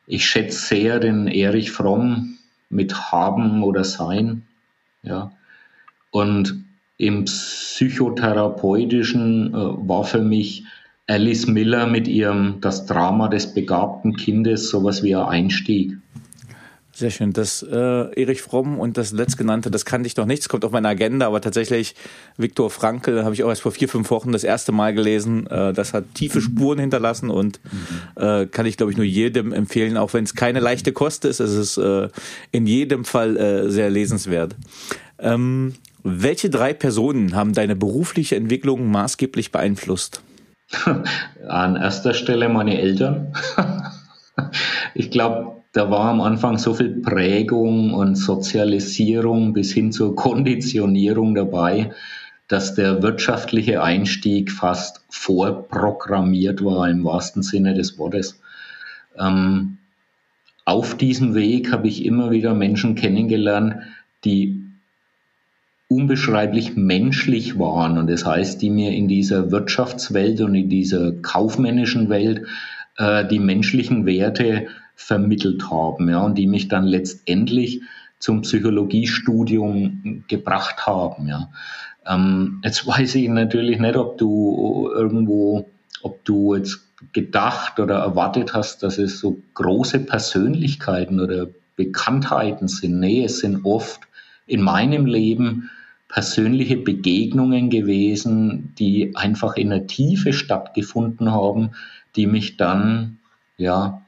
Ich 0.06 0.26
schätze 0.26 0.58
sehr 0.58 1.00
den 1.00 1.28
Erich 1.28 1.70
Fromm 1.70 2.38
mit 2.68 3.12
Haben 3.12 3.62
oder 3.62 3.84
Sein. 3.84 4.42
Ja. 5.02 5.32
Und 6.10 6.64
im 6.96 7.24
Psychotherapeutischen 7.24 9.54
äh, 9.54 9.56
war 9.56 10.04
für 10.04 10.20
mich 10.20 10.64
Alice 11.06 11.46
Miller 11.46 11.86
mit 11.86 12.08
ihrem 12.08 12.60
Das 12.60 12.86
Drama 12.86 13.28
des 13.28 13.52
begabten 13.52 14.16
Kindes 14.16 14.70
sowas 14.70 15.02
wie 15.02 15.14
ein 15.14 15.26
Einstieg. 15.26 15.98
Sehr 16.96 17.10
schön. 17.10 17.32
Das 17.32 17.60
äh, 17.62 17.74
Erich 17.74 18.40
Fromm 18.40 18.78
und 18.78 18.96
das 18.96 19.10
letztgenannte, 19.10 19.68
das 19.68 19.84
kannte 19.84 20.06
ich 20.06 20.16
noch 20.16 20.26
nicht. 20.26 20.42
Das 20.42 20.48
kommt 20.48 20.64
auf 20.64 20.70
meine 20.70 20.86
Agenda, 20.86 21.26
aber 21.26 21.40
tatsächlich 21.40 21.96
Viktor 22.36 22.70
Frankl 22.70 23.24
habe 23.24 23.34
ich 23.34 23.42
auch 23.42 23.48
erst 23.48 23.62
vor 23.62 23.72
vier, 23.72 23.88
fünf 23.88 24.12
Wochen 24.12 24.30
das 24.30 24.44
erste 24.44 24.70
Mal 24.70 24.94
gelesen. 24.94 25.48
Äh, 25.48 25.72
das 25.72 25.92
hat 25.92 26.14
tiefe 26.14 26.40
Spuren 26.40 26.78
hinterlassen 26.78 27.30
und 27.30 27.58
äh, 28.14 28.46
kann 28.46 28.64
ich, 28.64 28.76
glaube 28.76 28.92
ich, 28.92 28.96
nur 28.96 29.04
jedem 29.04 29.52
empfehlen, 29.52 29.96
auch 29.96 30.14
wenn 30.14 30.22
es 30.22 30.36
keine 30.36 30.60
leichte 30.60 30.92
Kost 30.92 31.24
ist. 31.24 31.40
Es 31.40 31.52
ist 31.52 31.78
äh, 31.78 32.08
in 32.52 32.68
jedem 32.68 33.04
Fall 33.04 33.36
äh, 33.36 33.70
sehr 33.70 33.90
lesenswert. 33.90 34.54
Ähm, 35.18 35.74
welche 36.04 36.48
drei 36.48 36.74
Personen 36.74 37.34
haben 37.34 37.54
deine 37.54 37.74
berufliche 37.74 38.36
Entwicklung 38.36 38.88
maßgeblich 38.88 39.50
beeinflusst? 39.50 40.22
An 41.48 41.76
erster 41.76 42.14
Stelle 42.14 42.48
meine 42.48 42.80
Eltern. 42.80 43.32
ich 44.94 45.10
glaube, 45.10 45.62
da 45.72 45.90
war 45.90 46.10
am 46.10 46.20
Anfang 46.20 46.58
so 46.58 46.74
viel 46.74 47.00
Prägung 47.00 47.92
und 47.94 48.14
Sozialisierung 48.14 49.52
bis 49.52 49.72
hin 49.72 49.92
zur 49.92 50.14
Konditionierung 50.14 51.34
dabei, 51.34 51.90
dass 52.48 52.74
der 52.74 53.02
wirtschaftliche 53.02 53.82
Einstieg 53.82 54.52
fast 54.52 55.04
vorprogrammiert 55.08 56.64
war 56.64 56.88
im 56.88 57.04
wahrsten 57.04 57.42
Sinne 57.42 57.74
des 57.74 57.98
Wortes. 57.98 58.40
Ähm, 59.18 59.78
auf 60.64 60.96
diesem 60.96 61.34
Weg 61.34 61.72
habe 61.72 61.88
ich 61.88 62.04
immer 62.04 62.30
wieder 62.30 62.54
Menschen 62.54 62.94
kennengelernt, 62.94 63.76
die 64.24 64.63
unbeschreiblich 65.88 66.76
menschlich 66.76 67.58
waren. 67.58 67.98
Und 67.98 68.08
das 68.08 68.24
heißt, 68.24 68.60
die 68.62 68.70
mir 68.70 68.92
in 68.92 69.08
dieser 69.08 69.50
Wirtschaftswelt 69.50 70.40
und 70.40 70.54
in 70.54 70.68
dieser 70.68 71.12
kaufmännischen 71.12 72.08
Welt 72.08 72.46
äh, 72.96 73.26
die 73.26 73.38
menschlichen 73.38 74.06
Werte 74.06 74.66
vermittelt 74.96 75.70
haben, 75.70 76.08
ja, 76.08 76.20
und 76.20 76.38
die 76.38 76.46
mich 76.46 76.68
dann 76.68 76.84
letztendlich 76.84 77.82
zum 78.18 78.42
Psychologiestudium 78.42 80.24
gebracht 80.28 80.86
haben, 80.86 81.28
ja. 81.28 81.50
Ähm, 82.06 82.60
jetzt 82.64 82.86
weiß 82.86 83.14
ich 83.16 83.28
natürlich 83.28 83.78
nicht, 83.78 83.96
ob 83.96 84.18
du 84.18 84.90
irgendwo, 84.94 85.68
ob 86.02 86.24
du 86.24 86.54
jetzt 86.54 86.80
gedacht 87.12 87.80
oder 87.80 87.96
erwartet 87.96 88.54
hast, 88.54 88.82
dass 88.82 88.98
es 88.98 89.18
so 89.18 89.42
große 89.54 90.00
Persönlichkeiten 90.00 91.20
oder 91.20 91.48
Bekanntheiten 91.76 92.68
sind. 92.68 93.00
Nee, 93.00 93.24
es 93.24 93.40
sind 93.40 93.64
oft 93.64 94.00
in 94.46 94.62
meinem 94.62 95.06
Leben 95.06 95.70
persönliche 96.14 96.76
Begegnungen 96.76 97.70
gewesen, 97.70 98.72
die 98.78 99.16
einfach 99.16 99.56
in 99.56 99.70
der 99.70 99.88
Tiefe 99.88 100.32
stattgefunden 100.32 101.32
haben, 101.32 101.70
die 102.14 102.28
mich 102.28 102.56
dann, 102.56 103.18
ja, 103.56 104.00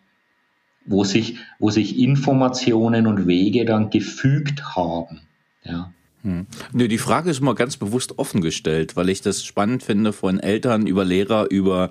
wo 0.84 1.02
sich, 1.02 1.38
wo 1.59 1.70
sich 1.70 1.98
Informationen 1.98 3.09
und 3.09 3.26
Wege 3.26 3.64
dann 3.64 3.90
gefügt 3.90 4.76
haben. 4.76 5.22
Ja. 5.64 5.92
Hm. 6.22 6.46
Die 6.72 6.98
Frage 6.98 7.28
ist 7.28 7.40
mal 7.40 7.57
ganz 7.57 7.76
bewusst 7.76 8.20
offen 8.20 8.40
gestellt, 8.40 8.94
weil 8.94 9.09
ich 9.09 9.20
das 9.20 9.44
spannend 9.44 9.82
finde 9.82 10.12
von 10.12 10.38
Eltern 10.38 10.86
über 10.86 11.04
Lehrer 11.04 11.50
über 11.50 11.90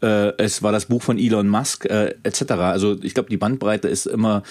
äh, 0.00 0.32
es 0.38 0.62
war 0.62 0.70
das 0.70 0.86
Buch 0.86 1.02
von 1.02 1.18
Elon 1.18 1.48
Musk 1.48 1.86
äh, 1.86 2.14
etc. 2.22 2.52
Also 2.52 2.96
ich 3.02 3.14
glaube, 3.14 3.30
die 3.30 3.36
Bandbreite 3.36 3.88
ist 3.88 4.06
immer 4.06 4.44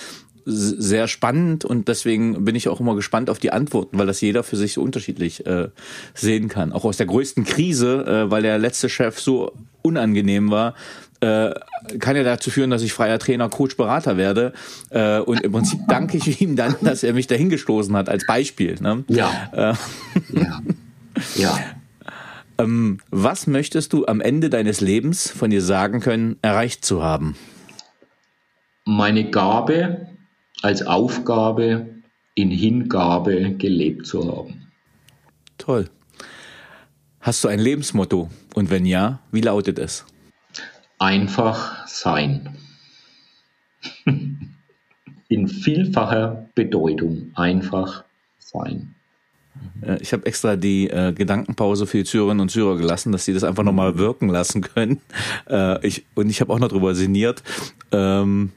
sehr 0.46 1.08
spannend 1.08 1.66
und 1.66 1.88
deswegen 1.88 2.46
bin 2.46 2.56
ich 2.56 2.70
auch 2.70 2.80
immer 2.80 2.96
gespannt 2.96 3.30
auf 3.30 3.40
die 3.40 3.52
Antworten, 3.52 3.98
weil 3.98 4.06
das 4.06 4.22
jeder 4.22 4.44
für 4.44 4.56
sich 4.56 4.74
so 4.74 4.82
unterschiedlich 4.82 5.46
äh, 5.46 5.70
sehen 6.14 6.50
kann. 6.50 6.72
Auch 6.72 6.86
aus 6.86 6.98
der 6.98 7.08
größten 7.08 7.44
Krise, 7.46 8.06
äh, 8.06 8.32
weil 8.32 8.44
der 8.44 8.60
letzte 8.60 8.88
Chef 8.88 9.20
so 9.20 9.54
unangenehm 9.82 10.52
war, 10.52 10.76
äh, 11.22 11.54
kann 12.00 12.16
ja 12.16 12.24
dazu 12.24 12.52
führen, 12.52 12.70
dass 12.70 12.84
ich 12.84 12.94
freier 12.94 13.18
Trainer, 13.20 13.50
Coach, 13.50 13.78
Berater 13.78 14.18
werde. 14.18 14.54
Äh, 14.90 15.20
und 15.20 15.42
im 15.42 15.52
Prinzip 15.52 15.80
danke 15.88 16.18
ich 16.18 16.42
ihm 16.42 16.56
dann, 16.56 16.76
dass 16.82 17.04
er 17.04 17.14
mich 17.14 17.28
dahin 17.28 17.50
gestoßen 17.50 17.96
hat 17.96 18.10
als 18.10 18.26
Beispiel. 18.26 18.76
Ne? 18.80 19.04
Ja. 19.08 19.50
Äh, 19.52 19.74
ja. 20.34 20.62
ja. 21.36 21.60
Ähm, 22.58 23.00
was 23.12 23.48
möchtest 23.48 23.92
du 23.92 24.06
am 24.06 24.22
Ende 24.22 24.50
deines 24.50 24.80
Lebens 24.80 25.30
von 25.30 25.50
dir 25.50 25.62
sagen 25.62 26.00
können, 26.00 26.38
erreicht 26.42 26.86
zu 26.86 27.04
haben? 27.04 27.36
Meine 28.86 29.30
Gabe, 29.30 30.08
als 30.62 30.86
Aufgabe 30.86 31.88
in 32.36 32.52
Hingabe 32.52 33.56
gelebt 33.58 34.06
zu 34.06 34.28
haben. 34.28 34.68
Toll. 35.58 35.90
Hast 37.22 37.44
du 37.44 37.48
ein 37.48 37.60
Lebensmotto? 37.60 38.30
Und 38.54 38.70
wenn 38.70 38.86
ja, 38.86 39.20
wie 39.32 39.42
lautet 39.42 39.80
es? 39.80 40.06
Einfach 41.00 41.88
sein. 41.88 42.56
in 45.28 45.48
vielfacher 45.48 46.50
Bedeutung 46.56 47.32
einfach 47.36 48.04
sein. 48.38 48.96
Äh, 49.82 49.98
ich 50.02 50.14
habe 50.14 50.26
extra 50.26 50.56
die 50.56 50.90
äh, 50.90 51.14
Gedankenpause 51.14 51.88
für 51.88 51.98
die 51.98 52.04
Zürerinnen 52.04 52.42
und 52.42 52.50
Zürer 52.50 52.78
gelassen, 52.78 53.12
dass 53.12 53.26
sie 53.26 53.34
das 53.34 53.44
einfach 53.44 53.64
nochmal 53.64 53.98
wirken 53.98 54.30
lassen 54.30 54.62
können. 54.62 55.02
Äh, 55.48 55.86
ich, 55.86 56.06
und 56.16 56.30
ich 56.30 56.42
habe 56.42 56.52
auch 56.52 56.60
noch 56.60 56.70
darüber 56.70 56.96
sinniert. 56.96 57.44
Ähm, 57.92 58.52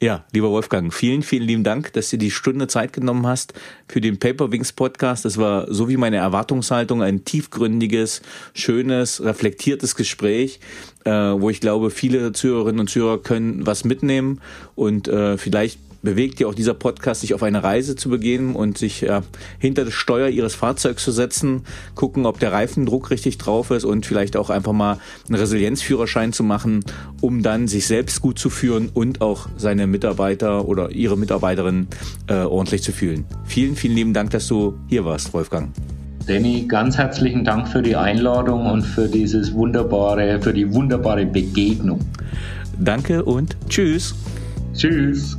ja, 0.00 0.24
lieber 0.32 0.50
Wolfgang, 0.50 0.94
vielen, 0.94 1.22
vielen 1.22 1.42
lieben 1.42 1.64
Dank, 1.64 1.92
dass 1.92 2.10
du 2.10 2.18
die 2.18 2.30
Stunde 2.30 2.68
Zeit 2.68 2.92
genommen 2.92 3.26
hast 3.26 3.54
für 3.88 4.00
den 4.00 4.18
Paperwings 4.18 4.72
Podcast. 4.72 5.24
Das 5.24 5.38
war 5.38 5.72
so 5.72 5.88
wie 5.88 5.96
meine 5.96 6.18
Erwartungshaltung 6.18 7.02
ein 7.02 7.24
tiefgründiges, 7.24 8.22
schönes, 8.54 9.24
reflektiertes 9.24 9.96
Gespräch, 9.96 10.60
äh, 11.04 11.10
wo 11.10 11.50
ich 11.50 11.60
glaube, 11.60 11.90
viele 11.90 12.32
Zuhörerinnen 12.32 12.80
und 12.80 12.90
Zuhörer 12.90 13.18
können 13.18 13.66
was 13.66 13.84
mitnehmen 13.84 14.40
und 14.76 15.08
äh, 15.08 15.36
vielleicht 15.36 15.80
bewegt 16.02 16.40
ja 16.40 16.46
auch 16.46 16.54
dieser 16.54 16.74
Podcast, 16.74 17.22
sich 17.22 17.34
auf 17.34 17.42
eine 17.42 17.62
Reise 17.62 17.96
zu 17.96 18.08
begeben 18.08 18.54
und 18.54 18.78
sich 18.78 19.02
äh, 19.02 19.20
hinter 19.58 19.84
das 19.84 19.94
Steuer 19.94 20.28
ihres 20.28 20.54
Fahrzeugs 20.54 21.04
zu 21.04 21.12
setzen, 21.12 21.62
gucken, 21.94 22.26
ob 22.26 22.38
der 22.38 22.52
Reifendruck 22.52 23.10
richtig 23.10 23.38
drauf 23.38 23.70
ist 23.70 23.84
und 23.84 24.06
vielleicht 24.06 24.36
auch 24.36 24.50
einfach 24.50 24.72
mal 24.72 24.98
einen 25.26 25.36
Resilienzführerschein 25.36 26.32
zu 26.32 26.44
machen, 26.44 26.84
um 27.20 27.42
dann 27.42 27.68
sich 27.68 27.86
selbst 27.86 28.20
gut 28.20 28.38
zu 28.38 28.50
führen 28.50 28.90
und 28.92 29.20
auch 29.20 29.48
seine 29.56 29.86
Mitarbeiter 29.86 30.66
oder 30.68 30.90
ihre 30.90 31.16
Mitarbeiterin 31.16 31.88
äh, 32.28 32.34
ordentlich 32.34 32.82
zu 32.82 32.92
fühlen. 32.92 33.24
Vielen, 33.44 33.76
vielen 33.76 33.94
lieben 33.94 34.14
Dank, 34.14 34.30
dass 34.30 34.46
du 34.46 34.74
hier 34.88 35.04
warst, 35.04 35.32
Wolfgang. 35.34 35.70
Danny, 36.26 36.66
ganz 36.68 36.98
herzlichen 36.98 37.42
Dank 37.42 37.68
für 37.68 37.80
die 37.80 37.96
Einladung 37.96 38.66
und 38.66 38.82
für 38.82 39.08
dieses 39.08 39.54
wunderbare, 39.54 40.40
für 40.42 40.52
die 40.52 40.70
wunderbare 40.72 41.24
Begegnung. 41.24 42.00
Danke 42.78 43.24
und 43.24 43.56
tschüss. 43.68 44.14
Tschüss. 44.74 45.38